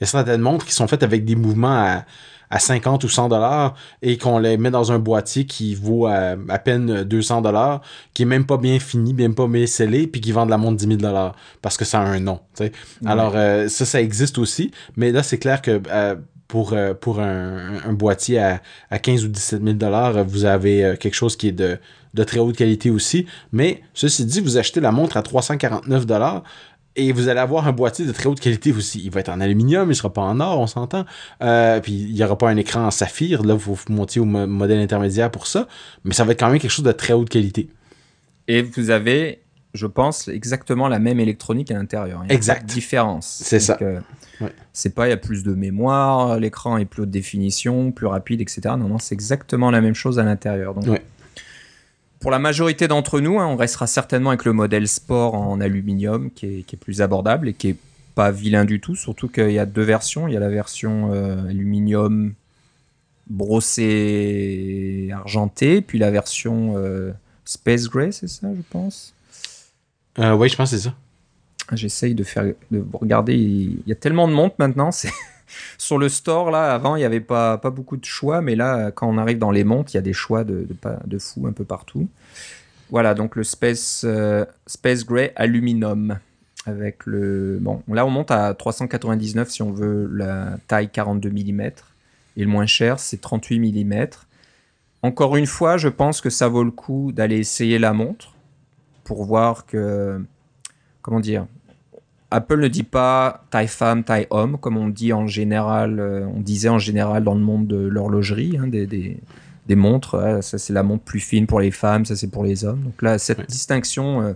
y 0.00 0.04
a 0.04 0.06
certaines 0.06 0.40
montres 0.40 0.64
qui 0.64 0.74
sont 0.74 0.86
faites 0.86 1.02
avec 1.02 1.24
des 1.24 1.34
mouvements 1.34 1.76
à, 1.76 2.04
à 2.50 2.58
50 2.58 3.04
ou 3.04 3.08
100 3.08 3.28
dollars 3.28 3.74
et 4.02 4.18
qu'on 4.18 4.38
les 4.38 4.56
met 4.56 4.70
dans 4.70 4.92
un 4.92 4.98
boîtier 4.98 5.46
qui 5.46 5.74
vaut 5.74 6.06
à, 6.06 6.34
à 6.48 6.58
peine 6.58 7.04
200 7.04 7.42
dollars, 7.42 7.80
qui 8.12 8.22
est 8.22 8.26
même 8.26 8.44
pas 8.44 8.56
bien 8.56 8.78
fini, 8.78 9.14
même 9.14 9.34
pas 9.34 9.46
bien 9.46 9.66
scellé, 9.66 10.06
puis 10.06 10.20
qui 10.20 10.32
vendent 10.32 10.50
la 10.50 10.58
montre 10.58 10.76
10 10.76 10.86
000 10.86 10.96
dollars 10.96 11.34
parce 11.62 11.76
que 11.76 11.84
ça 11.84 12.00
a 12.00 12.04
un 12.04 12.20
nom. 12.20 12.40
tu 12.56 12.64
sais. 12.64 12.72
Alors 13.06 13.32
euh, 13.36 13.68
ça, 13.68 13.84
ça 13.84 14.00
existe 14.00 14.38
aussi, 14.38 14.70
mais 14.96 15.12
là 15.12 15.22
c'est 15.22 15.38
clair 15.38 15.62
que 15.62 15.80
euh, 15.90 16.16
pour, 16.50 16.72
euh, 16.72 16.94
pour 16.94 17.20
un, 17.20 17.78
un 17.84 17.92
boîtier 17.92 18.40
à, 18.40 18.60
à 18.90 18.98
15 18.98 19.24
ou 19.24 19.28
17 19.28 19.62
000 19.62 19.74
dollars, 19.74 20.24
vous 20.24 20.44
avez 20.44 20.84
euh, 20.84 20.96
quelque 20.96 21.14
chose 21.14 21.36
qui 21.36 21.48
est 21.48 21.52
de, 21.52 21.78
de 22.14 22.24
très 22.24 22.40
haute 22.40 22.56
qualité 22.56 22.90
aussi. 22.90 23.26
Mais 23.52 23.82
ceci 23.94 24.24
dit, 24.24 24.40
vous 24.40 24.58
achetez 24.58 24.80
la 24.80 24.90
montre 24.90 25.16
à 25.16 25.22
349 25.22 26.06
dollars 26.06 26.42
et 26.96 27.12
vous 27.12 27.28
allez 27.28 27.40
avoir 27.40 27.66
un 27.68 27.72
boîtier 27.72 28.04
de 28.04 28.12
très 28.12 28.26
haute 28.26 28.40
qualité 28.40 28.72
aussi. 28.72 29.00
Il 29.04 29.10
va 29.10 29.20
être 29.20 29.28
en 29.28 29.40
aluminium, 29.40 29.90
il 29.90 29.94
sera 29.94 30.12
pas 30.12 30.22
en 30.22 30.40
or, 30.40 30.58
on 30.60 30.66
s'entend. 30.66 31.04
Euh, 31.42 31.80
puis 31.80 31.92
il 31.92 32.16
y 32.16 32.24
aura 32.24 32.36
pas 32.36 32.50
un 32.50 32.56
écran 32.56 32.84
en 32.86 32.90
saphir. 32.90 33.42
Là, 33.44 33.54
vous 33.54 33.78
montiez 33.88 34.20
au 34.20 34.24
mo- 34.24 34.46
modèle 34.46 34.78
intermédiaire 34.80 35.30
pour 35.30 35.46
ça, 35.46 35.68
mais 36.04 36.14
ça 36.14 36.24
va 36.24 36.32
être 36.32 36.40
quand 36.40 36.50
même 36.50 36.58
quelque 36.58 36.70
chose 36.70 36.84
de 36.84 36.92
très 36.92 37.12
haute 37.12 37.28
qualité. 37.28 37.68
Et 38.48 38.62
vous 38.62 38.90
avez, 38.90 39.40
je 39.74 39.86
pense, 39.86 40.26
exactement 40.28 40.88
la 40.88 40.98
même 40.98 41.20
électronique 41.20 41.70
à 41.70 41.74
l'intérieur. 41.74 42.24
Exact. 42.28 42.60
pas 42.60 42.66
de 42.66 42.72
différence. 42.72 43.40
C'est 43.44 43.60
ça. 43.60 43.78
euh, 43.82 44.00
Ouais. 44.40 44.52
C'est 44.72 44.94
pas, 44.94 45.06
il 45.06 45.10
y 45.10 45.12
a 45.12 45.18
plus 45.18 45.42
de 45.42 45.52
mémoire, 45.54 46.38
l'écran 46.40 46.78
est 46.78 46.86
plus 46.86 47.02
haute 47.02 47.10
définition, 47.10 47.92
plus 47.92 48.06
rapide, 48.06 48.40
etc. 48.40 48.60
Non, 48.78 48.88
non, 48.88 48.98
c'est 48.98 49.14
exactement 49.14 49.70
la 49.70 49.82
même 49.82 49.94
chose 49.94 50.18
à 50.18 50.22
l'intérieur. 50.22 50.72
Donc, 50.72 50.86
Ouais. 50.86 51.02
Pour 52.20 52.30
la 52.30 52.38
majorité 52.38 52.86
d'entre 52.86 53.20
nous, 53.20 53.40
hein, 53.40 53.46
on 53.46 53.56
restera 53.56 53.86
certainement 53.86 54.30
avec 54.30 54.44
le 54.44 54.52
modèle 54.52 54.86
sport 54.86 55.34
en 55.34 55.60
aluminium 55.60 56.30
qui 56.30 56.46
est, 56.46 56.62
qui 56.62 56.76
est 56.76 56.78
plus 56.78 57.00
abordable 57.00 57.48
et 57.48 57.54
qui 57.54 57.70
est 57.70 57.76
pas 58.14 58.30
vilain 58.30 58.66
du 58.66 58.78
tout. 58.78 58.94
Surtout 58.94 59.28
qu'il 59.28 59.52
y 59.52 59.58
a 59.58 59.64
deux 59.64 59.82
versions. 59.82 60.28
Il 60.28 60.34
y 60.34 60.36
a 60.36 60.40
la 60.40 60.50
version 60.50 61.12
euh, 61.12 61.48
aluminium 61.48 62.34
brossé 63.30 65.08
argenté, 65.12 65.80
puis 65.80 65.98
la 65.98 66.10
version 66.10 66.74
euh, 66.76 67.12
space 67.44 67.88
gray, 67.88 68.12
c'est 68.12 68.28
ça, 68.28 68.48
je 68.54 68.62
pense? 68.68 69.14
Euh, 70.18 70.34
oui, 70.34 70.48
je 70.48 70.56
pense 70.56 70.72
que 70.72 70.76
c'est 70.76 70.88
ça. 70.88 70.94
J'essaye 71.72 72.14
de 72.14 72.24
faire, 72.24 72.52
de 72.70 72.84
regarder. 72.92 73.34
Il 73.34 73.82
y 73.86 73.92
a 73.92 73.94
tellement 73.94 74.26
de 74.26 74.32
montres 74.32 74.56
maintenant. 74.58 74.90
C'est 74.90 75.12
sur 75.78 75.98
le 75.98 76.08
store 76.08 76.50
là. 76.50 76.74
Avant, 76.74 76.96
il 76.96 77.00
n'y 77.00 77.04
avait 77.04 77.20
pas 77.20 77.56
beaucoup 77.58 77.96
de 77.96 78.04
choix, 78.04 78.40
mais 78.40 78.56
là, 78.56 78.90
quand 78.90 79.08
on 79.08 79.18
arrive 79.18 79.38
dans 79.38 79.50
les 79.50 79.64
montres, 79.64 79.92
il 79.94 79.96
y 79.96 79.98
a 79.98 80.02
des 80.02 80.12
choix 80.12 80.44
de 80.44 80.66
de 81.06 81.18
fou 81.18 81.46
un 81.46 81.52
peu 81.52 81.64
partout. 81.64 82.08
Voilà, 82.90 83.14
donc 83.14 83.36
le 83.36 83.44
Space 83.44 84.02
euh, 84.04 84.44
Space 84.66 85.06
Gray 85.06 85.32
Aluminum 85.36 86.18
avec 86.66 87.06
le 87.06 87.58
bon. 87.60 87.82
Là, 87.88 88.04
on 88.04 88.10
monte 88.10 88.30
à 88.30 88.52
399 88.52 89.48
si 89.48 89.62
on 89.62 89.72
veut 89.72 90.10
la 90.12 90.58
taille 90.66 90.90
42 90.90 91.30
mm 91.30 91.60
et 92.36 92.44
le 92.44 92.46
moins 92.48 92.66
cher, 92.66 92.98
c'est 92.98 93.20
38 93.20 93.84
mm. 93.84 94.06
Encore 95.02 95.36
une 95.36 95.46
fois, 95.46 95.76
je 95.76 95.88
pense 95.88 96.20
que 96.20 96.30
ça 96.30 96.48
vaut 96.48 96.64
le 96.64 96.70
coup 96.70 97.12
d'aller 97.12 97.38
essayer 97.38 97.78
la 97.78 97.92
montre 97.92 98.34
pour 99.04 99.24
voir 99.24 99.66
que 99.66 100.22
comment 101.02 101.20
dire 101.20 101.46
Apple 102.30 102.60
ne 102.60 102.68
dit 102.68 102.84
pas 102.84 103.44
taille 103.50 103.68
femme, 103.68 104.04
taille 104.04 104.26
homme, 104.30 104.56
comme 104.58 104.76
on 104.76 104.88
dit 104.88 105.12
en 105.12 105.26
général, 105.26 105.98
euh, 105.98 106.26
on 106.34 106.40
disait 106.40 106.68
en 106.68 106.78
général 106.78 107.24
dans 107.24 107.34
le 107.34 107.40
monde 107.40 107.66
de 107.66 107.76
l'horlogerie, 107.76 108.56
hein, 108.56 108.68
des, 108.68 108.86
des, 108.86 109.18
des 109.66 109.76
montres. 109.76 110.14
ah, 110.14 110.42
ça, 110.42 110.58
c'est 110.58 110.72
la 110.72 110.82
montre 110.82 111.04
plus 111.04 111.20
fine 111.20 111.46
pour 111.46 111.60
les 111.60 111.70
femmes, 111.70 112.04
ça, 112.04 112.16
c'est 112.16 112.30
pour 112.30 112.44
les 112.44 112.64
hommes. 112.64 112.82
Donc 112.82 113.02
là, 113.02 113.18
cette 113.18 113.48
distinction 113.48 114.22
euh, 114.22 114.32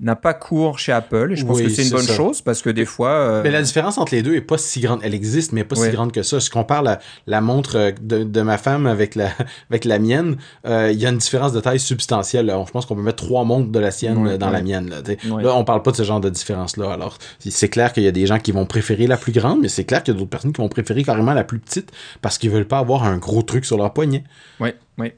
n'a 0.00 0.16
pas 0.16 0.34
cours 0.34 0.78
chez 0.80 0.90
Apple, 0.92 1.30
et 1.32 1.36
je 1.36 1.46
pense 1.46 1.56
Oui, 1.56 1.64
que 1.64 1.68
c'est 1.70 1.84
une 1.84 1.90
bonne 1.90 2.02
ça. 2.02 2.14
chose 2.14 2.42
parce 2.42 2.62
que 2.62 2.70
des 2.70 2.84
fois. 2.84 3.10
euh, 3.10 3.42
Mais 3.44 3.50
la 3.52 3.62
différence 3.62 3.96
entre 3.96 4.14
les 4.14 4.22
deux 4.22 4.34
est 4.34 4.40
pas 4.40 4.58
si 4.58 4.80
grande. 4.80 4.98
Elle 5.04 5.14
existe, 5.14 5.52
mais 5.52 5.62
pas 5.62 5.76
si 5.76 5.88
grande 5.90 6.10
que 6.10 6.22
ça. 6.24 6.40
Si 6.40 6.50
on 6.52 6.60
compare 6.60 6.82
la, 6.82 6.98
la 7.28 7.40
montre 7.40 7.76
euh, 7.76 7.92
de, 8.02 8.24
de 8.24 8.40
ma 8.42 8.58
femme 8.58 8.86
avec 8.86 9.14
la, 9.14 9.30
avec 9.70 9.84
la 9.84 9.98
mienne, 10.00 10.36
euh, 10.66 10.90
il 10.92 10.98
y 11.00 11.06
a 11.06 11.10
une 11.10 11.18
différence 11.18 11.52
de 11.52 11.60
taille 11.60 11.78
substantielle. 11.78 12.46
là. 12.46 12.62
Je 12.66 12.72
pense 12.72 12.86
qu'on 12.86 12.96
peut 12.96 13.02
mettre 13.02 13.24
trois 13.24 13.44
montres 13.44 13.70
de 13.70 13.78
la 13.78 13.90
sienne 13.92 14.36
dans 14.36 14.50
la 14.50 14.62
mienne. 14.62 14.90
Là. 14.90 15.40
Là, 15.40 15.54
on 15.54 15.64
parle 15.64 15.82
pas 15.82 15.92
de 15.92 15.96
ce 15.96 16.02
genre 16.02 16.20
de 16.20 16.28
différence-là. 16.30 16.90
Alors, 16.92 17.16
c'est- 17.38 17.50
c'est 17.50 17.68
clair 17.68 17.92
qu'il 17.92 18.02
y 18.02 18.08
a 18.08 18.12
des 18.12 18.26
gens 18.26 18.38
qui 18.40 18.50
vont 18.52 18.66
préférer 18.66 19.06
la 19.06 19.16
plus 19.16 19.32
grande, 19.32 19.60
mais 19.62 19.68
c'est 19.68 19.84
clair 19.84 20.02
qu'il 20.02 20.12
y 20.12 20.16
a 20.16 20.18
d'autres 20.18 20.30
personnes 20.30 20.52
qui 20.52 20.60
vont 20.60 20.68
préférer 20.68 21.04
carrément 21.04 21.34
la 21.34 21.44
plus 21.44 21.60
petite 21.60 21.92
parce 22.20 22.36
qu'ils 22.38 22.50
veulent 22.50 22.66
pas 22.68 22.78
avoir 22.78 23.04
un 23.04 23.16
gros 23.18 23.42
truc 23.42 23.64
sur 23.64 23.76
leur 23.76 23.92
poignet. 23.92 24.24
Oui, 24.60 24.70
oui. 24.98 25.12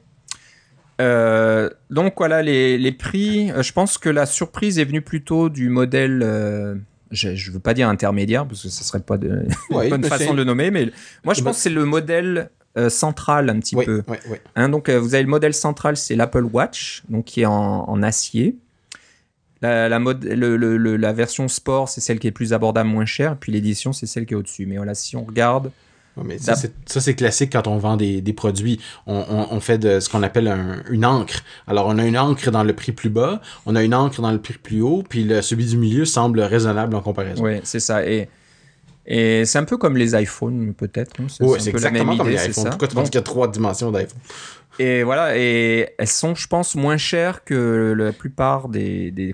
Euh, 1.01 1.69
donc 1.89 2.15
voilà 2.17 2.41
les, 2.41 2.77
les 2.77 2.91
prix. 2.91 3.51
Euh, 3.51 3.61
Je 3.61 3.71
pense 3.73 3.97
que 3.97 4.09
la 4.09 4.25
surprise 4.25 4.79
est 4.79 4.85
venue 4.85 5.01
plutôt 5.01 5.49
du 5.49 5.69
modèle. 5.69 6.21
euh, 6.23 6.75
je 7.11 7.29
ne 7.29 7.53
veux 7.53 7.59
pas 7.59 7.73
dire 7.73 7.87
intermédiaire 7.87 8.45
parce 8.47 8.63
que 8.63 8.69
ce 8.69 8.83
serait 8.83 8.99
pas 8.99 9.17
de 9.17 9.45
Ouais, 9.69 9.89
bonne 9.91 10.03
façon 10.03 10.33
de 10.33 10.37
le 10.37 10.43
nommer, 10.43 10.71
mais 10.71 10.91
moi 11.23 11.33
je 11.33 11.41
Bah- 11.41 11.49
pense 11.51 11.57
que 11.57 11.63
c'est 11.63 11.69
le 11.69 11.85
modèle 11.85 12.49
central 12.89 13.49
un 13.49 13.59
petit 13.59 13.75
Oui, 13.75 13.85
peu. 13.85 14.03
oui, 14.07 14.17
oui. 14.29 14.37
Hein, 14.55 14.69
donc 14.69 14.87
vous 14.89 15.15
avez 15.15 15.23
le 15.23 15.29
modèle 15.29 15.53
central, 15.55 15.97
c'est 15.97 16.15
l'Apple 16.15 16.43
Watch, 16.43 17.01
donc 17.09 17.25
qui 17.25 17.41
est 17.41 17.45
en, 17.47 17.85
en 17.89 18.03
acier. 18.03 18.55
La, 19.63 19.89
la, 19.89 19.97
mode, 19.97 20.23
le, 20.23 20.55
le- 20.57 20.77
le- 20.77 20.95
la 20.97 21.11
version 21.13 21.47
sport, 21.47 21.89
c'est 21.89 22.01
celle 22.01 22.19
qui 22.19 22.27
est 22.27 22.31
plus 22.31 22.53
abordable, 22.53 22.87
moins 22.89 23.05
chère. 23.07 23.31
Et 23.31 23.35
puis 23.39 23.51
l'édition, 23.51 23.93
c'est 23.93 24.05
celle 24.05 24.27
qui 24.27 24.35
est 24.35 24.37
au-dessus. 24.37 24.67
Mais 24.67 24.77
voilà, 24.77 24.93
si 24.93 25.15
on 25.15 25.23
regarde 25.23 25.71
mais 26.23 26.37
ça, 26.37 26.55
c'est- 26.55 27.13
classique 27.15 27.51
quand 27.53 27.67
on 27.67 27.77
vend 27.77 27.97
des, 27.97 28.21
des 28.21 28.33
produits. 28.33 28.79
On, 29.05 29.23
on, 29.29 29.47
on 29.55 29.59
fait 29.59 29.77
de 29.77 29.99
ce 29.99 30.09
qu'on 30.09 30.23
appelle 30.23 30.47
un- 30.47 30.83
une 30.89 31.05
encre. 31.05 31.43
Alors, 31.67 31.87
on 31.87 31.97
a 31.97 32.05
une 32.05 32.17
encre 32.17 32.51
dans 32.51 32.63
le 32.63 32.73
prix 32.73 32.91
plus 32.91 33.09
bas, 33.09 33.41
on 33.65 33.75
a 33.75 33.83
une 33.83 33.93
encre 33.95 34.21
dans 34.21 34.31
le 34.31 34.39
prix 34.39 34.53
plus 34.61 34.81
haut, 34.81 35.03
puis 35.07 35.23
le, 35.23 35.41
celui 35.41 35.65
du 35.65 35.77
milieu 35.77 36.05
semble 36.05 36.41
raisonnable 36.41 36.95
en 36.95 37.01
comparaison. 37.01 37.43
Ouais, 37.43 37.61
c'est 37.63 37.79
ça. 37.79 38.05
Et, 38.05 38.29
et 39.05 39.45
c'est 39.45 39.57
un 39.57 39.63
peu 39.63 39.77
comme 39.77 39.95
les 39.97 40.21
iPhones, 40.21 40.73
peut-être. 40.73 41.13
hein. 41.21 41.27
C'est 41.29 41.43
la 41.43 41.55
exactement 41.71 42.05
même 42.11 42.17
comme 42.17 42.27
idée, 42.29 42.37
les 42.37 42.49
iPhones. 42.49 42.69
Pourquoi 42.69 42.87
tu 42.87 42.95
penses 42.95 43.09
qu'il 43.09 43.15
y 43.17 43.19
a 43.19 43.23
trois 43.23 43.47
dimensions 43.47 43.91
d'iPhone? 43.91 44.19
Et 44.79 45.01
voilà, 45.03 45.35
et 45.37 45.89
elles 45.97 46.07
sont, 46.07 46.35
je 46.35 46.45
pense, 46.47 46.75
moins 46.75 46.97
chères 46.97 47.43
que 47.43 47.95
la 47.97 48.11
plupart 48.13 48.69
des, 48.69 49.09
des 49.11 49.33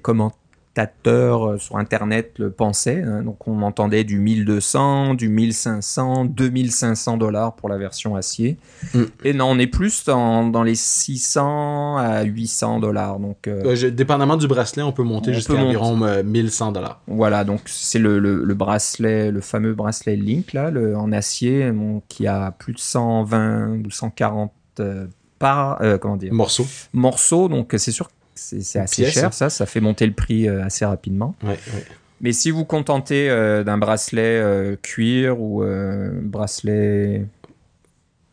euh, 0.77 1.57
sur 1.57 1.77
Internet 1.77 2.33
le 2.37 2.49
pensaient. 2.49 3.01
hein. 3.03 3.21
Donc 3.23 3.47
on 3.47 3.61
entendait 3.61 4.03
du 4.03 4.19
1200, 4.19 5.13
du 5.13 5.29
1500, 5.29 6.25
2500 6.25 7.17
dollars 7.17 7.55
pour 7.55 7.69
la 7.69 7.77
version 7.77 8.15
acier. 8.15 8.57
Mm. 8.93 9.03
Et 9.23 9.33
non, 9.33 9.45
on 9.51 9.59
est 9.59 9.67
plus 9.67 10.03
dans, 10.05 10.47
dans 10.47 10.63
les 10.63 10.75
600 10.75 11.97
à 11.97 12.23
800 12.23 12.79
dollars. 12.79 13.19
Donc 13.19 13.47
euh, 13.47 13.75
Euh, 13.75 13.91
dépendamment 13.91 14.37
du 14.37 14.47
bracelet, 14.47 14.83
on 14.83 14.91
peut 14.91 15.03
monter 15.03 15.31
On 15.31 15.33
jusqu'à 15.33 15.53
monter. 15.53 15.65
environ 15.67 16.01
euh, 16.03 16.23
1100 16.23 16.71
dollars. 16.71 17.01
voilà, 17.07 17.43
donc 17.43 17.61
c'est 17.65 17.99
le, 17.99 18.19
le, 18.19 18.43
le 18.43 18.53
bracelet, 18.53 19.31
le 19.31 19.41
fameux 19.41 19.73
bracelet 19.73 20.15
Link 20.15 20.53
là, 20.53 20.71
le, 20.71 20.95
en 20.97 21.11
acier, 21.11 21.71
bon, 21.71 22.01
qui 22.07 22.27
a 22.27 22.51
plus 22.51 22.73
de 22.73 22.79
120 22.79 23.85
ou 23.85 23.91
140 23.91 24.51
euh, 24.79 25.05
par, 25.39 25.81
comment 25.99 26.15
dire, 26.15 26.33
Morceau. 26.33 26.65
morceaux, 26.93 27.47
donc 27.49 27.73
c'est 27.77 27.91
sûr 27.91 28.07
que 28.07 28.13
c'est 28.35 28.61
c'est 28.61 28.79
assez 28.79 29.03
pièce, 29.03 29.13
cher, 29.13 29.33
ça, 29.33 29.49
ça 29.49 29.65
fait 29.65 29.81
monter 29.81 30.05
le 30.07 30.13
prix 30.13 30.47
euh, 30.47 30.63
assez 30.63 30.85
rapidement. 30.85 31.35
Ouais, 31.43 31.49
ouais. 31.49 31.85
Mais 32.21 32.31
si 32.31 32.51
vous 32.51 32.63
contentez 32.65 33.29
euh, 33.29 33.63
d'un 33.63 33.77
bracelet 33.77 34.21
euh, 34.41 34.75
cuir 34.81 35.39
ou 35.41 35.63
euh, 35.63 36.11
bracelet... 36.21 37.25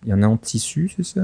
Il 0.04 0.10
y 0.10 0.14
en 0.14 0.22
a 0.22 0.26
en 0.26 0.36
tissu, 0.38 0.90
c'est 0.96 1.04
ça? 1.04 1.20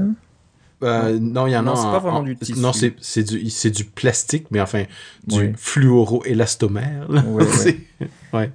Euh, 0.83 1.17
non, 1.19 1.47
il 1.47 1.51
y 1.53 1.57
en 1.57 1.63
Non, 1.63 1.71
a. 1.73 1.75
c'est 1.75 1.85
en- 1.87 1.91
pas 1.91 1.99
vraiment 1.99 2.19
en- 2.19 2.23
du 2.23 2.35
tissu. 2.35 2.59
Non, 2.59 2.71
c'est 2.73 2.93
c'est 3.01 3.23
du, 3.23 3.49
c'est 3.49 3.71
du 3.71 3.85
plastique, 3.85 4.45
mais 4.51 4.61
enfin, 4.61 4.83
du 5.25 5.39
Oui. 5.39 5.53
fluoro-élastomère. 5.55 7.09
là. 7.11 7.21
Ouais, 7.23 7.43
ouais. 7.43 7.51
C'est- 7.51 7.77
ouais. 8.33 8.51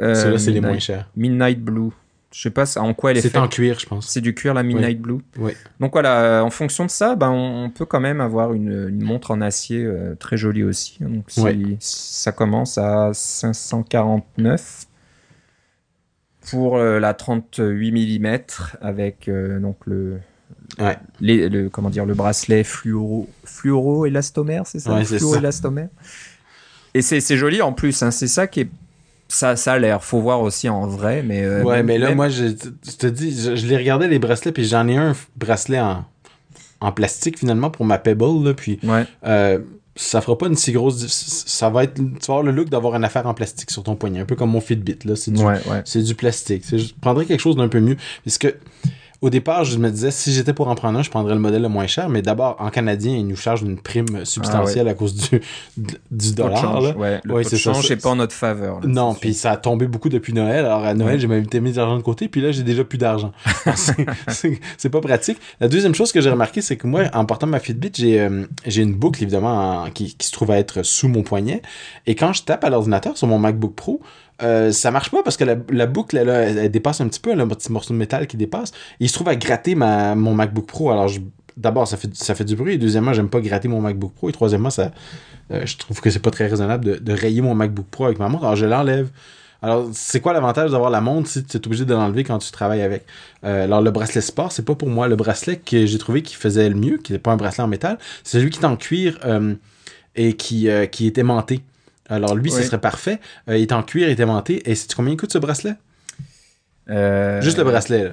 Euh, 0.00 0.14
Ceux-là, 0.14 0.38
c'est 0.38 0.52
les 0.52 0.60
moins 0.60 0.78
chers. 0.78 1.08
Midnight 1.16 1.60
Blue. 1.60 1.90
Je 2.32 2.42
sais 2.42 2.50
pas 2.50 2.78
en 2.78 2.94
quoi 2.94 3.10
elle 3.10 3.16
est, 3.16 3.22
C'est 3.22 3.30
faite. 3.30 3.40
en 3.40 3.48
cuir, 3.48 3.78
je 3.80 3.86
pense. 3.86 4.06
C'est 4.08 4.20
du 4.20 4.34
cuir, 4.34 4.54
la 4.54 4.62
Midnight 4.62 5.00
Blue. 5.00 5.18
Ouais. 5.36 5.56
Donc 5.80 5.92
voilà, 5.92 6.22
euh, 6.22 6.40
en 6.42 6.50
fonction 6.50 6.84
de 6.84 6.90
ça, 6.90 7.16
ben, 7.16 7.30
on, 7.30 7.64
on 7.64 7.70
peut 7.70 7.84
quand 7.86 7.98
même 7.98 8.20
avoir 8.20 8.52
une, 8.54 8.88
une 8.88 9.02
montre 9.02 9.32
en 9.32 9.40
acier 9.40 9.82
euh, 9.84 10.14
très 10.14 10.36
jolie 10.36 10.62
aussi. 10.62 10.98
Donc 11.00 11.24
si, 11.26 11.40
Ouais. 11.40 11.56
ça 11.80 12.30
commence 12.30 12.78
à 12.78 13.10
549 13.12 14.86
pour 16.50 16.76
euh, 16.76 16.98
la 17.00 17.14
38 17.14 17.90
mm 18.18 18.38
avec 18.80 19.28
euh, 19.28 19.58
donc 19.58 19.76
le, 19.86 20.20
Ouais. 20.78 20.96
les- 21.20 21.48
le 21.48 21.68
comment 21.68 21.90
dire 21.90 22.06
le 22.06 22.14
bracelet 22.14 22.62
fluoro 22.64 23.28
fluoro 23.44 24.06
élastomère, 24.06 24.66
c'est 24.68 24.78
ça? 24.78 24.98
C'est 25.04 25.16
Fluoro 25.18 25.34
ça. 25.34 25.40
élastomère. 25.40 25.88
Et 26.94 27.02
c'est 27.02 27.20
c'est 27.20 27.36
joli 27.36 27.60
en 27.60 27.72
plus, 27.72 28.02
hein, 28.02 28.10
c'est 28.12 28.28
ça 28.28 28.46
qui 28.46 28.60
est 28.60 28.68
ça, 29.32 29.54
ça 29.56 29.74
a 29.74 29.78
l'air. 29.78 30.02
Faut 30.04 30.20
voir 30.20 30.40
aussi 30.42 30.68
en 30.68 30.86
vrai, 30.86 31.22
mais 31.22 31.42
euh, 31.42 31.62
ouais, 31.62 31.76
même- 31.78 31.86
mais 31.86 31.98
là, 31.98 32.08
même- 32.08 32.16
moi, 32.16 32.28
je, 32.28 32.46
je 32.48 32.96
te 32.96 33.06
dis, 33.06 33.30
je, 33.40 33.54
je 33.56 33.66
les 33.66 33.76
regardais 33.76 34.08
les 34.08 34.18
bracelets, 34.18 34.52
puis 34.52 34.64
j'en 34.64 34.86
ai 34.88 34.96
un 34.96 35.14
bracelet 35.36 35.80
en, 35.80 36.04
en 36.80 36.92
plastique 36.92 37.38
finalement 37.38 37.70
pour 37.70 37.84
ma 37.86 37.98
Pebble, 37.98 38.44
là, 38.44 38.54
puis 38.54 38.78
ouais. 38.82 39.04
euh, 39.26 39.58
ça 39.96 40.20
fera 40.20 40.36
pas 40.38 40.46
une 40.46 40.56
si 40.56 40.72
grosse. 40.72 41.06
Ça 41.08 41.68
va 41.70 41.84
être. 41.84 41.94
Tu 41.94 42.02
vas 42.02 42.34
avoir 42.34 42.42
le 42.42 42.52
look 42.52 42.68
d'avoir 42.70 42.94
une 42.96 43.04
affaire 43.04 43.26
en 43.26 43.34
plastique 43.34 43.70
sur 43.70 43.82
ton 43.82 43.96
poignet, 43.96 44.20
un 44.20 44.24
peu 44.24 44.34
comme 44.36 44.50
mon 44.50 44.60
Fitbit, 44.60 44.98
là. 45.04 45.14
C'est 45.16 45.30
du, 45.30 45.42
Ouais, 45.44 45.58
du 45.94 46.14
plastique. 46.14 46.64
Je 46.70 46.92
prendrais 47.00 47.24
quelque 47.26 47.40
chose 47.40 47.56
d'un 47.56 47.68
peu 47.68 47.80
mieux. 47.80 47.96
Parce 48.24 48.38
que, 48.38 48.54
au 49.22 49.28
départ, 49.30 49.64
je 49.64 49.76
me 49.78 49.90
disais, 49.90 50.10
si 50.10 50.32
j'étais 50.32 50.54
pour 50.54 50.68
en 50.68 50.74
prendre 50.74 50.98
un, 50.98 51.02
je 51.02 51.10
prendrais 51.10 51.34
le 51.34 51.40
modèle 51.40 51.60
le 51.62 51.68
moins 51.68 51.86
cher. 51.86 52.08
Mais 52.08 52.22
d'abord, 52.22 52.56
en 52.58 52.70
canadien, 52.70 53.14
ils 53.16 53.26
nous 53.26 53.36
chargent 53.36 53.62
une 53.62 53.78
prime 53.78 54.24
substantielle 54.24 54.88
à 54.88 54.94
cause 54.94 55.14
du, 55.14 55.40
du 56.10 56.32
dollar. 56.34 56.60
change, 56.60 56.84
là. 56.84 56.96
ouais, 56.96 57.20
le 57.24 57.34
Ouais, 57.34 57.44
taux 57.44 57.50
de 57.50 57.56
change 57.56 57.90
n'est 57.90 57.96
pas 57.96 58.08
en 58.10 58.16
notre 58.16 58.34
faveur. 58.34 58.80
là, 58.80 58.86
Non, 58.86 59.14
puis 59.14 59.34
ça 59.34 59.50
a 59.52 59.56
tombé 59.58 59.86
beaucoup 59.86 60.08
depuis 60.08 60.32
Noël. 60.32 60.64
Alors 60.64 60.84
à 60.84 60.94
Noël, 60.94 61.20
j'ai 61.20 61.26
même 61.26 61.44
mis 61.52 61.72
de 61.72 61.76
l'argent 61.76 61.96
de 61.98 62.02
côté, 62.02 62.28
puis 62.28 62.40
là, 62.40 62.50
j'ai 62.52 62.62
déjà 62.62 62.82
plus 62.84 62.98
d'argent. 62.98 63.32
C'est- 64.28 64.88
pas 64.88 65.00
pratique. 65.00 65.38
La 65.60 65.68
deuxième 65.68 65.94
chose 65.94 66.10
que 66.12 66.20
j'ai 66.20 66.30
remarqué, 66.30 66.60
c'est 66.62 66.76
que 66.76 66.86
moi, 66.86 67.02
en 67.12 67.24
portant 67.24 67.46
ma 67.46 67.60
Fitbit, 67.60 67.92
j'ai 67.94 68.20
euh, 68.20 68.44
j'ai 68.66 68.82
une 68.82 68.94
boucle, 68.94 69.22
évidemment, 69.22 69.82
en- 69.84 69.90
qui, 69.90 70.14
qui 70.16 70.26
se 70.26 70.32
trouve 70.32 70.50
à 70.50 70.58
être 70.58 70.82
sous 70.82 71.08
mon 71.08 71.22
poignet. 71.22 71.62
Et 72.06 72.14
quand 72.14 72.32
je 72.32 72.42
tape 72.42 72.64
à 72.64 72.70
l'ordinateur 72.70 73.16
sur 73.16 73.26
mon 73.28 73.38
MacBook 73.38 73.74
Pro, 73.74 74.00
euh, 74.42 74.72
ça 74.72 74.90
marche 74.90 75.10
pas 75.10 75.22
parce 75.22 75.36
que 75.36 75.44
la, 75.44 75.86
boucle, 75.86 76.16
elle, 76.16 76.28
elle, 76.28 76.70
dépasse 76.70 77.00
un 77.00 77.08
petit 77.08 77.20
peu, 77.20 77.30
elle 77.30 77.40
a 77.40 77.44
un 77.44 77.48
petit 77.48 77.70
morceau 77.70 77.92
de 77.92 77.98
métal 77.98 78.26
qui 78.26 78.36
dépasse. 78.36 78.72
Il 78.98 79.08
se 79.08 79.14
trouve 79.14 79.28
à 79.28 79.36
gratter 79.36 79.74
ma, 79.74 80.14
mon 80.14 80.34
MacBook 80.34 80.66
Pro. 80.66 80.90
Alors, 80.90 81.10
d'abord, 81.56 81.86
ça 81.86 81.96
fait, 81.96 82.14
ça 82.14 82.34
fait 82.34 82.44
du 82.44 82.56
bruit. 82.56 82.78
Deuxièmement, 82.78 83.12
j'aime 83.12 83.28
pas 83.28 83.40
gratter 83.40 83.68
mon 83.68 83.80
MacBook 83.80 84.12
Pro. 84.12 84.28
Et 84.28 84.32
troisièmement, 84.32 84.70
ça, 84.70 84.92
euh, 85.50 85.64
je 85.66 85.76
trouve 85.76 86.00
que 86.00 86.10
c'est 86.10 86.20
pas 86.20 86.30
très 86.30 86.46
raisonnable 86.46 86.84
de, 86.84 86.96
de 86.96 87.12
rayer 87.12 87.42
mon 87.42 87.54
MacBook 87.54 87.86
Pro 87.90 88.06
avec 88.06 88.18
ma 88.18 88.28
montre. 88.28 88.44
Alors, 88.44 88.56
je 88.56 88.66
l'enlève. 88.66 89.08
Alors, 89.62 89.90
c'est 89.92 90.20
quoi 90.20 90.32
l'avantage 90.32 90.70
d'avoir 90.70 90.88
la 90.88 91.02
montre 91.02 91.28
si 91.28 91.44
tu 91.44 91.58
es 91.58 91.66
obligé 91.66 91.84
de 91.84 91.92
l'enlever 91.92 92.24
quand 92.24 92.38
tu 92.38 92.50
travailles 92.50 92.80
avec? 92.80 93.04
Euh, 93.44 93.64
alors, 93.64 93.82
le 93.82 93.90
bracelet 93.90 94.22
sport, 94.22 94.52
c'est 94.52 94.64
pas 94.64 94.74
pour 94.74 94.88
moi. 94.88 95.06
Le 95.06 95.16
bracelet 95.16 95.56
que 95.56 95.84
j'ai 95.84 95.98
trouvé 95.98 96.22
qui 96.22 96.34
faisait 96.34 96.68
le 96.68 96.76
mieux, 96.76 96.96
qui 96.96 97.12
n'est 97.12 97.18
pas 97.18 97.32
un 97.32 97.36
bracelet 97.36 97.64
en 97.64 97.68
métal, 97.68 97.98
c'est 98.24 98.38
celui 98.38 98.50
qui 98.50 98.60
est 98.60 98.64
en 98.64 98.76
cuir 98.76 99.18
et 100.16 100.32
qui, 100.32 100.68
qui 100.90 101.06
est 101.06 101.18
aimanté. 101.18 101.60
Alors, 102.10 102.34
lui, 102.34 102.50
ce 102.50 102.58
Oui. 102.58 102.64
serait 102.64 102.80
parfait. 102.80 103.18
Euh, 103.48 103.56
il 103.56 103.62
est 103.62 103.72
en 103.72 103.82
cuir, 103.82 104.08
il 104.08 104.10
est 104.12 104.20
aimanté. 104.20 104.68
Et 104.70 104.74
sais-tu 104.74 104.94
combien 104.96 105.12
il 105.12 105.16
coûte 105.16 105.32
ce 105.32 105.38
bracelet? 105.38 105.74
Euh, 106.88 107.40
Juste 107.40 107.58
le 107.58 107.64
bracelet, 107.64 108.04
là. 108.04 108.10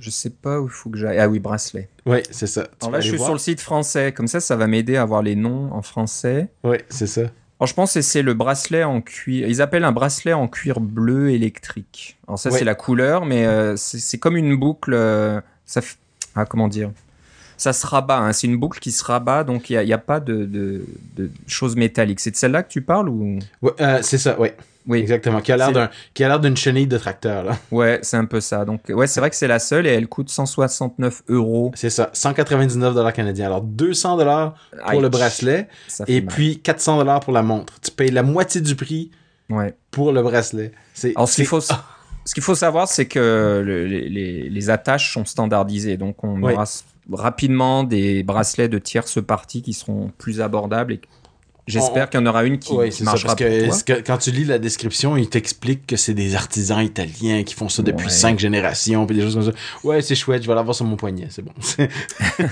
Je 0.00 0.10
sais 0.10 0.30
pas 0.30 0.60
où 0.60 0.66
il 0.66 0.70
faut 0.70 0.90
que 0.90 0.98
j'aille. 0.98 1.18
Ah 1.18 1.28
oui, 1.28 1.38
bracelet. 1.40 1.88
Oui, 2.06 2.18
c'est 2.30 2.46
ça. 2.46 2.64
Tu 2.64 2.70
Alors 2.82 2.92
là, 2.92 3.00
je 3.00 3.08
suis 3.08 3.16
voir. 3.16 3.28
sur 3.28 3.34
le 3.34 3.38
site 3.40 3.60
français. 3.60 4.12
Comme 4.12 4.28
ça, 4.28 4.40
ça 4.40 4.54
va 4.56 4.66
m'aider 4.66 4.96
à 4.96 5.02
avoir 5.02 5.22
les 5.22 5.34
noms 5.34 5.72
en 5.72 5.82
français. 5.82 6.48
Oui, 6.64 6.76
c'est 6.88 7.06
ça. 7.08 7.22
Alors, 7.60 7.66
je 7.66 7.74
pense 7.74 7.94
que 7.94 8.00
c'est 8.02 8.22
le 8.22 8.34
bracelet 8.34 8.84
en 8.84 9.00
cuir. 9.00 9.48
Ils 9.48 9.60
appellent 9.60 9.82
un 9.84 9.90
bracelet 9.92 10.32
en 10.32 10.46
cuir 10.46 10.78
bleu 10.80 11.30
électrique. 11.30 12.16
Alors 12.28 12.38
ça, 12.38 12.50
c'est 12.52 12.64
la 12.64 12.76
couleur, 12.76 13.24
mais 13.26 13.46
euh, 13.46 13.74
c'est 13.76 14.18
comme 14.18 14.36
une 14.36 14.54
boucle. 14.56 14.92
ça, 15.64 15.80
f- 15.80 15.96
ah, 16.36 16.44
comment 16.44 16.68
dire? 16.68 16.92
Ça 17.58 17.74
se 17.74 17.86
rabat. 17.86 18.18
hein. 18.18 18.32
C'est 18.32 18.46
une 18.46 18.56
boucle 18.56 18.78
qui 18.78 18.90
se 18.92 19.04
rabat, 19.04 19.44
donc 19.44 19.68
il 19.68 19.78
n'y 19.84 19.92
a, 19.92 19.98
pas 19.98 20.20
de, 20.20 20.46
de, 20.46 20.86
de 21.16 21.30
choses 21.46 21.76
métalliques. 21.76 22.20
C'est 22.20 22.30
de 22.30 22.36
celle-là 22.36 22.62
que 22.62 22.70
tu 22.70 22.80
parles 22.80 23.08
ou? 23.10 23.38
Ouais, 23.60 23.72
euh, 23.80 23.98
c'est 24.00 24.16
ça, 24.16 24.36
oui. 24.38 24.48
Oui. 24.86 25.00
Exactement. 25.00 25.42
Qui 25.42 25.52
a 25.52 25.58
l'air 25.58 25.70
d'un, 25.70 25.90
qui 26.14 26.24
a 26.24 26.28
l'air 26.28 26.40
d'une 26.40 26.56
chenille 26.56 26.86
de 26.86 26.96
tracteur, 26.96 27.44
là. 27.44 27.58
Ouais, 27.70 27.98
c'est 28.00 28.16
un 28.16 28.24
peu 28.24 28.40
ça. 28.40 28.64
Donc, 28.64 28.80
ouais, 28.88 29.06
c'est 29.06 29.20
vrai 29.20 29.28
que 29.28 29.36
c'est 29.36 29.46
la 29.46 29.58
seule 29.58 29.86
et 29.86 29.90
elle 29.90 30.06
coûte 30.08 30.30
169 30.30 31.24
euros. 31.28 31.72
C'est 31.74 31.90
ça. 31.90 32.08
199 32.14 32.94
dollars 32.94 33.12
canadiens. 33.12 33.46
Alors, 33.46 33.60
200 33.60 34.16
dollars 34.16 34.54
pour 34.70 34.88
Aïe, 34.88 35.00
le 35.00 35.10
bracelet. 35.10 35.68
Et 36.06 36.22
mal. 36.22 36.34
puis 36.34 36.60
400 36.60 36.96
dollars 36.96 37.20
pour 37.20 37.34
la 37.34 37.42
montre. 37.42 37.74
Tu 37.82 37.90
payes 37.90 38.10
la 38.10 38.22
moitié 38.22 38.62
du 38.62 38.76
prix 38.76 39.10
Ouais. 39.50 39.74
pour 39.90 40.12
le 40.12 40.22
bracelet. 40.22 40.72
C'est, 40.94 41.12
Alors, 41.16 41.28
ce 41.28 41.34
qu'il 41.34 41.46
faut, 41.46 41.60
ce 42.24 42.32
qu'il 42.32 42.42
faut 42.42 42.54
savoir, 42.54 42.88
c'est 42.88 43.06
que 43.06 43.62
le- 43.62 43.84
les, 43.84 44.70
attaches 44.70 45.12
sont 45.12 45.26
standardisées. 45.26 45.98
Donc, 45.98 46.24
on 46.24 46.42
aura 46.42 46.64
rapidement 47.12 47.84
des 47.84 48.22
bracelets 48.22 48.68
de 48.68 48.78
tierce 48.78 49.22
partie 49.24 49.62
qui 49.62 49.72
seront 49.72 50.10
plus 50.18 50.40
abordables. 50.40 50.94
Et 50.94 51.00
j'espère 51.66 52.04
On- 52.06 52.10
qu'il 52.10 52.20
y 52.20 52.22
en 52.22 52.26
aura 52.26 52.44
une 52.44 52.58
qui, 52.58 52.70
qui 52.70 52.76
c'est 52.90 52.90
ça. 52.90 53.04
marchera 53.04 53.34
Parce 53.36 53.40
que, 53.50 53.58
pour 53.58 53.68
toi. 53.68 53.76
c'est 53.76 53.86
que 53.86 54.06
quand 54.06 54.18
tu 54.18 54.30
lis 54.30 54.44
la 54.44 54.58
description, 54.58 55.16
il 55.16 55.28
t'explique 55.28 55.86
que 55.86 55.96
c'est 55.96 56.14
des 56.14 56.34
artisans 56.34 56.80
italiens 56.84 57.42
qui 57.44 57.54
font 57.54 57.68
ça 57.68 57.82
depuis 57.82 58.06
Ouais. 58.06 58.10
cinq 58.12 58.38
générations, 58.38 59.06
puis 59.06 59.16
des 59.16 59.22
choses 59.22 59.34
comme 59.34 59.42
ça. 59.44 59.52
Ouais, 59.84 60.00
c'est 60.02 60.14
chouette, 60.14 60.42
je 60.42 60.48
vais 60.48 60.54
l'avoir 60.54 60.74
sur 60.74 60.84
mon 60.86 60.96
poignet, 60.96 61.26
c'est 61.30 61.42
bon. 61.42 61.52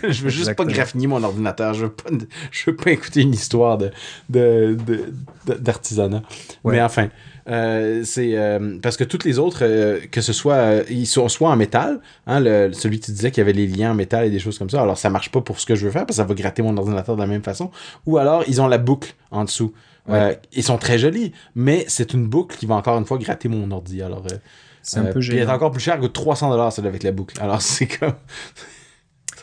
je 0.08 0.22
veux 0.22 0.30
juste 0.30 0.54
pas 0.54 0.64
graffiner 0.64 1.06
mon 1.06 1.22
ordinateur, 1.22 1.74
je 1.74 1.86
veux 1.86 1.92
pas, 1.92 2.10
je 2.50 2.70
veux 2.70 2.76
pas 2.76 2.90
écouter 2.90 3.22
une 3.22 3.32
histoire 3.34 3.78
de, 3.78 3.90
de, 4.28 4.76
de- 4.86 5.12
de- 5.46 5.54
d'artisanat. 5.54 6.22
Ouais. 6.64 6.74
Mais 6.76 6.82
enfin, 6.82 7.08
euh, 7.48 8.02
c'est 8.04 8.36
euh, 8.36 8.78
parce 8.82 8.96
que 8.96 9.04
toutes 9.04 9.24
les 9.24 9.38
autres, 9.38 9.60
euh, 9.62 10.00
que 10.10 10.20
ce 10.20 10.32
soit, 10.32 10.54
euh, 10.54 10.84
ils 10.90 11.06
sont 11.06 11.28
soit 11.28 11.50
en 11.50 11.56
métal, 11.56 12.00
hein, 12.26 12.40
le, 12.40 12.72
celui 12.72 13.00
que 13.00 13.06
tu 13.06 13.12
disais 13.12 13.30
qu'il 13.30 13.40
y 13.40 13.42
avait 13.42 13.52
les 13.52 13.66
liens 13.66 13.92
en 13.92 13.94
métal 13.94 14.24
et 14.26 14.30
des 14.30 14.38
choses 14.38 14.58
comme 14.58 14.70
ça, 14.70 14.82
alors 14.82 14.98
ça 14.98 15.10
marche 15.10 15.30
pas 15.30 15.40
pour 15.40 15.60
ce 15.60 15.66
que 15.66 15.74
je 15.74 15.86
veux 15.86 15.92
faire, 15.92 16.06
parce 16.06 16.16
que 16.16 16.22
ça 16.22 16.24
va 16.24 16.34
gratter 16.34 16.62
mon 16.62 16.76
ordinateur 16.76 17.16
de 17.16 17.20
la 17.20 17.26
même 17.26 17.42
façon. 17.42 17.70
Ou 18.06 18.18
alors, 18.18 18.42
ils 18.48 18.60
ont 18.60 18.66
la 18.68 18.78
boucle 18.78 19.14
en 19.30 19.44
dessous. 19.44 19.72
Euh, 20.08 20.34
ils 20.52 20.62
sont 20.62 20.78
très 20.78 20.98
jolis, 20.98 21.32
mais 21.54 21.84
c'est 21.88 22.12
une 22.14 22.26
boucle 22.28 22.56
qui 22.56 22.66
va 22.66 22.74
encore 22.76 22.98
une 22.98 23.04
fois 23.04 23.18
gratter 23.18 23.48
mon 23.48 23.70
ordi. 23.70 24.02
Alors, 24.02 24.24
euh, 24.32 24.36
C'est 24.82 25.00
un 25.00 25.06
peu 25.06 25.20
puis 25.20 25.36
elle 25.36 25.42
est 25.42 25.46
gênant. 25.46 25.54
encore 25.54 25.70
plus 25.72 25.80
cher 25.80 25.98
que 26.00 26.06
300 26.06 26.50
dollars 26.50 26.72
celle 26.72 26.86
avec 26.86 27.02
la 27.02 27.12
boucle. 27.12 27.40
Alors 27.40 27.60
c'est 27.62 27.86
comme, 27.86 28.14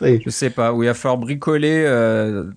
Je 0.00 0.30
sais 0.30 0.50
pas. 0.50 0.72
Où 0.72 0.82
il 0.82 0.86
va 0.86 0.94
falloir 0.94 1.18
bricoler 1.18 1.84
euh, 1.86 2.50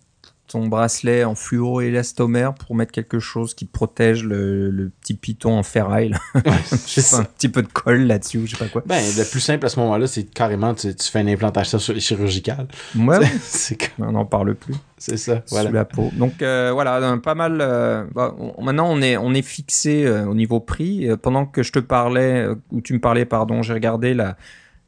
ton 0.47 0.67
bracelet 0.67 1.23
en 1.23 1.35
fluoro-élastomère 1.35 2.53
pour 2.53 2.75
mettre 2.75 2.91
quelque 2.91 3.19
chose 3.19 3.53
qui 3.53 3.65
protège 3.65 4.23
le, 4.23 4.69
le 4.69 4.89
petit 4.89 5.13
piton 5.13 5.57
en 5.57 5.63
ferraille. 5.63 6.13
Je 6.35 6.41
c'est 6.65 7.01
sais 7.01 7.15
pas, 7.17 7.21
un 7.21 7.25
petit 7.25 7.49
peu 7.49 7.61
de 7.61 7.67
colle 7.67 8.03
là-dessus, 8.07 8.41
je 8.45 8.55
sais 8.55 8.63
pas 8.63 8.69
quoi. 8.69 8.83
Ben, 8.85 9.01
le 9.17 9.29
plus 9.29 9.39
simple 9.39 9.65
à 9.65 9.69
ce 9.69 9.79
moment-là, 9.81 10.07
c'est 10.07 10.23
carrément 10.23 10.73
tu, 10.73 10.93
tu 10.95 11.11
fais 11.11 11.21
une 11.21 11.29
implantation 11.29 11.79
sur- 11.79 11.99
chirurgicale. 11.99 12.67
Ouais, 12.97 13.17
ouais. 13.17 13.27
c'est 13.41 13.77
on 13.99 14.11
n'en 14.11 14.25
parle 14.25 14.55
plus. 14.55 14.75
c'est 14.97 15.17
ça. 15.17 15.41
Voilà. 15.49 15.69
sous 15.69 15.75
la 15.75 15.85
peau. 15.85 16.09
Donc 16.13 16.41
euh, 16.41 16.71
voilà, 16.73 16.95
un- 16.97 17.17
pas 17.17 17.35
mal. 17.35 17.59
euh, 17.61 18.03
bah, 18.15 18.35
on- 18.39 18.63
maintenant, 18.63 18.89
on 18.89 19.01
est 19.01 19.17
on 19.17 19.33
est 19.33 19.41
fixé 19.41 20.05
euh, 20.05 20.25
au 20.25 20.33
niveau 20.33 20.59
prix. 20.59 21.09
Euh, 21.09 21.17
pendant 21.17 21.45
que 21.45 21.63
je 21.63 21.71
te 21.71 21.79
parlais, 21.79 22.43
euh, 22.47 22.55
ou 22.71 22.81
tu 22.81 22.93
me 22.93 22.99
parlais, 22.99 23.25
pardon, 23.25 23.61
j'ai 23.63 23.73
regardé 23.73 24.13
la 24.13 24.37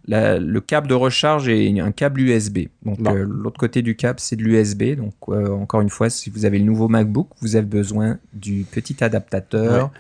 la- 0.10 0.40
le 0.40 0.60
câble 0.60 0.88
de 0.88 0.94
recharge 0.96 1.48
est 1.48 1.80
un 1.80 1.92
câble 1.92 2.20
USB. 2.22 2.68
Donc 2.84 3.00
Bon. 3.00 3.16
euh, 3.16 3.24
l'autre 3.30 3.58
côté 3.60 3.82
du 3.82 3.96
câble 3.96 4.20
c'est 4.20 4.36
de 4.36 4.44
l'USB. 4.44 4.96
Donc 4.98 5.14
euh, 5.30 5.50
encore 5.50 5.82
une 5.82 5.90
fois, 5.90 6.10
si 6.10 6.30
vous 6.30 6.44
avez 6.46 6.60
le 6.60 6.66
nouveau 6.66 6.88
MacBook, 6.90 7.30
vous 7.42 7.56
avez 7.56 7.66
besoin 7.66 8.18
du 8.34 8.66
petit 8.70 9.02
adaptateur. 9.04 9.86
Ouais. 9.86 10.00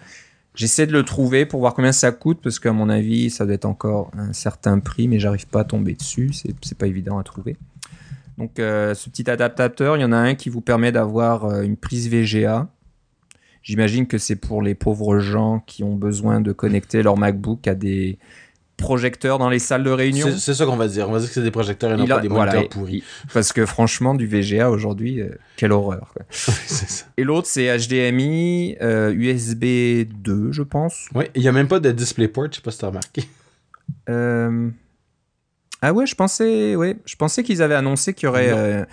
J'essaie 0.56 0.88
de 0.88 0.92
le 0.92 1.04
trouver 1.04 1.46
pour 1.46 1.60
voir 1.62 1.74
combien 1.76 1.92
ça 1.94 2.12
coûte 2.12 2.40
parce 2.44 2.60
qu'à 2.60 2.74
mon 2.74 2.90
avis, 2.90 3.30
ça 3.30 3.46
doit 3.46 3.54
être 3.54 3.66
encore 3.66 4.12
un 4.18 4.34
certain 4.34 4.80
prix, 4.80 5.08
mais 5.08 5.20
j'arrive 5.20 5.48
pas 5.48 5.62
à 5.62 5.64
tomber 5.64 5.94
dessus. 5.94 6.32
C'est 6.34 6.78
pas 6.78 6.88
évident 6.88 7.18
à 7.20 7.24
trouver. 7.24 7.56
Donc 8.38 8.58
euh, 8.60 8.94
ce 8.96 9.10
petit 9.10 9.30
adaptateur, 9.30 9.96
il 9.96 10.02
y 10.02 10.04
en 10.06 10.12
a 10.12 10.18
un 10.18 10.34
qui 10.36 10.50
vous 10.50 10.62
permet 10.62 10.92
d'avoir 10.92 11.62
une 11.62 11.78
prise 11.78 12.10
VGA. 12.10 12.68
J'imagine 13.62 14.08
que 14.08 14.18
c'est 14.18 14.38
pour 14.38 14.62
les 14.62 14.74
pauvres 14.74 15.20
gens 15.20 15.62
qui 15.68 15.84
ont 15.84 15.96
besoin 15.96 16.42
de 16.42 16.52
connecter 16.54 17.04
leur 17.04 17.18
MacBook 17.18 17.68
à 17.68 17.76
des 17.76 18.18
projecteurs 18.80 19.38
dans 19.38 19.50
les 19.50 19.60
salles 19.60 19.84
de 19.84 19.90
réunion. 19.92 20.28
C'est 20.38 20.54
ça 20.56 20.66
qu'on 20.66 20.76
va 20.78 20.88
dire. 20.88 21.08
On 21.08 21.12
va 21.12 21.20
dire 21.20 21.28
que 21.28 21.34
c'est 21.36 21.44
des 21.44 21.52
projecteurs 21.52 21.92
et 21.94 21.98
non 21.98 22.04
Il 22.06 22.10
pas 22.10 22.18
a- 22.18 22.22
des 22.22 22.30
moniteurs 22.30 22.68
pourris. 22.70 23.04
parce 23.34 23.54
que 23.54 23.66
franchement, 23.66 24.16
du 24.16 24.26
VGA 24.26 24.70
aujourd'hui, 24.72 25.22
euh, 25.22 25.30
quelle 25.58 25.72
horreur. 25.72 26.12
quoi. 26.14 26.26
c'est 26.30 26.90
ça. 26.90 27.06
Et 27.18 27.24
l'autre, 27.24 27.48
c'est 27.48 27.68
HDMI, 27.78 28.78
euh, 28.82 29.12
USB 29.14 30.06
2, 30.24 30.52
je 30.52 30.64
pense. 30.64 31.08
Oui, 31.14 31.26
il 31.36 31.42
n'y 31.42 31.48
a 31.48 31.52
même 31.52 31.68
pas 31.68 31.80
de 31.80 31.92
DisplayPort, 31.92 32.48
je 32.52 32.56
sais 32.58 32.62
pas 32.62 32.72
si 32.72 32.80
tu 32.80 32.86
as 32.86 32.90
remarqué. 32.90 33.24
Euh, 34.10 34.70
Ah 35.82 35.94
ouais, 35.94 36.06
je 36.06 36.16
pensais, 36.16 36.76
ouais, 36.76 36.98
je 37.06 37.16
pensais 37.16 37.42
qu'ils 37.44 37.62
avaient 37.62 37.76
annoncé 37.76 38.14
qu'il 38.14 38.26
y 38.26 38.30
aurait. 38.30 38.86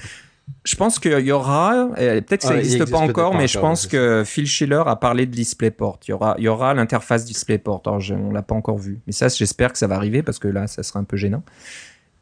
Euh, 0.48 0.52
Je 0.64 0.76
pense 0.76 0.98
qu'il 0.98 1.18
y 1.20 1.32
aura, 1.32 1.90
euh, 1.98 2.20
peut-être 2.20 2.40
que 2.42 2.46
ça 2.46 2.54
n'existe 2.54 2.76
existe 2.80 2.92
pas 2.92 2.98
encore, 2.98 3.34
mais 3.34 3.46
je 3.48 3.58
pense 3.58 3.86
que 3.86 4.22
Phil 4.24 4.46
Schiller 4.46 4.82
a 4.86 4.96
parlé 4.96 5.26
de 5.26 5.30
DisplayPort. 5.32 5.98
Il 6.06 6.10
y 6.10 6.14
aura, 6.14 6.34
il 6.38 6.44
y 6.44 6.48
aura 6.48 6.74
l'interface 6.74 7.24
DisplayPort. 7.24 7.82
Alors, 7.86 8.00
je- 8.00 8.14
on 8.14 8.30
l'a 8.32 8.42
pas 8.42 8.54
encore 8.54 8.78
vu, 8.78 8.98
mais 9.06 9.12
ça, 9.12 9.28
j'espère 9.28 9.72
que 9.72 9.78
ça 9.78 9.86
va 9.86 9.96
arriver 9.96 10.22
parce 10.22 10.38
que 10.38 10.48
là, 10.48 10.66
ça 10.66 10.82
sera 10.82 11.00
un 11.00 11.04
peu 11.04 11.16
gênant. 11.16 11.42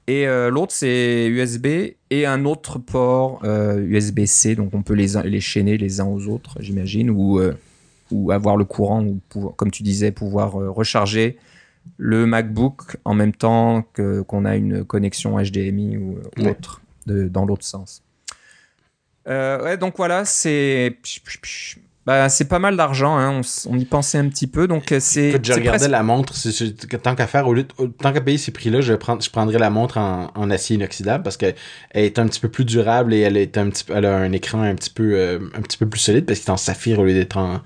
Et 0.06 0.26
euh, 0.28 0.50
l'autre, 0.50 0.72
c'est 0.72 1.26
USB 1.28 1.66
et 2.10 2.26
un 2.26 2.44
autre 2.44 2.78
port 2.78 3.40
euh, 3.44 3.78
USB-C, 3.80 4.54
donc 4.54 4.74
on 4.74 4.82
peut 4.82 4.92
les, 4.92 5.12
les 5.24 5.40
chaîner 5.40 5.78
les 5.78 6.00
uns 6.02 6.06
aux 6.06 6.26
autres, 6.28 6.56
j'imagine, 6.60 7.08
ou, 7.08 7.38
euh, 7.40 7.54
ou 8.10 8.30
avoir 8.30 8.58
le 8.58 8.66
courant, 8.66 9.02
ou 9.02 9.18
comme 9.56 9.70
tu 9.70 9.82
disais, 9.82 10.12
pouvoir 10.12 10.60
euh, 10.60 10.70
recharger 10.70 11.38
le 11.96 12.26
MacBook 12.26 12.98
en 13.06 13.14
même 13.14 13.32
temps 13.32 13.82
que 13.94 14.20
qu'on 14.22 14.44
a 14.44 14.56
une 14.56 14.84
connexion 14.84 15.38
HDMI 15.38 15.96
ou 15.96 16.16
euh, 16.18 16.42
Ouais. 16.42 16.50
autre 16.50 16.82
de- 17.06 17.28
dans 17.28 17.46
l'autre 17.46 17.64
sens. 17.64 18.02
Euh, 19.28 19.62
ouais, 19.62 19.76
donc 19.76 19.94
voilà, 19.96 20.24
c'est 20.24 20.98
bah, 22.06 22.28
c'est 22.28 22.44
pas 22.44 22.58
mal 22.58 22.76
d'argent, 22.76 23.16
hein, 23.16 23.40
on, 23.66 23.78
y 23.78 23.86
pensait 23.86 24.18
un 24.18 24.28
petit 24.28 24.46
peu, 24.46 24.68
donc 24.68 24.92
euh, 24.92 25.00
c'est 25.00 25.30
je 25.42 25.52
regardais 25.54 25.78
presque- 25.78 25.90
la 25.90 26.02
montre. 26.02 26.34
tant 27.02 27.14
qu'à 27.14 27.26
faire, 27.26 27.48
au 27.48 27.54
lieu 27.54 27.62
de- 27.62 27.86
tant 27.86 28.12
qu'à 28.12 28.20
payer 28.20 28.36
ces 28.36 28.52
prix-là, 28.52 28.82
je, 28.82 28.92
prends, 28.92 29.18
je 29.18 29.30
prendrais 29.30 29.58
la 29.58 29.70
montre 29.70 29.96
en, 29.96 30.30
en 30.34 30.50
acier 30.50 30.76
inoxydable 30.76 31.24
parce 31.24 31.38
qu'elle 31.38 31.54
est 31.94 32.18
un 32.18 32.26
petit 32.26 32.40
peu 32.40 32.50
plus 32.50 32.66
durable 32.66 33.14
et 33.14 33.20
elle, 33.20 33.38
est 33.38 33.56
un 33.56 33.70
petit, 33.70 33.84
elle 33.88 34.04
a 34.04 34.16
un 34.16 34.32
écran 34.32 34.60
un 34.60 34.74
petit 34.74 34.90
peu, 34.90 35.14
euh, 35.14 35.38
un 35.56 35.62
petit 35.62 35.78
peu 35.78 35.86
plus 35.88 36.00
solide 36.00 36.26
parce 36.26 36.40
qu'il 36.40 36.48
est 36.48 36.52
en 36.52 36.58
saphir 36.58 36.98
au 36.98 37.04
lieu 37.04 37.14
d'être 37.14 37.38
en, 37.38 37.62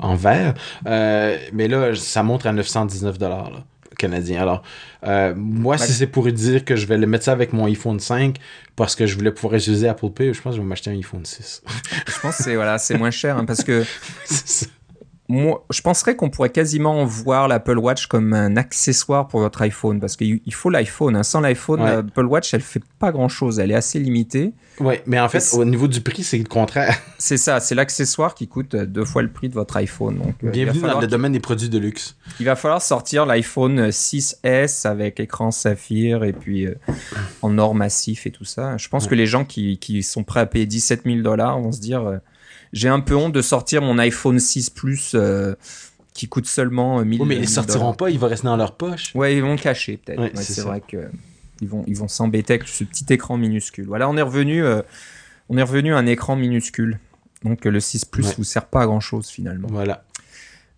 en 0.00 0.16
verre. 0.16 0.54
Euh, 0.88 1.38
mais 1.52 1.68
là, 1.68 1.94
ça 1.94 2.24
montre 2.24 2.48
à 2.48 2.52
919 2.52 3.20
là, 3.20 3.52
canadien. 3.96 4.42
Alors, 4.42 4.62
euh, 5.04 5.34
moi, 5.36 5.78
si 5.78 5.92
c'est 5.92 6.06
pour 6.06 6.30
dire 6.30 6.64
que 6.64 6.76
je 6.76 6.86
vais 6.86 6.98
le 6.98 7.06
mettre 7.06 7.24
ça 7.24 7.32
avec 7.32 7.52
mon 7.52 7.66
iPhone 7.66 8.00
5 8.00 8.36
parce 8.76 8.94
que 8.94 9.06
je 9.06 9.16
voulais 9.16 9.32
pouvoir 9.32 9.54
utiliser 9.54 9.88
Apple 9.88 10.10
Pay, 10.10 10.34
je 10.34 10.40
pense 10.40 10.52
que 10.52 10.56
je 10.56 10.62
vais 10.62 10.68
m'acheter 10.68 10.90
un 10.90 10.94
iPhone 10.94 11.24
6. 11.24 11.62
je 12.06 12.20
pense 12.20 12.36
que 12.36 12.42
c'est 12.42 12.54
voilà, 12.56 12.76
moins 12.98 13.10
cher 13.10 13.36
hein, 13.36 13.44
parce 13.44 13.64
que. 13.64 13.84
moi, 15.28 15.64
je 15.70 15.82
penserais 15.82 16.14
qu'on 16.16 16.30
pourrait 16.30 16.50
quasiment 16.50 17.04
voir 17.04 17.48
l'Apple 17.48 17.78
Watch 17.78 18.06
comme 18.06 18.32
un 18.32 18.56
accessoire 18.56 19.26
pour 19.26 19.40
votre 19.40 19.60
iPhone 19.62 19.98
parce 20.00 20.16
qu'il 20.16 20.40
il 20.46 20.54
faut 20.54 20.70
l'iPhone. 20.70 21.16
hein. 21.16 21.22
Sans 21.22 21.40
l'iPhone, 21.40 21.80
Ouais. 21.80 21.96
l'Apple 21.96 22.26
Watch, 22.26 22.54
elle 22.54 22.60
fait 22.60 22.82
pas 22.98 23.10
grand 23.12 23.28
chose. 23.28 23.58
Elle 23.58 23.70
est 23.72 23.74
assez 23.74 23.98
limitée. 23.98 24.52
Ouais, 24.78 25.02
mais 25.06 25.18
en 25.18 25.28
fait, 25.28 25.42
au 25.54 25.64
niveau 25.64 25.88
du 25.88 26.00
prix, 26.00 26.22
c'est 26.22 26.38
le 26.38 26.44
contraire. 26.44 26.96
C'est 27.18 27.38
ça, 27.38 27.60
c'est 27.60 27.74
l'accessoire 27.74 28.34
qui 28.34 28.46
coûte 28.46 28.74
euh, 28.74 28.84
deux 28.84 29.06
fois 29.06 29.22
le 29.22 29.30
prix 29.30 29.48
de 29.48 29.54
votre 29.54 29.74
iPhone. 29.78 30.18
Donc, 30.18 30.34
euh, 30.44 30.50
Bienvenue 30.50 30.82
dans 30.82 31.00
le 31.00 31.06
domaine 31.06 31.32
des 31.32 31.40
produits 31.40 31.70
de 31.70 31.78
luxe. 31.78 32.14
il 32.38 32.44
va 32.44 32.56
falloir 32.56 32.82
sortir 32.82 33.24
l'iPhone 33.24 33.90
6S 33.90 34.86
avec 34.86 35.18
écran 35.18 35.50
saphir 35.50 36.24
et 36.24 36.34
puis 36.34 36.66
euh, 36.66 36.74
en 37.42 37.56
or 37.58 37.74
massif 37.74 38.26
et 38.26 38.30
tout 38.30 38.44
ça. 38.44 38.76
Je 38.76 38.88
pense 38.88 39.04
Ouais. 39.04 39.10
que 39.10 39.14
les 39.14 39.26
gens 39.26 39.44
qui, 39.46 39.78
qui 39.78 40.02
sont 40.02 40.24
prêts 40.24 40.40
à 40.40 40.46
payer 40.46 40.66
17 40.66 41.02
000 41.06 41.20
dollars 41.22 41.58
vont 41.58 41.72
se 41.72 41.80
dire 41.80 42.02
euh, 42.06 42.18
j'ai 42.72 42.88
un 42.88 43.00
peu 43.00 43.14
honte 43.16 43.32
de 43.32 43.42
sortir 43.42 43.82
mon 43.82 43.98
iPhone 43.98 44.38
6 44.38 44.70
Plus 44.70 45.12
euh, 45.14 45.54
qui 46.14 46.28
coûte 46.28 46.46
seulement 46.46 47.00
euh, 47.00 47.04
1000 47.04 47.20
Oui, 47.22 47.28
mais 47.28 47.34
ils 47.36 47.40
1000 47.40 47.48
sortiront 47.48 47.92
pas, 47.94 48.10
il 48.10 48.18
va 48.18 48.26
rester 48.28 48.46
dans 48.46 48.56
leur 48.56 48.76
poche. 48.76 49.14
Ouais, 49.14 49.36
ils 49.36 49.42
vont 49.42 49.52
le 49.52 49.58
cacher 49.58 49.96
peut-être. 49.98 50.18
Ouais, 50.20 50.32
Ouais, 50.34 50.42
c'est 50.42 50.62
vrai 50.62 50.80
que 50.86 50.96
euh, 50.96 51.08
ils 51.60 51.68
vont 51.68 51.84
ils 51.86 51.96
vont 51.96 52.08
s'embêter 52.08 52.54
avec 52.54 52.68
ce 52.68 52.84
petit 52.84 53.04
écran 53.10 53.36
minuscule. 53.36 53.86
Voilà, 53.86 54.08
on 54.08 54.16
est 54.16 54.22
revenu 54.22 54.64
euh, 54.64 54.82
on 55.48 55.56
est 55.58 55.62
revenu 55.62 55.94
à 55.94 55.98
un 55.98 56.06
écran 56.06 56.36
minuscule. 56.36 56.98
Donc 57.44 57.66
euh, 57.66 57.70
le 57.70 57.80
6 57.80 58.04
Plus 58.06 58.26
Ouais. 58.28 58.34
vous 58.38 58.44
sert 58.44 58.66
pas 58.66 58.82
à 58.82 58.86
grand 58.86 59.00
chose 59.00 59.28
finalement. 59.28 59.68
Voilà. 59.70 60.04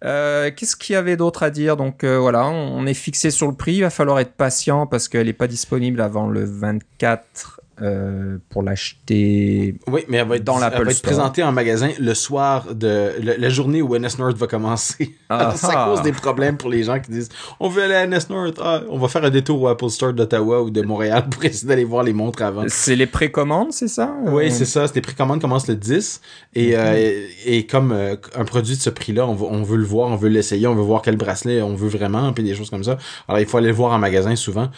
Euh, 0.05 0.51
Qu'est-ce 0.55 0.77
qu'il 0.77 0.93
y 0.93 0.97
avait 0.97 1.17
d'autre 1.17 1.43
à 1.43 1.51
dire? 1.51 1.77
Donc 1.77 2.05
euh, 2.05 2.19
voilà, 2.19 2.47
on, 2.47 2.79
on 2.79 2.87
est 2.87 2.95
fixé 2.95 3.31
sur 3.33 3.49
le 3.49 3.55
prix. 3.55 3.75
Il 3.77 3.81
va 3.81 3.91
falloir 3.91 4.21
être 4.21 4.33
patient 4.33 4.87
parce 4.87 5.09
qu'elle 5.09 5.27
n'est 5.27 5.33
pas 5.33 5.49
disponible 5.49 6.01
avant 6.01 6.29
le 6.29 6.45
24 6.45 7.61
euh, 7.83 8.39
pour 8.51 8.63
l'acheter. 8.63 9.77
Oui, 9.87 10.03
mais 10.09 10.19
elle 10.19 10.29
va 10.29 10.37
être, 10.37 10.45
Dans 10.45 10.57
elle 10.57 10.61
va 10.71 10.79
être 10.79 10.91
Store. 10.93 11.03
présentée 11.13 11.43
en 11.43 11.53
magasin 11.53 11.91
le 11.99 12.15
soir 12.15 12.75
de 12.75 13.13
le- 13.23 13.37
la 13.39 13.49
journée 13.49 13.83
où 13.83 13.95
NS 13.97 14.19
North 14.19 14.37
va 14.37 14.47
commencer. 14.47 15.15
Ah, 15.29 15.53
ça 15.57 15.73
ah. 15.75 15.89
cause 15.91 16.03
des 16.03 16.13
problèmes 16.13 16.57
pour 16.57 16.71
les 16.71 16.83
gens 16.85 16.99
qui 17.01 17.11
disent 17.11 17.29
on 17.61 17.69
veut 17.69 17.83
aller 17.83 17.95
à 17.95 18.07
NS 18.07 18.29
North, 18.31 18.59
ah, 18.63 18.83
on 18.89 18.99
va 18.99 19.09
faire 19.09 19.25
un 19.25 19.31
détour 19.31 19.63
au 19.63 19.69
Apple 19.69 19.89
Store 19.91 20.13
d'Ottawa 20.13 20.63
ou 20.63 20.71
de 20.71 20.83
Montréal 20.83 21.27
pour 21.31 21.45
essayer 21.45 21.69
d'aller 21.69 21.85
voir 21.85 22.03
les 22.03 22.13
montres 22.13 22.43
avant. 22.43 22.65
C'est 22.69 22.97
les 22.97 23.07
précommandes, 23.07 23.73
c'est 23.73 23.89
ça? 23.89 24.15
Oui, 24.27 24.47
Euh, 24.47 24.51
c'est 24.51 24.65
ça. 24.65 24.87
C'était 24.87 25.01
précommande 25.01 25.41
commence 25.41 25.69
le 25.69 25.75
10. 25.77 26.21
Et, 26.55 26.77
euh, 26.77 27.27
et 27.47 27.67
comme 27.67 27.93
un 27.93 28.45
produit 28.45 28.77
de 28.77 28.81
ce 28.81 28.91
prix-là, 28.91 29.27
on, 29.27 29.35
veut 29.63 29.77
le 29.77 29.85
voir, 29.85 30.09
on 30.09 30.17
veut 30.17 30.29
l'essayer, 30.29 30.67
on 30.67 30.75
veut 30.75 30.83
voir 30.83 31.03
quel 31.03 31.17
bracelet 31.17 31.63
on 31.63 31.75
veut 31.75 31.89
vraiment, 31.89 32.33
puis 32.33 32.43
des 32.45 32.55
choses 32.55 32.71
comme 32.71 32.85
ça. 32.85 32.99
Alors, 33.29 33.41
il 33.41 33.47
faut 33.47 33.59
aller 33.59 33.69
le 33.69 33.75
voir 33.75 33.93
en 33.93 33.99
magasin 33.99 34.35
souvent. 34.37 34.69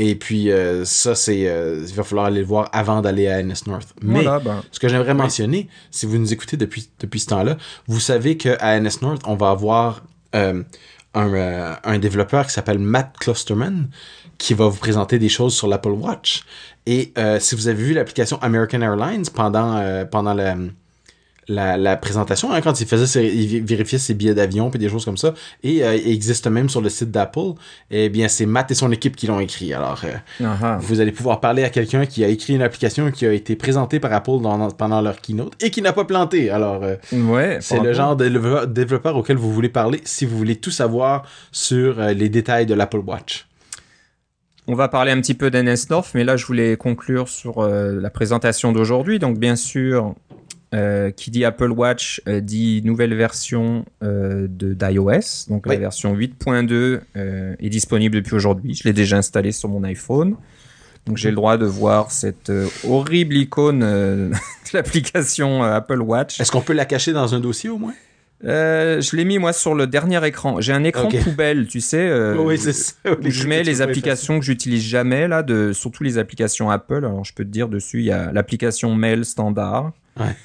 Et 0.00 0.14
puis, 0.14 0.52
euh, 0.52 0.84
ça, 0.84 1.16
c'est. 1.16 1.48
euh, 1.48 1.84
il 1.86 1.92
va 1.92 2.04
falloir 2.04 2.26
aller 2.26 2.38
le 2.38 2.46
voir 2.46 2.68
avant 2.72 3.00
d'aller 3.00 3.26
à 3.26 3.42
NS 3.42 3.66
North. 3.66 3.88
Mais. 4.00 4.22
Voilà, 4.22 4.38
ben, 4.38 4.62
Ce 4.70 4.78
que 4.78 4.86
j'aimerais 4.86 5.12
mentionner, 5.12 5.68
si 5.90 6.06
vous 6.06 6.18
nous 6.18 6.32
écoutez 6.32 6.56
depuis, 6.56 6.88
depuis 7.00 7.18
ce 7.18 7.26
temps-là, 7.26 7.56
vous 7.88 7.98
savez 7.98 8.36
qu'à 8.36 8.78
NS 8.78 9.02
North, 9.02 9.22
on 9.26 9.34
va 9.34 9.50
avoir 9.50 10.04
euh, 10.36 10.62
un, 11.14 11.76
un 11.82 11.98
développeur 11.98 12.46
qui 12.46 12.52
s'appelle 12.52 12.78
Matt 12.78 13.18
Clusterman 13.18 13.88
qui 14.38 14.54
va 14.54 14.68
vous 14.68 14.78
présenter 14.78 15.18
des 15.18 15.28
choses 15.28 15.56
sur 15.56 15.66
l'Apple 15.66 15.88
Watch. 15.88 16.44
Et 16.86 17.12
si 17.40 17.56
vous 17.56 17.66
avez 17.66 17.82
vu 17.82 17.92
l'application 17.92 18.40
American 18.40 18.80
Airlines 18.80 19.24
pendant, 19.34 20.06
pendant 20.10 20.32
la, 20.32 20.54
la, 21.48 21.76
la 21.78 21.96
présentation, 21.96 22.52
hein, 22.52 22.60
quand 22.60 22.80
il 22.80 22.86
faisait 22.86 23.06
ses- 23.06 23.26
il 23.34 23.64
vérifiait 23.64 23.98
ses 23.98 24.12
billets 24.14 24.34
d'avion 24.34 24.70
et 24.70 24.78
des 24.78 24.88
choses 24.88 25.04
comme 25.04 25.16
ça, 25.16 25.32
et 25.62 25.82
euh, 25.82 25.94
il 25.96 26.12
existe 26.12 26.46
même 26.46 26.68
sur 26.68 26.80
le 26.82 26.88
site 26.90 27.10
d'Apple, 27.10 27.52
eh 27.90 28.08
bien 28.10 28.28
c'est 28.28 28.44
Matt 28.46 28.70
et 28.70 28.74
son 28.74 28.92
équipe 28.92 29.16
qui 29.16 29.26
l'ont 29.26 29.40
écrit. 29.40 29.72
Alors, 29.72 30.02
euh, 30.04 30.44
ah. 30.44 30.78
vous 30.80 31.00
allez 31.00 31.12
pouvoir 31.12 31.40
parler 31.40 31.64
à 31.64 31.70
quelqu'un 31.70 32.04
qui 32.06 32.22
a 32.24 32.28
écrit 32.28 32.54
une 32.54 32.62
application 32.62 33.10
qui 33.10 33.24
a 33.26 33.32
été 33.32 33.56
présentée 33.56 33.98
par 33.98 34.12
Apple 34.12 34.40
dans- 34.42 34.70
pendant 34.70 35.00
leur 35.00 35.20
keynote 35.20 35.54
et 35.62 35.70
qui 35.70 35.80
n'a 35.80 35.92
pas 35.92 36.04
planté. 36.04 36.50
Alors, 36.50 36.82
euh, 36.84 36.96
ouais, 37.12 37.58
c'est 37.60 37.80
le 37.80 37.92
genre 37.94 38.14
de 38.14 38.28
développeur- 38.66 39.16
auquel 39.16 39.36
vous 39.36 39.52
voulez 39.52 39.70
parler 39.70 40.00
si 40.04 40.26
vous 40.26 40.36
voulez 40.36 40.56
tout 40.56 40.70
savoir 40.70 41.24
sur 41.50 41.98
les 42.00 42.28
détails 42.28 42.66
de 42.66 42.74
l'Apple 42.74 42.98
Watch. 43.06 43.46
On 44.70 44.74
va 44.74 44.88
parler 44.88 45.12
un 45.12 45.20
petit 45.22 45.32
peu 45.32 45.50
d'NS 45.50 45.88
North, 45.88 46.10
mais 46.14 46.24
là, 46.24 46.36
je 46.36 46.44
voulais 46.44 46.76
conclure 46.76 47.26
sur 47.30 47.62
la 47.66 48.10
présentation 48.10 48.70
d'aujourd'hui. 48.70 49.18
Donc, 49.18 49.38
bien 49.38 49.56
sûr, 49.56 50.14
euh, 50.74 51.10
qui 51.10 51.30
dit 51.30 51.44
Apple 51.44 51.70
Watch 51.70 52.20
euh, 52.28 52.40
dit 52.40 52.82
nouvelle 52.84 53.14
version 53.14 53.84
euh, 54.02 54.46
de 54.50 54.74
d'iOS. 54.74 55.46
Donc, 55.48 55.64
Oui. 55.66 55.74
la 55.74 55.80
version 55.80 56.14
8.2 56.14 57.00
euh, 57.16 57.54
est 57.58 57.68
disponible 57.70 58.16
depuis 58.16 58.34
aujourd'hui. 58.34 58.74
Je 58.74 58.84
l'ai 58.84 58.92
déjà 58.92 59.16
installée 59.16 59.52
sur 59.52 59.68
mon 59.68 59.82
iPhone. 59.84 60.36
Donc, 61.06 61.16
j'ai 61.16 61.30
le 61.30 61.36
droit 61.36 61.56
de 61.56 61.64
voir 61.64 62.10
cette 62.10 62.52
horrible 62.86 63.36
icône 63.36 63.80
de 63.80 64.30
l'application 64.74 65.62
Apple 65.62 66.00
Watch. 66.02 66.38
Est-ce 66.40 66.52
qu'on 66.52 66.60
peut 66.60 66.74
la 66.74 66.84
cacher 66.84 67.12
dans 67.12 67.34
un 67.34 67.40
dossier 67.40 67.70
au 67.70 67.78
moins? 67.78 67.94
Je 68.42 69.16
l'ai 69.16 69.24
mis, 69.24 69.38
moi, 69.38 69.52
sur 69.52 69.74
le 69.74 69.86
dernier 69.86 70.24
écran. 70.26 70.60
J'ai 70.60 70.72
un 70.72 70.84
écran 70.84 71.08
poubelle, 71.08 71.66
tu 71.66 71.80
sais. 71.80 72.08
euh, 72.08 72.36
oui, 72.38 72.58
c'est 72.58 72.72
ça. 72.74 72.92
où 73.06 73.16
je 73.30 73.48
mets 73.48 73.62
les 73.62 73.80
applications 73.82 74.38
que 74.38 74.44
j'utilise 74.44 74.82
jamais 74.84 75.26
là, 75.28 75.42
de 75.42 75.72
surtout 75.72 76.04
les 76.04 76.18
applications 76.18 76.70
Apple. 76.70 76.98
Alors 77.06 77.24
je 77.24 77.32
peux 77.34 77.42
te 77.44 77.48
dire 77.50 77.68
dessus, 77.68 77.98
il 78.00 78.04
y 78.04 78.12
a 78.12 78.30
l'application 78.30 78.94
Mail 78.94 79.24
standard, 79.24 79.92
Ouais. 80.20 80.36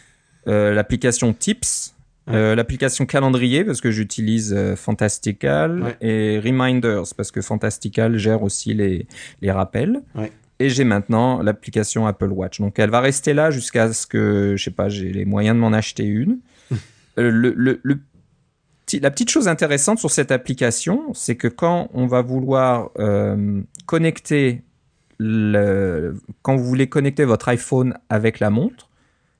Euh, 0.47 0.73
l'application 0.73 1.33
Tips, 1.33 1.93
Ouais. 2.25 2.35
euh, 2.35 2.55
l'application 2.55 3.05
Calendrier 3.05 3.65
parce 3.65 3.81
que 3.81 3.91
j'utilise 3.91 4.53
euh, 4.55 4.77
Fantastical 4.77 5.83
Ouais. 5.83 5.97
et 5.99 6.39
Reminders 6.39 7.03
parce 7.17 7.31
que 7.31 7.41
Fantastical 7.41 8.17
gère 8.17 8.43
aussi 8.43 8.73
les 8.73 9.07
les 9.41 9.51
rappels. 9.51 10.01
Ouais. 10.15 10.31
Et 10.59 10.69
j'ai 10.69 10.85
maintenant 10.85 11.41
l'application 11.41 12.07
Apple 12.07 12.29
Watch. 12.31 12.61
Donc 12.61 12.79
elle 12.79 12.91
va 12.91 13.01
rester 13.01 13.33
là 13.33 13.51
jusqu'à 13.51 13.91
ce 13.91 14.07
que 14.07 14.53
je 14.57 14.63
sais 14.63 14.71
pas, 14.71 14.87
j'ai 14.87 15.11
les 15.11 15.25
moyens 15.25 15.55
de 15.55 15.59
m'en 15.59 15.73
acheter 15.73 16.05
une. 16.05 16.39
Euh, 17.19 17.29
le, 17.29 17.53
le, 17.55 17.79
le 17.83 17.99
petit, 18.87 18.99
la 18.99 19.11
petite 19.11 19.29
chose 19.29 19.47
intéressante 19.47 19.99
sur 19.99 20.09
cette 20.09 20.31
application, 20.31 21.13
c'est 21.13 21.35
que 21.35 21.47
quand 21.47 21.89
on 21.93 22.07
va 22.07 22.23
vouloir 22.23 22.89
euh, 22.97 23.61
connecter 23.85 24.63
le, 25.19 26.15
quand 26.41 26.55
vous 26.55 26.63
voulez 26.63 26.87
connecter 26.87 27.25
votre 27.25 27.49
iPhone 27.49 27.93
avec 28.09 28.39
la 28.39 28.49
montre, 28.49 28.89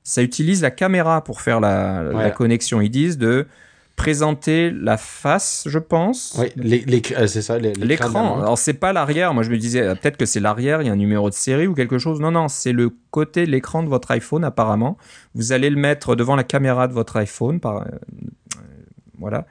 ça 0.04 0.22
utilise 0.22 0.62
la 0.62 0.72
caméra 0.72 1.24
pour 1.24 1.42
faire 1.42 1.60
la, 1.60 2.32
connexion. 2.32 2.82
Ils 2.82 2.90
disent 2.90 3.18
de 3.18 3.48
présenter 3.96 4.72
la 4.72 4.98
face, 4.98 5.64
je 5.68 5.78
pense. 5.78 6.36
Oui, 6.58 6.84
euh, 7.16 7.28
c'est 7.28 7.44
ça, 7.44 7.60
l'é- 7.60 7.74
l'écran. 7.74 8.42
Alors 8.42 8.58
c'est 8.58 8.74
pas 8.74 8.92
l'arrière. 8.92 9.36
Moi 9.36 9.44
je 9.44 9.52
me 9.52 9.58
disais 9.58 9.82
euh, 9.84 9.94
peut-être 9.94 10.18
que 10.18 10.26
c'est 10.26 10.40
l'arrière. 10.40 10.82
Il 10.82 10.88
y 10.88 10.90
a 10.90 10.94
un 10.94 10.98
numéro 10.98 11.30
de 11.30 11.36
série 11.36 11.68
ou 11.68 11.76
quelque 11.76 12.00
chose. 12.00 12.20
Non 12.20 12.32
non, 12.32 12.48
c'est 12.48 12.72
le 12.72 12.90
côté 13.12 13.46
de 13.46 13.52
l'écran 13.52 13.84
de 13.84 13.90
votre 13.90 14.10
iPhone 14.12 14.44
apparemment. 14.44 14.98
Vous 15.36 15.52
allez 15.52 15.70
le 15.70 15.76
mettre 15.78 16.16
devant 16.16 16.36
la 16.36 16.44
caméra 16.44 16.88
de 16.88 16.94
votre 16.94 17.18
iPhone. 17.18 17.60
Par, 17.60 17.82
euh, 17.82 17.86
voilà. 19.20 19.46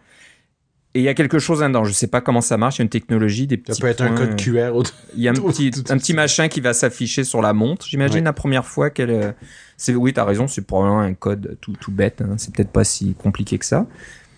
Et 0.95 0.99
il 1.01 1.05
y 1.05 1.09
a 1.09 1.15
quelque 1.15 1.39
chose 1.39 1.61
dedans. 1.61 1.85
Je 1.85 1.93
sais 1.93 2.09
pas 2.09 2.21
comment 2.21 2.43
ça 2.43 2.59
marche. 2.59 2.77
Il 2.77 2.81
y 2.81 2.83
a 2.83 2.85
une 2.85 2.91
technologie, 2.91 3.47
des 3.47 3.57
petits. 3.57 3.75
Ça 3.77 3.81
peut 3.81 3.87
être 3.87 4.03
un 4.03 4.15
code 4.15 4.37
QR. 4.37 4.73
Il 5.17 5.23
y 5.23 5.29
a 5.29 5.31
un 5.31 5.35
petit, 5.35 5.71
un 5.89 5.97
petit 5.97 6.13
machin 6.13 6.49
qui 6.49 6.61
va 6.61 6.75
s'afficher 6.75 7.25
sur 7.25 7.41
la 7.41 7.53
montre. 7.55 7.87
J'imagine 7.87 8.17
Ouais. 8.19 8.25
la 8.25 8.33
première 8.35 8.67
fois 8.67 8.91
qu'elle. 8.91 9.35
C'est 9.83 9.97
oui, 9.97 10.13
t'as 10.13 10.25
raison. 10.25 10.47
C'est 10.47 10.63
probablement 10.65 11.01
un 11.01 11.15
code 11.15 11.59
tout 11.61 11.73
tout 11.73 11.91
bête. 11.91 12.21
hein. 12.23 12.37
C'est 12.37 12.55
peut-être 12.55 12.71
pas 12.71 12.85
si 12.85 13.15
compliqué 13.15 13.59
que 13.59 13.65
ça. 13.65 13.87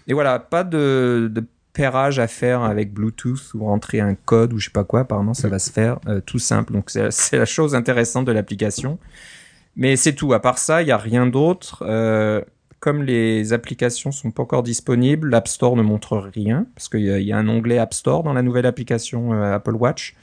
Et 0.07 0.15
voilà, 0.15 0.39
pas 0.39 0.65
de, 0.65 1.31
de 1.31 1.45
pairage 1.75 2.19
à 2.19 2.29
faire 2.29 2.63
avec 2.63 2.95
Bluetooth 2.95 3.53
ou 3.53 3.67
rentrer 3.67 4.01
un 4.01 4.15
code 4.15 4.55
ou 4.55 4.59
je 4.59 4.67
sais 4.67 4.71
pas 4.71 4.85
quoi. 4.85 5.01
Apparemment, 5.01 5.35
ça 5.35 5.49
va 5.49 5.59
se 5.59 5.71
faire 5.71 5.99
euh, 6.09 6.23
tout 6.25 6.39
simple. 6.39 6.73
Donc 6.73 6.89
c'est 6.89 7.37
la 7.37 7.45
chose 7.45 7.75
intéressante 7.75 8.25
de 8.25 8.33
l'application. 8.33 8.99
Mais 9.77 9.97
c'est 9.97 10.15
tout. 10.15 10.33
À 10.33 10.41
part 10.41 10.57
ça, 10.57 10.81
il 10.81 10.89
y 10.89 10.93
a 10.93 10.97
rien 10.97 11.27
d'autre. 11.27 11.85
Euh, 11.87 12.41
comme 12.81 13.03
les 13.03 13.53
applications 13.53 14.13
sont 14.13 14.31
pas 14.31 14.45
encore 14.45 14.63
disponibles, 14.63 15.29
l'App 15.29 15.49
Store 15.49 15.77
ne 15.77 15.83
montre 15.83 16.17
rien 16.17 16.67
parce 16.75 16.89
qu'il 16.89 17.03
y 17.23 17.33
a 17.33 17.37
un 17.37 17.49
onglet 17.49 17.77
App 17.79 17.93
Store 17.93 18.23
dans 18.23 18.33
la 18.33 18.41
nouvelle 18.41 18.65
application 18.67 19.35
euh, 19.35 19.55
Apple 19.55 19.75
Watch. 19.75 20.15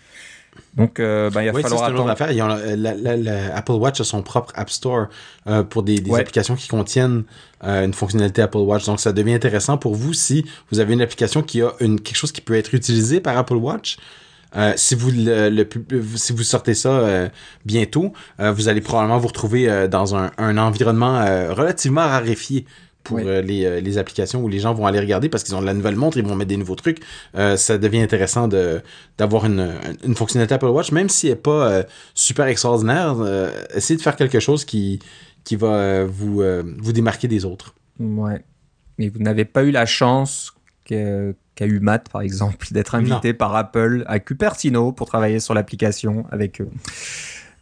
Donc, 0.78 1.00
euh, 1.00 1.30
ben, 1.30 1.42
il 1.42 1.48
va 1.48 1.54
Oui, 1.54 1.62
falloir 1.62 1.86
c'est 1.86 1.92
une 1.92 1.98
autre 2.00 2.10
attendre. 2.10 2.12
affaire. 2.12 2.32
Ils 2.32 2.42
ont 2.42 2.48
la- 2.48 2.76
la- 2.76 2.96
la- 2.96 3.18
la 3.18 3.56
Apple 3.56 3.74
Watch 3.74 4.00
a 4.02 4.04
son 4.04 4.22
propre 4.22 4.52
App 4.56 4.70
Store 4.70 5.08
euh, 5.48 5.64
pour 5.64 5.84
des, 5.84 6.00
des 6.00 6.10
Ouais. 6.12 6.20
applications 6.22 6.56
qui 6.56 6.68
contiennent 6.68 7.24
euh, 7.64 7.84
une 7.86 7.94
fonctionnalité 7.94 8.42
Apple 8.42 8.58
Watch. 8.58 8.86
Donc, 8.86 9.00
ça 9.00 9.12
devient 9.14 9.34
intéressant 9.34 9.78
pour 9.78 9.96
vous 9.96 10.14
si 10.14 10.46
vous 10.72 10.80
avez 10.80 10.94
une 10.94 11.02
application 11.02 11.42
qui 11.42 11.62
a 11.62 11.72
une, 11.80 12.00
quelque 12.00 12.16
chose 12.16 12.32
qui 12.32 12.42
peut 12.42 12.56
être 12.56 12.74
utilisé 12.74 13.20
par 13.22 13.38
Apple 13.38 13.56
Watch. 13.56 13.98
Euh, 14.58 14.74
si 14.76 14.96
vous 14.96 15.12
le, 15.12 15.50
le 15.50 15.64
pub- 15.64 15.94
si 16.18 16.34
vous 16.34 16.44
sortez 16.44 16.74
ça 16.74 16.90
euh, 16.90 17.30
bientôt, 17.66 18.12
euh, 18.42 18.52
vous 18.52 18.68
allez 18.68 18.82
probablement 18.82 19.18
vous 19.18 19.28
retrouver 19.30 19.70
euh, 19.70 19.88
dans 19.88 20.16
un, 20.16 20.32
un 20.38 20.58
environnement 20.58 21.20
euh, 21.22 21.54
relativement 21.54 22.02
raréfié 22.02 22.66
pour 23.04 23.18
Oui. 23.18 23.24
euh, 23.26 23.42
les, 23.42 23.66
euh, 23.66 23.80
les 23.82 23.98
applications 23.98 24.42
où 24.44 24.48
les 24.48 24.60
gens 24.60 24.74
vont 24.74 24.86
aller 24.86 25.00
regarder 25.00 25.28
parce 25.30 25.44
qu'ils 25.44 25.56
ont 25.56 25.62
de 25.62 25.66
la 25.66 25.74
nouvelle 25.74 25.96
montre, 25.96 26.18
ils 26.18 26.26
vont 26.26 26.36
mettre 26.36 26.50
des 26.50 26.58
nouveaux 26.58 26.76
trucs. 26.76 27.00
Euh, 27.36 27.58
ça 27.58 27.78
devient 27.78 28.02
intéressant 28.02 28.48
de 28.48 28.82
d'avoir 29.18 29.46
une, 29.46 29.74
une 30.04 30.16
fonctionnalité 30.16 30.54
Apple 30.56 30.66
Watch, 30.68 30.92
même 30.92 31.10
si 31.10 31.28
elle 31.28 31.34
n'est 31.34 31.40
pas 31.40 31.70
euh, 31.72 31.84
super 32.14 32.46
extraordinaire. 32.48 33.16
essayez 33.74 33.98
de 33.98 34.02
faire 34.04 34.16
quelque 34.16 34.40
chose 34.40 34.66
qui 34.66 35.00
qui 35.44 35.56
va 35.56 36.06
vous 36.06 36.44
vous 36.78 36.94
démarquer 36.94 37.28
des 37.28 37.46
autres. 37.46 37.74
Ouais. 38.00 38.44
Mais 38.98 39.10
vous 39.10 39.20
n'avez 39.20 39.46
pas 39.46 39.64
eu 39.64 39.72
la 39.72 39.86
chance 39.88 40.54
que- 40.86 41.34
qu'a 41.56 41.66
eu 41.66 41.80
Matt, 41.80 42.10
par 42.10 42.22
exemple, 42.22 42.68
d'être 42.72 42.94
invité 42.96 43.34
par 43.34 43.56
Apple 43.56 44.04
à 44.08 44.20
Cupertino 44.20 44.92
pour 44.92 45.08
travailler 45.08 45.40
sur 45.40 45.54
l'application 45.56 46.26
avec 46.32 46.62
eux. 46.62 46.70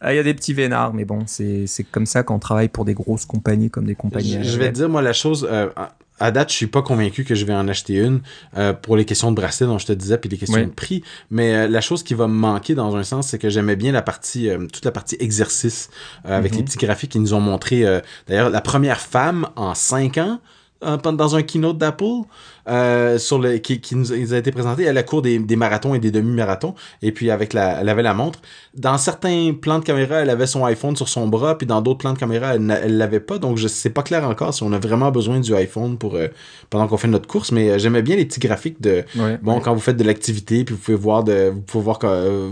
Ah, 0.00 0.12
Il 0.12 0.16
y 0.16 0.18
a 0.18 0.22
des 0.22 0.34
petits 0.34 0.54
vénards, 0.54 0.94
mais 0.94 1.04
bon, 1.04 1.24
c'est 1.26 1.66
c'est 1.66 1.84
comme 1.84 2.06
ça 2.06 2.22
quand 2.22 2.34
on 2.34 2.38
travaille 2.38 2.68
pour 2.68 2.84
des 2.84 2.94
grosses 2.94 3.26
compagnies 3.26 3.70
comme 3.70 3.84
des 3.86 3.94
compagnies. 3.94 4.38
Je, 4.42 4.50
je 4.50 4.58
vais 4.58 4.68
te 4.70 4.74
dire, 4.76 4.88
moi, 4.88 5.02
la 5.02 5.12
chose, 5.12 5.46
euh, 5.50 5.68
à- 5.76 6.30
date, 6.30 6.50
je 6.50 6.54
suis 6.56 6.66
pas 6.66 6.82
convaincu 6.82 7.24
que 7.24 7.34
je 7.34 7.44
vais 7.46 7.54
en 7.54 7.66
acheter 7.68 7.94
une 7.94 8.20
euh, 8.58 8.72
pour 8.74 8.96
les 8.96 9.04
questions 9.06 9.30
de 9.30 9.36
bracelet 9.36 9.66
dont 9.66 9.78
je 9.78 9.86
te 9.86 9.92
disais, 9.92 10.18
puis 10.18 10.28
les 10.30 10.36
questions 10.36 10.58
Oui. 10.60 10.66
de 10.66 10.70
prix. 10.70 11.02
Mais 11.30 11.54
euh, 11.54 11.68
la 11.68 11.80
chose 11.80 12.02
qui 12.02 12.12
va 12.14 12.26
me 12.28 12.34
manquer 12.34 12.74
dans 12.74 12.94
un 12.96 13.02
sens, 13.04 13.28
c'est 13.28 13.38
que 13.38 13.48
j'aimais 13.48 13.76
bien 13.76 13.92
la 13.92 14.02
partie, 14.02 14.48
euh, 14.50 14.66
toute 14.72 14.84
la 14.84 14.92
partie 14.92 15.16
exercice 15.20 15.88
euh, 16.26 16.36
avec 16.36 16.52
Mhm. 16.52 16.58
les 16.58 16.64
petits 16.64 16.78
graphiques 16.78 17.12
qui 17.12 17.20
nous 17.20 17.32
ont 17.34 17.40
montré. 17.40 17.86
euh, 17.86 18.00
D'ailleurs, 18.26 18.50
la 18.50 18.60
première 18.60 19.00
femme 19.00 19.48
en 19.56 19.74
cinq 19.74 20.18
ans. 20.18 20.40
euh, 20.82 20.96
dans 20.96 21.36
un 21.36 21.42
keynote 21.42 21.76
d'Apple 21.76 22.22
euh, 22.68 23.18
sur 23.18 23.38
le 23.38 23.58
qui, 23.58 23.80
qui 23.80 23.94
nous 23.96 24.12
a, 24.12 24.36
été 24.36 24.50
présenté 24.52 24.84
elle 24.84 25.04
court 25.04 25.22
des, 25.22 25.38
des 25.38 25.56
marathons 25.56 25.94
et 25.94 25.98
des 25.98 26.10
demi-marathons 26.10 26.74
et 27.02 27.12
puis 27.12 27.30
avec 27.30 27.52
la 27.52 27.80
elle 27.80 27.88
avait 27.88 28.02
la 28.02 28.14
montre. 28.14 28.40
Dans 28.74 28.98
certains 28.98 29.52
plans 29.60 29.78
de 29.78 29.84
caméra 29.84 30.16
elle 30.16 30.30
avait 30.30 30.46
son 30.46 30.64
iPhone 30.64 30.96
sur 30.96 31.08
son 31.08 31.26
bras 31.28 31.56
puis 31.56 31.66
dans 31.66 31.80
d'autres 31.82 31.98
plans 31.98 32.12
de 32.12 32.18
caméra 32.18 32.54
elle 32.54 32.96
l'avait 32.98 33.20
pas. 33.20 33.38
Donc 33.38 33.56
je 33.56 33.68
sais 33.68 33.90
pas 33.90 34.02
clair 34.02 34.24
encore 34.28 34.52
si 34.54 34.62
on 34.62 34.72
a 34.72 34.78
vraiment 34.78 35.10
besoin 35.10 35.40
du 35.40 35.54
iPhone 35.54 35.96
pour 35.98 36.16
euh, 36.16 36.28
pendant 36.68 36.86
qu'on 36.86 36.96
fait 36.98 37.08
notre 37.08 37.26
course 37.26 37.52
mais 37.52 37.70
euh, 37.70 37.78
j'aimais 37.78 38.02
bien 38.02 38.16
les 38.16 38.24
petits 38.26 38.40
graphiques 38.40 38.80
de 38.80 39.04
Ouais, 39.16 39.38
bon 39.42 39.54
ouais. 39.56 39.60
quand 39.62 39.74
vous 39.74 39.80
faites 39.80 39.96
de 39.96 40.04
l'activité 40.04 40.64
puis 40.64 40.74
vous 40.74 40.80
pouvez 40.80 40.96
voir 40.96 41.24
de 41.24 41.50
vous 41.54 41.60
pouvez 41.62 41.84
voir 41.84 41.98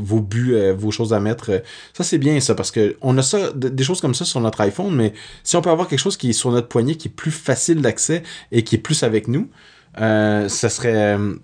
vos 0.00 0.20
buts 0.20 0.56
vos 0.76 0.90
choses 0.90 1.12
à 1.12 1.20
mettre. 1.20 1.62
Ça 1.92 2.04
c'est 2.04 2.18
bien 2.18 2.38
ça 2.40 2.54
parce 2.54 2.70
que 2.70 2.96
on 3.02 3.16
a 3.18 3.22
ça 3.22 3.52
de- 3.52 3.68
des 3.68 3.84
choses 3.84 4.00
comme 4.00 4.14
ça 4.14 4.24
sur 4.24 4.40
notre 4.40 4.60
iPhone 4.62 4.94
mais 4.94 5.12
si 5.44 5.56
on 5.56 5.60
peut 5.62 5.70
avoir 5.70 5.88
quelque 5.88 5.98
chose 5.98 6.16
qui 6.16 6.30
est 6.30 6.32
sur 6.32 6.50
notre 6.50 6.68
poignet 6.68 6.94
qui 6.96 7.08
est 7.08 7.10
plus 7.10 7.30
facile 7.30 7.80
d'accès 7.82 8.22
et 8.52 8.62
qui 8.64 8.74
est 8.76 8.78
plus 8.78 9.02
avec 9.02 9.28
nous 9.28 9.48
euh, 10.00 10.48
ça 10.48 10.68
serait 10.68 11.14
euh, 11.14 11.34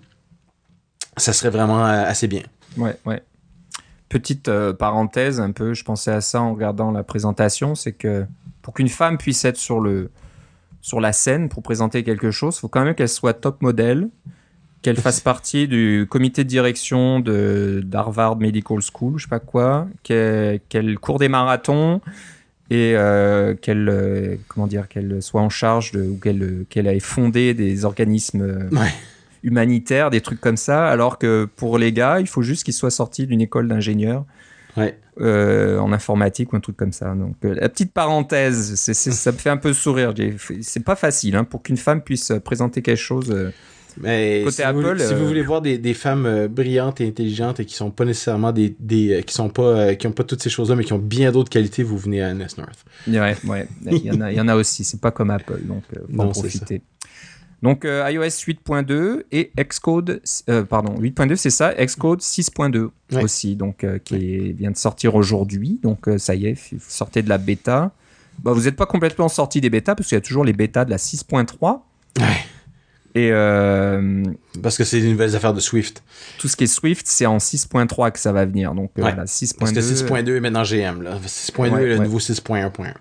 ça 1.17 1.33
serait 1.33 1.49
vraiment 1.49 1.85
euh, 1.85 2.05
assez 2.05 2.27
bien 2.27 2.43
Ouais, 2.77 2.97
ouais. 3.05 3.23
Petite 4.09 4.49
euh, 4.49 4.73
parenthèse, 4.73 5.39
un 5.39 5.51
peu, 5.51 5.73
je 5.73 5.83
pensais 5.83 6.11
à 6.11 6.21
ça 6.21 6.41
en 6.41 6.53
regardant 6.53 6.91
la 6.91 7.03
présentation, 7.03 7.73
c'est 7.75 7.93
que 7.93 8.25
pour 8.61 8.73
qu'une 8.73 8.89
femme 8.89 9.17
puisse 9.17 9.45
être 9.45 9.57
sur 9.57 9.79
le 9.79 10.11
sur 10.81 11.01
la 11.01 11.13
scène 11.13 11.49
pour 11.49 11.63
présenter 11.63 12.03
quelque 12.03 12.29
chose, 12.29 12.57
il 12.57 12.59
faut 12.59 12.67
quand 12.67 12.83
même 12.83 12.93
qu'elle 12.93 13.09
soit 13.09 13.33
top 13.33 13.61
modèle, 13.61 14.09
qu'elle 14.83 14.97
fasse 14.97 15.19
partie 15.21 15.67
du 15.67 16.05
comité 16.09 16.43
de 16.43 16.49
direction 16.49 17.19
de 17.19 17.81
d'Harvard 17.83 18.35
Medical 18.35 18.79
School, 18.81 19.17
je 19.17 19.23
sais 19.23 19.29
pas 19.29 19.39
quoi, 19.39 19.87
qu'elle 20.03 20.59
qu'elle 20.69 20.99
court 20.99 21.17
des 21.17 21.29
marathons 21.29 22.01
et 22.69 22.93
euh, 22.95 23.53
qu'elle 23.55 23.87
euh, 23.89 24.35
comment 24.47 24.67
dire 24.67 24.87
qu'elle 24.87 25.21
soit 25.21 25.41
en 25.41 25.49
charge 25.49 25.91
de 25.91 26.01
ou 26.01 26.17
qu'elle 26.17 26.65
qu'elle 26.69 26.87
ait 26.87 26.99
fondé 26.99 27.53
des 27.53 27.85
organismes 27.85 28.41
euh, 28.41 28.69
ouais 28.69 28.91
humanitaires, 29.43 30.09
des 30.09 30.21
trucs 30.21 30.41
comme 30.41 30.57
ça, 30.57 30.87
alors 30.87 31.19
que 31.19 31.47
pour 31.55 31.77
les 31.77 31.93
gars, 31.93 32.19
il 32.19 32.27
faut 32.27 32.41
juste 32.41 32.63
qu'ils 32.63 32.73
soient 32.73 32.89
sortis 32.89 33.27
d'une 33.27 33.41
école 33.41 33.67
d'ingénieur 33.67 34.25
ouais 34.75 34.97
euh, 35.21 35.79
en 35.79 35.93
informatique 35.93 36.51
ou 36.51 36.57
un 36.57 36.59
truc 36.59 36.75
comme 36.75 36.91
ça. 36.91 37.13
Donc, 37.15 37.35
euh, 37.45 37.55
la 37.55 37.69
petite 37.69 37.93
parenthèse, 37.93 38.75
ça 38.75 39.31
me 39.31 39.37
fait 39.37 39.49
un 39.49 39.57
peu 39.57 39.71
sourire. 39.71 40.13
C'est 40.61 40.83
pas 40.83 40.97
facile 40.97 41.37
hein, 41.37 41.45
pour 41.45 41.61
qu'une 41.61 41.77
femme 41.77 42.01
puisse 42.01 42.33
présenter 42.43 42.81
quelque 42.81 42.97
chose. 42.97 43.31
euh, 43.31 43.51
Mais 44.01 44.41
Côté 44.43 44.57
si, 44.57 44.61
vous, 44.61 44.79
Apple, 44.79 44.99
si 44.99 45.13
vous 45.13 45.23
euh, 45.23 45.27
voulez 45.27 45.41
voir 45.41 45.61
des, 45.61 45.77
des 45.77 45.93
femmes 45.93 46.25
euh, 46.25 46.47
brillantes 46.47 46.99
et 47.01 47.07
intelligentes 47.07 47.59
et 47.59 47.65
qui 47.65 47.75
sont 47.75 47.91
pas 47.91 48.05
nécessairement 48.05 48.51
des, 48.51 48.75
des 48.79 49.13
euh, 49.13 49.21
qui 49.21 49.33
sont 49.33 49.49
pas 49.49 49.95
qui 49.95 50.07
ont 50.07 50.11
pas 50.11 50.23
toutes 50.23 50.41
ces 50.41 50.49
choses-là 50.49 50.75
mais 50.75 50.83
qui 50.83 50.93
ont 50.93 50.99
bien 50.99 51.31
d'autres 51.31 51.49
qualités, 51.49 51.83
vous 51.83 51.97
venez 51.97 52.21
à 52.21 52.33
NS 52.33 52.57
North. 52.57 52.85
Ouais, 53.07 53.35
ouais. 53.45 53.67
Il 53.85 53.97
y 54.05 54.11
en 54.11 54.21
a, 54.21 54.31
il 54.31 54.37
y 54.37 54.41
en 54.41 54.47
a 54.47 54.55
aussi. 54.55 54.83
C'est 54.83 54.99
pas 54.99 55.11
comme 55.11 55.29
Apple, 55.29 55.61
donc 55.63 55.83
faut 55.89 56.21
en 56.21 56.25
Non, 56.25 56.31
profiter. 56.31 56.81
Donc 57.61 57.85
euh, 57.85 58.07
iOS 58.11 58.21
8.2 58.27 59.23
et 59.31 59.51
Xcode, 59.57 60.21
euh, 60.49 60.63
pardon, 60.63 60.93
8.2 60.99 61.35
c'est 61.35 61.49
ça, 61.49 61.73
Xcode 61.73 62.19
6.2 62.19 62.89
Ouais. 63.11 63.23
aussi, 63.23 63.55
donc 63.55 63.83
euh, 63.83 63.99
qui 64.03 64.53
vient 64.53 64.71
de 64.71 64.77
sortir 64.77 65.15
aujourd'hui. 65.15 65.79
Donc 65.81 66.09
ça 66.17 66.35
y 66.35 66.47
est, 66.47 66.73
vous 66.73 66.79
sortez 66.87 67.21
de 67.21 67.29
la 67.29 67.37
bêta. 67.37 67.91
Bah, 68.43 68.51
vous 68.51 68.63
n'êtes 68.63 68.75
pas 68.75 68.85
complètement 68.85 69.29
sorti 69.29 69.61
des 69.61 69.69
bêtas 69.69 69.95
parce 69.95 70.09
qu'il 70.09 70.15
y 70.15 70.17
a 70.17 70.21
toujours 70.21 70.43
les 70.43 70.53
bêtas 70.53 70.85
de 70.85 70.89
la 70.89 70.97
6.3. 70.97 71.81
Ouais. 72.19 72.25
Et 73.15 73.29
euh, 73.31 74.23
Parce 74.61 74.77
que 74.77 74.83
c'est 74.83 74.99
des 74.99 75.09
nouvelles 75.09 75.35
affaires 75.37 75.53
de 75.53 75.61
Swift. 75.61 76.03
tout 76.37 76.49
ce 76.49 76.55
qui 76.57 76.65
est 76.65 76.67
Swift, 76.67 77.07
c'est 77.07 77.25
en 77.25 77.37
6.3 77.37 78.11
que 78.11 78.19
ça 78.19 78.33
va 78.33 78.45
venir. 78.45 78.75
Donc 78.75 78.91
euh, 78.97 79.01
Ouais. 79.01 79.11
voilà, 79.11 79.15
Parce 79.23 79.41
6.2. 79.41 79.73
que 79.73 79.79
6.2 79.79 80.35
est 80.35 80.39
maintenant 80.41 80.63
GM 80.63 81.01
là. 81.01 81.17
6.2 81.25 81.57
Ouais, 81.59 81.67
est 81.83 81.85
le 81.87 81.97
ouais. 81.97 82.03
nouveau 82.03 82.19
6.1.1. 82.19 82.93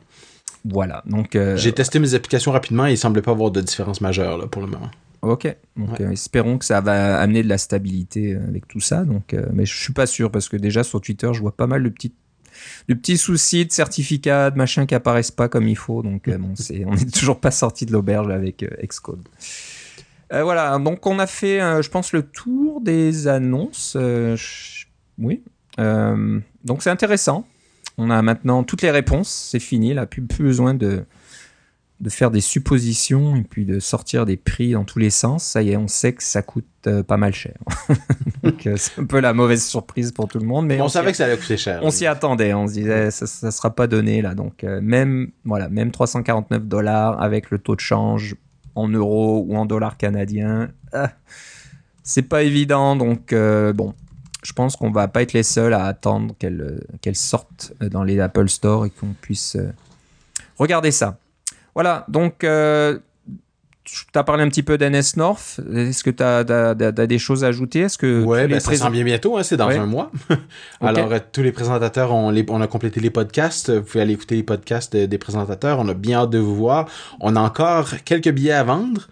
Voilà. 0.64 1.02
Donc 1.04 1.34
euh, 1.34 1.56
J'ai 1.56 1.72
testé 1.72 1.98
mes 1.98 2.14
applications 2.14 2.52
rapidement 2.52 2.86
et 2.86 2.92
il 2.92 2.96
semblait 2.96 3.22
pas 3.22 3.32
avoir 3.32 3.50
de 3.50 3.60
différence 3.60 4.00
majeure 4.00 4.38
là 4.38 4.46
pour 4.46 4.62
le 4.62 4.68
moment. 4.68 4.90
Ok, 5.22 5.46
donc 5.76 6.00
euh, 6.02 6.10
espérons 6.10 6.58
que 6.58 6.66
ça 6.66 6.80
va 6.82 7.18
amener 7.18 7.42
de 7.42 7.48
la 7.48 7.56
stabilité 7.58 8.36
avec 8.36 8.68
tout 8.68 8.80
ça. 8.80 9.04
Donc, 9.04 9.34
mais 9.54 9.64
je 9.64 9.74
suis 9.74 9.94
pas 9.94 10.04
sûr 10.06 10.30
parce 10.30 10.50
que 10.50 10.56
déjà 10.58 10.84
sur 10.84 11.00
Twitter, 11.00 11.30
je 11.32 11.40
vois 11.40 11.56
pas 11.56 11.66
mal 11.66 11.82
de 11.82 11.88
petits, 11.88 12.12
de 12.88 12.94
petits 12.94 13.16
soucis 13.16 13.64
de 13.64 13.72
certificats, 13.72 14.50
de 14.50 14.58
machins 14.58 14.86
qui 14.86 14.94
apparaissent 14.94 15.30
pas 15.30 15.48
comme 15.48 15.66
il 15.66 15.78
faut. 15.78 16.02
Donc, 16.02 16.28
bon, 16.28 16.50
c'est, 16.56 16.84
on 16.84 16.92
n'est 16.94 17.06
toujours 17.06 17.40
pas 17.40 17.50
sorti 17.50 17.86
de 17.86 17.92
l'auberge 17.92 18.30
avec 18.30 18.66
Xcode. 18.86 19.26
Euh, 20.34 20.42
voilà, 20.42 20.78
donc 20.78 21.06
on 21.06 21.18
a 21.18 21.26
fait, 21.26 21.60
euh, 21.60 21.80
je 21.82 21.88
pense, 21.90 22.12
le 22.12 22.22
tour 22.22 22.80
des 22.80 23.28
annonces. 23.28 23.94
euh, 23.96 24.36
je- 24.36 24.86
oui, 25.18 25.42
donc 25.78 26.82
c'est 26.82 26.90
intéressant. 26.90 27.46
On 27.98 28.10
a 28.10 28.20
maintenant 28.22 28.64
toutes 28.64 28.82
les 28.82 28.90
réponses, 28.90 29.48
c'est 29.52 29.60
fini, 29.60 29.94
là, 29.94 30.06
plus, 30.06 30.22
plus 30.26 30.44
besoin 30.44 30.74
de 30.74 31.04
de 32.00 32.10
faire 32.10 32.30
des 32.30 32.40
suppositions 32.40 33.36
et 33.36 33.42
puis 33.42 33.64
de 33.64 33.78
sortir 33.78 34.26
des 34.26 34.36
prix 34.36 34.72
dans 34.72 34.84
tous 34.84 34.98
les 34.98 35.10
sens. 35.10 35.44
Ça 35.44 35.62
y 35.62 35.70
est, 35.70 35.76
on 35.76 35.88
sait 35.88 36.12
que 36.12 36.22
ça 36.22 36.42
coûte 36.42 36.66
euh, 36.86 37.02
pas 37.02 37.16
mal 37.16 37.32
cher. 37.32 37.54
Donc 38.42 38.66
euh, 38.66 38.74
c'est 38.76 39.00
un 39.00 39.04
peu 39.06 39.20
la 39.20 39.32
mauvaise 39.32 39.64
surprise 39.64 40.12
pour 40.12 40.28
tout 40.28 40.38
le 40.38 40.44
monde, 40.44 40.66
mais 40.66 40.80
on, 40.80 40.88
savait 40.88 41.12
que 41.12 41.16
ça 41.16 41.24
allait 41.24 41.36
coûter 41.38 41.56
cher. 41.56 41.80
on 41.82 41.90
s'y 41.90 42.06
attendait. 42.06 42.52
On 42.52 42.66
se 42.66 42.74
disait 42.74 43.10
ça, 43.10 43.26
ça 43.26 43.50
sera 43.50 43.74
pas 43.74 43.86
donné 43.86 44.22
là. 44.22 44.34
Donc 44.34 44.64
euh, 44.64 44.80
même 44.82 45.30
voilà, 45.44 45.68
même 45.68 45.92
349 45.92 46.64
dollars 46.66 47.22
avec 47.22 47.50
le 47.50 47.58
taux 47.58 47.76
de 47.76 47.80
change, 47.80 48.34
en 48.74 48.88
euros 48.88 49.44
ou 49.48 49.56
en 49.56 49.66
dollars 49.66 49.96
canadiens. 49.96 50.70
Ah, 50.92 51.10
c'est 52.02 52.22
pas 52.22 52.42
évident, 52.42 52.96
donc 52.96 53.32
euh, 53.32 53.72
bon, 53.72 53.94
je 54.42 54.52
pense 54.52 54.76
qu'on 54.76 54.90
va 54.90 55.08
pas 55.08 55.22
être 55.22 55.32
les 55.32 55.42
seuls 55.42 55.72
à 55.72 55.84
attendre 55.86 56.34
qu'elle 56.38 56.84
qu'elle 57.00 57.16
sorte 57.16 57.72
dans 57.80 58.04
les 58.04 58.20
Apple 58.20 58.48
Store 58.48 58.86
et 58.86 58.90
qu'on 58.90 59.14
puisse 59.20 59.56
euh, 59.56 59.72
regarder 60.58 60.90
ça. 60.90 61.18
Voilà, 61.74 62.04
donc 62.08 62.44
euh, 62.44 62.98
tu 63.84 64.06
as 64.14 64.24
parlé 64.24 64.42
un 64.42 64.48
petit 64.48 64.62
peu 64.62 64.78
d'NS 64.78 65.16
North. 65.16 65.60
Est-ce 65.74 66.02
que 66.02 66.10
tu 66.10 66.22
as, 66.22 67.06
des 67.06 67.18
choses 67.18 67.44
à 67.44 67.48
ajouter? 67.48 67.80
Est-ce 67.80 67.98
que 67.98 68.24
ouais, 68.24 68.48
ben, 68.48 68.58
ça 68.58 68.74
sent 68.74 68.90
bien 68.90 69.04
bientôt, 69.04 69.36
hein, 69.36 69.42
c'est 69.42 69.58
dans 69.58 69.68
un 69.68 69.86
mois. 69.86 70.10
Alors, 70.80 71.12
euh, 71.12 71.18
tous 71.32 71.42
les 71.42 71.52
présentateurs, 71.52 72.12
on, 72.12 72.30
les, 72.30 72.46
on 72.48 72.60
a 72.62 72.66
complété 72.66 73.00
les 73.00 73.10
podcasts. 73.10 73.70
Vous 73.70 73.82
pouvez 73.82 74.02
aller 74.02 74.14
écouter 74.14 74.36
les 74.36 74.42
podcasts 74.42 74.96
des 74.96 75.18
présentateurs. 75.18 75.78
On 75.78 75.88
a 75.88 75.94
bien 75.94 76.20
hâte 76.20 76.30
de 76.30 76.38
vous 76.38 76.56
voir. 76.56 76.86
On 77.20 77.36
a 77.36 77.40
encore 77.40 77.90
quelques 78.04 78.30
billets 78.30 78.52
à 78.52 78.64
vendre. 78.64 79.02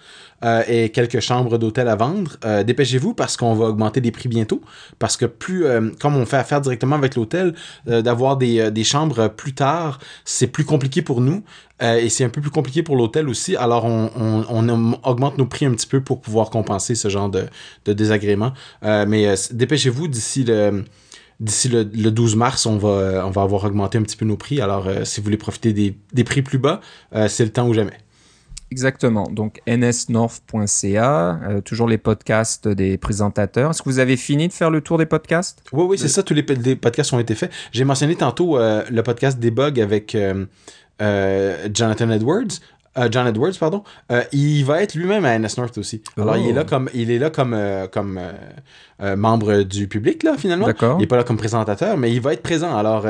Euh, 0.44 0.62
et 0.66 0.88
quelques 0.88 1.20
chambres 1.20 1.56
d'hôtel 1.56 1.88
à 1.88 1.94
vendre. 1.94 2.36
Euh, 2.44 2.64
dépêchez-vous 2.64 3.14
parce 3.14 3.36
qu'on 3.36 3.54
va 3.54 3.66
augmenter 3.66 4.00
les 4.00 4.10
prix 4.10 4.28
bientôt. 4.28 4.60
Parce 4.98 5.16
que 5.16 5.26
plus, 5.26 5.66
euh, 5.66 5.90
comme 6.00 6.16
on 6.16 6.26
fait 6.26 6.36
affaire 6.36 6.60
directement 6.60 6.96
avec 6.96 7.14
l'hôtel, 7.14 7.54
d'avoir 7.86 8.36
des, 8.36 8.70
des, 8.70 8.84
chambres 8.84 9.28
plus 9.28 9.54
tard, 9.54 9.98
c'est 10.24 10.46
plus 10.46 10.64
compliqué 10.64 11.02
pour 11.02 11.20
nous. 11.20 11.42
et 11.80 12.08
c'est 12.08 12.24
un 12.24 12.28
peu 12.28 12.40
plus 12.40 12.50
compliqué 12.50 12.82
pour 12.82 12.96
l'hôtel 12.96 13.28
aussi. 13.28 13.56
Alors, 13.56 13.84
on, 13.84 14.10
on, 14.16 14.68
augmente 15.04 15.38
nos 15.38 15.46
prix 15.46 15.66
un 15.66 15.72
petit 15.72 15.86
peu 15.86 16.00
pour 16.00 16.20
pouvoir 16.20 16.50
compenser 16.50 16.94
ce 16.94 17.08
genre 17.08 17.28
de, 17.28 17.44
de 17.84 17.92
désagrément. 17.92 18.52
mais 18.82 19.34
dépêchez-vous 19.52 20.08
d'ici 20.08 20.44
le 20.44 20.84
d'ici 21.40 21.68
le, 21.68 21.84
12 21.84 22.36
mars, 22.36 22.66
on 22.66 22.76
va, 22.76 23.24
on 23.26 23.30
va 23.30 23.42
avoir 23.42 23.64
augmenté 23.64 23.98
un 23.98 24.02
petit 24.02 24.16
peu 24.16 24.24
nos 24.24 24.36
prix. 24.36 24.60
Alors, 24.60 24.88
si 25.04 25.20
vous 25.20 25.24
voulez 25.24 25.36
profiter 25.36 25.72
des, 25.72 25.96
des 26.12 26.24
prix 26.24 26.42
plus 26.42 26.58
bas, 26.58 26.80
c'est 27.28 27.44
le 27.44 27.50
temps 27.50 27.66
ou 27.68 27.74
jamais. 27.74 27.98
Exactement. 28.72 29.28
Donc 29.30 29.60
nsnorth.ca, 29.66 31.40
euh, 31.46 31.60
toujours 31.60 31.86
les 31.86 31.98
podcasts 31.98 32.66
des 32.68 32.96
présentateurs. 32.96 33.70
Est-ce 33.70 33.82
que 33.82 33.88
vous 33.90 33.98
avez 33.98 34.16
fini 34.16 34.48
de 34.48 34.52
faire 34.54 34.70
le 34.70 34.80
tour 34.80 34.96
des 34.96 35.04
podcasts? 35.04 35.62
Oui, 35.74 35.84
oui, 35.90 35.98
c'est 35.98 36.08
ça. 36.08 36.22
Tous 36.22 36.32
les, 36.32 36.42
podcasts 36.42 37.12
ont 37.12 37.18
été 37.18 37.34
faits. 37.34 37.52
J'ai 37.70 37.84
mentionné 37.84 38.16
tantôt 38.16 38.56
euh, 38.56 38.82
le 38.90 39.02
podcast 39.02 39.38
Debug 39.38 39.78
avec 39.78 40.14
euh, 40.14 41.68
Jonathan 41.74 42.10
Edwards. 42.10 42.60
John 43.10 43.26
Edwards, 43.26 43.54
pardon. 43.58 43.84
il 44.32 44.64
va 44.64 44.82
être 44.82 44.94
lui-même 44.94 45.24
à 45.24 45.38
NS 45.38 45.56
North 45.56 45.78
aussi. 45.78 46.02
Alors 46.18 46.36
il 46.36 46.50
est 46.50 46.52
là 46.52 46.60
oh. 46.66 46.68
comme 46.68 46.90
il 46.92 47.10
est 47.10 47.18
là 47.18 47.30
comme 47.30 47.56
comme 47.90 48.20
membre 49.16 49.62
du 49.62 49.88
public 49.88 50.22
là 50.22 50.36
finalement. 50.36 50.66
D'accord. 50.66 50.96
Il 51.00 51.04
est 51.04 51.06
pas 51.06 51.16
là 51.16 51.24
comme 51.24 51.38
présentateur, 51.38 51.96
mais 51.96 52.12
il 52.12 52.20
va 52.20 52.34
être 52.34 52.42
présent. 52.42 52.76
Alors 52.76 53.06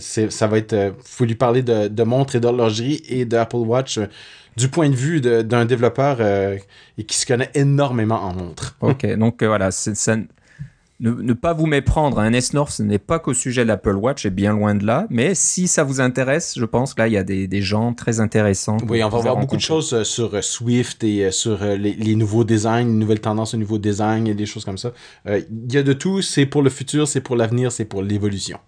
ça 0.00 0.46
va 0.46 0.56
être 0.56 0.94
faut 1.04 1.26
lui 1.26 1.34
parler 1.34 1.62
de, 1.62 1.88
de 1.88 2.02
montres 2.04 2.36
et 2.36 2.40
d'horlogerie 2.40 3.02
et 3.10 3.26
d'Apple 3.26 3.56
Watch 3.56 4.00
du 4.56 4.68
point 4.68 4.88
de 4.88 4.94
vue 4.94 5.20
d'un 5.20 5.64
développeur 5.64 6.18
euh, 6.20 6.56
et 6.98 7.04
qui 7.04 7.16
se 7.16 7.26
connaît 7.26 7.50
énormément 7.54 8.22
en 8.22 8.32
montres. 8.32 8.76
Ok, 8.80 9.06
donc 9.18 9.42
euh, 9.42 9.48
voilà, 9.48 9.70
ça, 9.70 10.16
ne, 10.98 11.32
pas 11.34 11.52
vous 11.52 11.66
méprendre. 11.66 12.18
Un 12.18 12.32
S-North, 12.32 12.70
ce 12.70 12.82
n'est 12.82 12.98
pas 12.98 13.18
qu'au 13.18 13.34
sujet 13.34 13.64
de 13.64 13.68
l'Apple 13.68 13.96
Watch, 13.96 14.24
et 14.24 14.30
bien 14.30 14.54
loin 14.54 14.74
de 14.74 14.86
là. 14.86 15.06
Mais 15.10 15.34
si 15.34 15.68
ça 15.68 15.84
vous 15.84 16.00
intéresse, 16.00 16.54
je 16.56 16.64
pense 16.64 16.94
que 16.94 17.02
là, 17.02 17.08
il 17.08 17.12
y 17.12 17.18
a 17.18 17.22
des, 17.22 17.46
des 17.46 17.60
gens 17.60 17.92
très 17.92 18.18
intéressants. 18.18 18.78
Oui, 18.88 19.04
on 19.04 19.10
va 19.10 19.18
voir 19.18 19.36
beaucoup 19.36 19.56
de 19.56 19.60
choses 19.60 19.92
euh, 19.92 20.04
sur 20.04 20.42
Swift 20.42 21.04
et 21.04 21.30
sur 21.30 21.62
les, 21.62 21.92
les, 21.92 22.16
nouveaux 22.16 22.44
designs, 22.44 22.86
les 22.86 22.94
nouvelles 22.94 23.20
tendances 23.20 23.52
au 23.52 23.58
niveau 23.58 23.76
design 23.76 24.26
et 24.26 24.34
des 24.34 24.46
choses 24.46 24.64
comme 24.64 24.78
ça. 24.78 24.92
Il 25.26 25.72
y 25.72 25.76
a 25.76 25.82
de 25.82 25.92
tout. 25.92 26.22
C'est 26.22 26.46
pour 26.46 26.62
le 26.62 26.70
futur, 26.70 27.06
c'est 27.06 27.20
pour 27.20 27.36
l'avenir, 27.36 27.72
c'est 27.72 27.84
pour 27.84 28.02
l'évolution. 28.02 28.58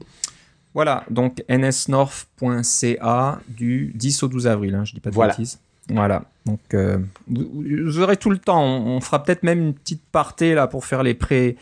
Voilà, 0.74 1.05
donc 1.11 1.43
nsnorth.ca 1.49 3.41
du 3.49 3.93
10 3.95 4.22
au 4.22 4.28
12 4.28 4.47
avril, 4.47 4.74
hein, 4.74 4.84
je 4.84 4.93
dis 4.93 5.01
pas 5.01 5.11
de 5.11 5.14
voilà. 5.14 5.32
bêtises. 5.32 5.59
Voilà. 5.89 6.24
Donc, 6.47 6.61
euh, 6.74 6.99
vous, 7.28 7.99
aurez 7.99 8.16
tout 8.16 8.30
le 8.30 8.39
temps. 8.39 8.62
On, 8.62 9.01
fera 9.01 9.22
peut-être 9.22 9.43
même 9.43 9.61
une 9.61 9.74
petite 9.74 10.03
partie 10.12 10.55
là 10.55 10.66
pour 10.66 10.84
faire 10.84 11.03
les 11.03 11.14
pré 11.14 11.57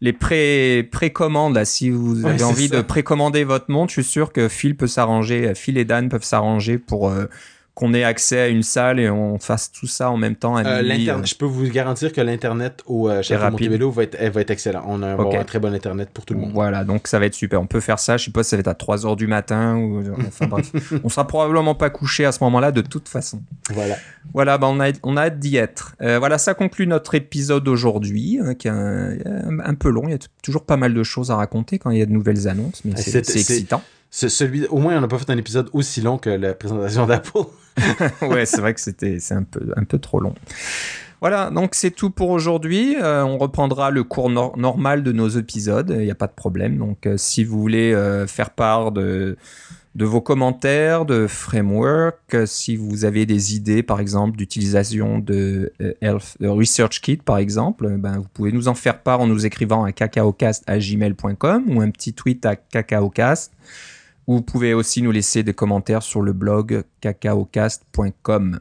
les 0.00 0.12
pré 0.12 0.88
précommandes 0.92 1.64
si 1.64 1.90
vous 1.90 2.24
avez 2.24 2.44
envie 2.44 2.68
de 2.68 2.80
précommander 2.82 3.42
votre 3.42 3.68
montre, 3.68 3.92
je 3.92 4.00
suis 4.00 4.10
sûr 4.10 4.32
que 4.32 4.48
Phil 4.48 4.76
peut 4.76 4.86
s'arranger, 4.86 5.54
Phil 5.56 5.76
et 5.76 5.84
Dan 5.84 6.08
peuvent 6.08 6.22
s'arranger 6.22 6.78
pour 6.78 7.08
euh, 7.08 7.26
qu'on 7.78 7.94
ait 7.94 8.02
accès 8.02 8.40
à 8.40 8.48
une 8.48 8.64
salle 8.64 8.98
et 8.98 9.08
on 9.08 9.38
fasse 9.38 9.70
tout 9.70 9.86
ça 9.86 10.10
en 10.10 10.16
même 10.16 10.34
temps. 10.34 10.56
À 10.56 10.66
euh, 10.66 10.82
euh. 10.82 11.24
je 11.24 11.34
peux 11.36 11.44
vous 11.44 11.68
garantir 11.68 12.12
que 12.12 12.20
l'internet 12.20 12.82
au 12.86 13.08
euh, 13.08 13.22
Chef 13.22 13.40
Vélo 13.54 13.92
va 13.92 14.02
être, 14.02 14.20
va 14.20 14.40
être 14.40 14.50
excellent. 14.50 14.82
On 14.88 15.00
a 15.04 15.14
un 15.14 15.44
très 15.44 15.60
bon 15.60 15.72
internet 15.72 16.10
pour 16.12 16.24
tout 16.24 16.34
le 16.34 16.40
monde. 16.40 16.50
Voilà, 16.52 16.82
donc 16.82 17.06
ça 17.06 17.20
va 17.20 17.26
être 17.26 17.34
super. 17.34 17.62
On 17.62 17.68
peut 17.68 17.78
faire 17.78 18.00
ça. 18.00 18.16
Je 18.16 18.24
sais 18.24 18.30
pas 18.32 18.42
si 18.42 18.50
ça 18.50 18.56
va 18.56 18.62
être 18.62 18.66
à 18.66 18.74
3 18.74 19.06
heures 19.06 19.14
du 19.14 19.28
matin 19.28 19.76
ou 19.76 20.02
enfin 20.26 20.48
bref. 20.48 20.72
on 21.04 21.08
sera 21.08 21.24
probablement 21.28 21.76
pas 21.76 21.88
couché 21.88 22.24
à 22.24 22.32
ce 22.32 22.42
moment-là 22.42 22.72
de 22.72 22.80
toute 22.80 23.08
façon. 23.08 23.42
Voilà. 23.70 23.94
Voilà, 24.34 24.58
bah 24.58 24.66
on 24.68 24.80
a 24.80 24.90
on 25.04 25.16
a 25.16 25.26
hâte 25.26 25.38
d'y 25.38 25.56
être. 25.56 25.94
Euh, 26.02 26.18
voilà, 26.18 26.38
ça 26.38 26.54
conclut 26.54 26.88
notre 26.88 27.14
épisode 27.14 27.62
d'aujourd'hui, 27.62 28.40
hein, 28.42 28.54
qui 28.56 28.66
est 28.66 28.72
un, 28.72 29.18
un, 29.64 29.74
peu 29.74 29.90
long. 29.90 30.02
Il 30.08 30.10
y 30.10 30.14
a 30.14 30.18
toujours 30.42 30.64
pas 30.64 30.76
mal 30.76 30.94
de 30.94 31.02
choses 31.04 31.30
à 31.30 31.36
raconter 31.36 31.78
quand 31.78 31.90
il 31.90 31.98
y 31.98 32.02
a 32.02 32.06
de 32.06 32.12
nouvelles 32.12 32.48
annonces, 32.48 32.82
mais 32.84 32.96
c'est 32.96 33.18
excitant 33.18 33.82
celui, 34.10 34.66
au 34.66 34.78
moins, 34.78 34.96
on 34.96 35.00
n'a 35.00 35.08
pas 35.08 35.18
fait 35.18 35.30
un 35.30 35.36
épisode 35.36 35.68
aussi 35.72 36.00
long 36.00 36.18
que 36.18 36.30
la 36.30 36.54
présentation 36.54 37.06
d'Apple. 37.06 37.38
ouais, 38.22 38.46
c'est 38.46 38.60
vrai 38.60 38.74
que 38.74 38.80
c'était, 38.80 39.18
un 39.30 39.42
peu, 39.42 39.72
un 39.76 39.84
peu 39.84 39.98
trop 39.98 40.20
long. 40.20 40.34
Voilà, 41.20 41.50
donc 41.50 41.74
c'est 41.74 41.90
tout 41.90 42.10
pour 42.10 42.30
aujourd'hui. 42.30 42.96
Euh, 42.96 43.24
on 43.24 43.38
reprendra 43.38 43.90
le 43.90 44.04
cours 44.04 44.30
normal 44.30 45.02
de 45.02 45.10
nos 45.10 45.28
épisodes, 45.28 45.92
il 45.98 46.04
n'y 46.04 46.10
a 46.10 46.14
pas 46.14 46.28
de 46.28 46.32
problème. 46.32 46.78
Donc 46.78 47.06
euh, 47.06 47.16
si 47.16 47.42
vous 47.42 47.60
voulez 47.60 47.92
euh, 47.92 48.28
faire 48.28 48.50
part 48.50 48.92
de, 48.92 49.36
de 49.96 50.04
vos 50.04 50.20
commentaires, 50.20 51.04
de 51.06 51.26
framework, 51.26 52.36
si 52.46 52.76
vous 52.76 53.04
avez 53.04 53.26
des 53.26 53.56
idées 53.56 53.82
par 53.82 53.98
exemple 53.98 54.36
d'utilisation 54.36 55.18
de 55.18 55.72
Research 56.40 57.00
Kit 57.00 57.16
par 57.16 57.38
exemple, 57.38 57.88
ben, 57.98 58.18
vous 58.18 58.28
pouvez 58.32 58.52
nous 58.52 58.68
en 58.68 58.74
faire 58.74 59.02
part 59.02 59.20
en 59.20 59.26
nous 59.26 59.44
écrivant 59.44 59.82
à 59.82 59.90
cacaocast.gmail.com 59.90 61.64
ou 61.68 61.80
un 61.80 61.90
petit 61.90 62.12
tweet 62.12 62.46
à 62.46 62.54
cacaocast. 62.54 63.52
Vous 64.28 64.42
pouvez 64.42 64.74
aussi 64.74 65.00
nous 65.00 65.10
laisser 65.10 65.42
des 65.42 65.54
commentaires 65.54 66.02
sur 66.02 66.20
le 66.20 66.34
blog 66.34 66.84
cacaocast.com. 67.00 68.60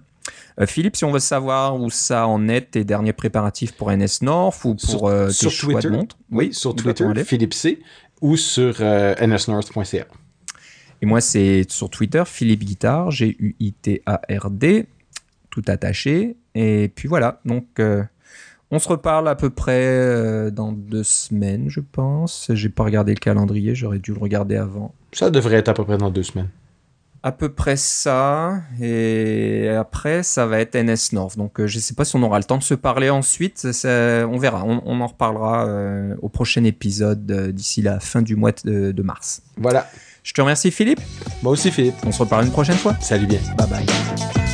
Euh, 0.62 0.66
Philippe, 0.66 0.96
si 0.96 1.04
on 1.04 1.12
veut 1.12 1.20
savoir 1.20 1.76
où 1.76 1.90
ça 1.90 2.26
en 2.26 2.48
est, 2.48 2.72
tes 2.72 2.86
derniers 2.86 3.12
préparatifs 3.12 3.74
pour 3.74 3.92
NS 3.92 4.22
North 4.22 4.64
ou 4.64 4.76
pour 4.76 4.90
sur, 4.90 5.06
euh, 5.08 5.28
tes 5.28 5.50
choix 5.50 5.74
Twitter, 5.74 5.90
de 5.90 5.94
montre 5.94 6.18
Oui, 6.32 6.54
sur 6.54 6.74
Twitter, 6.74 7.06
Philippe 7.26 7.54
C, 7.54 7.80
ou 8.22 8.38
sur 8.38 8.78
euh, 8.80 9.14
nsnorth.ca. 9.20 10.06
Et 11.02 11.06
moi, 11.06 11.20
c'est 11.20 11.70
sur 11.70 11.90
Twitter, 11.90 12.24
Philippe 12.26 12.64
Guitard, 12.64 13.12
G-U-I-T-A-R-D, 13.12 14.88
tout 15.50 15.64
attaché. 15.68 16.38
Et 16.56 16.90
puis 16.96 17.10
voilà, 17.10 17.42
donc 17.44 17.82
on 18.70 18.80
se 18.80 18.90
reparle 18.90 19.30
à 19.30 19.36
peu 19.36 19.50
près 19.50 19.86
euh, 19.86 20.52
dans 20.52 20.74
deux 20.74 21.04
semaines, 21.04 21.70
je 21.70 21.80
pense. 21.80 22.52
J'ai 22.54 22.70
pas 22.70 22.84
regardé 22.84 23.14
le 23.14 23.20
calendrier, 23.20 23.76
j'aurais 23.76 24.00
dû 24.00 24.14
le 24.14 24.20
regarder 24.20 24.58
avant. 24.58 24.94
Ça 25.18 25.32
devrait 25.32 25.56
être 25.56 25.70
à 25.70 25.74
peu 25.74 25.84
près 25.84 25.98
dans 25.98 26.12
deux 26.12 26.22
semaines. 26.22 26.50
À 27.24 27.32
peu 27.32 27.50
près 27.50 27.76
ça. 27.76 28.62
Et 28.80 29.68
après, 29.70 30.22
ça 30.22 30.46
va 30.46 30.60
être 30.60 30.78
NS 30.78 31.14
North. 31.14 31.38
Donc, 31.38 31.60
euh, 31.60 31.66
je 31.66 31.80
sais 31.80 31.96
pas 31.96 32.06
si 32.06 32.16
on 32.16 32.22
aura 32.22 32.38
le 32.38 32.44
temps 32.44 32.60
de 32.60 32.64
se 32.64 32.76
parler 32.76 33.10
ensuite. 33.10 33.68
on 33.84 34.38
verra. 34.38 34.64
On, 34.64 35.02
en 35.02 35.08
reparlera 35.08 35.66
euh, 35.66 36.16
au 36.22 36.30
prochain 36.30 36.64
épisode 36.64 37.26
d'ici 37.52 37.82
la 37.82 38.00
fin 38.00 38.22
du 38.22 38.36
mois 38.36 38.52
de, 38.64 38.92
de 38.92 39.02
mars. 39.02 39.42
Voilà. 39.58 39.88
Je 40.22 40.34
te 40.34 40.42
remercie, 40.42 40.70
Philippe. 40.70 41.02
Moi 41.42 41.52
aussi, 41.52 41.72
Philippe. 41.72 41.96
On 42.06 42.12
se 42.12 42.20
reparle 42.20 42.46
une 42.46 42.52
prochaine 42.52 42.78
fois. 42.78 42.96
Salut 43.02 43.26
bien. 43.26 43.40
Bye 43.58 43.68
bye. 43.70 44.47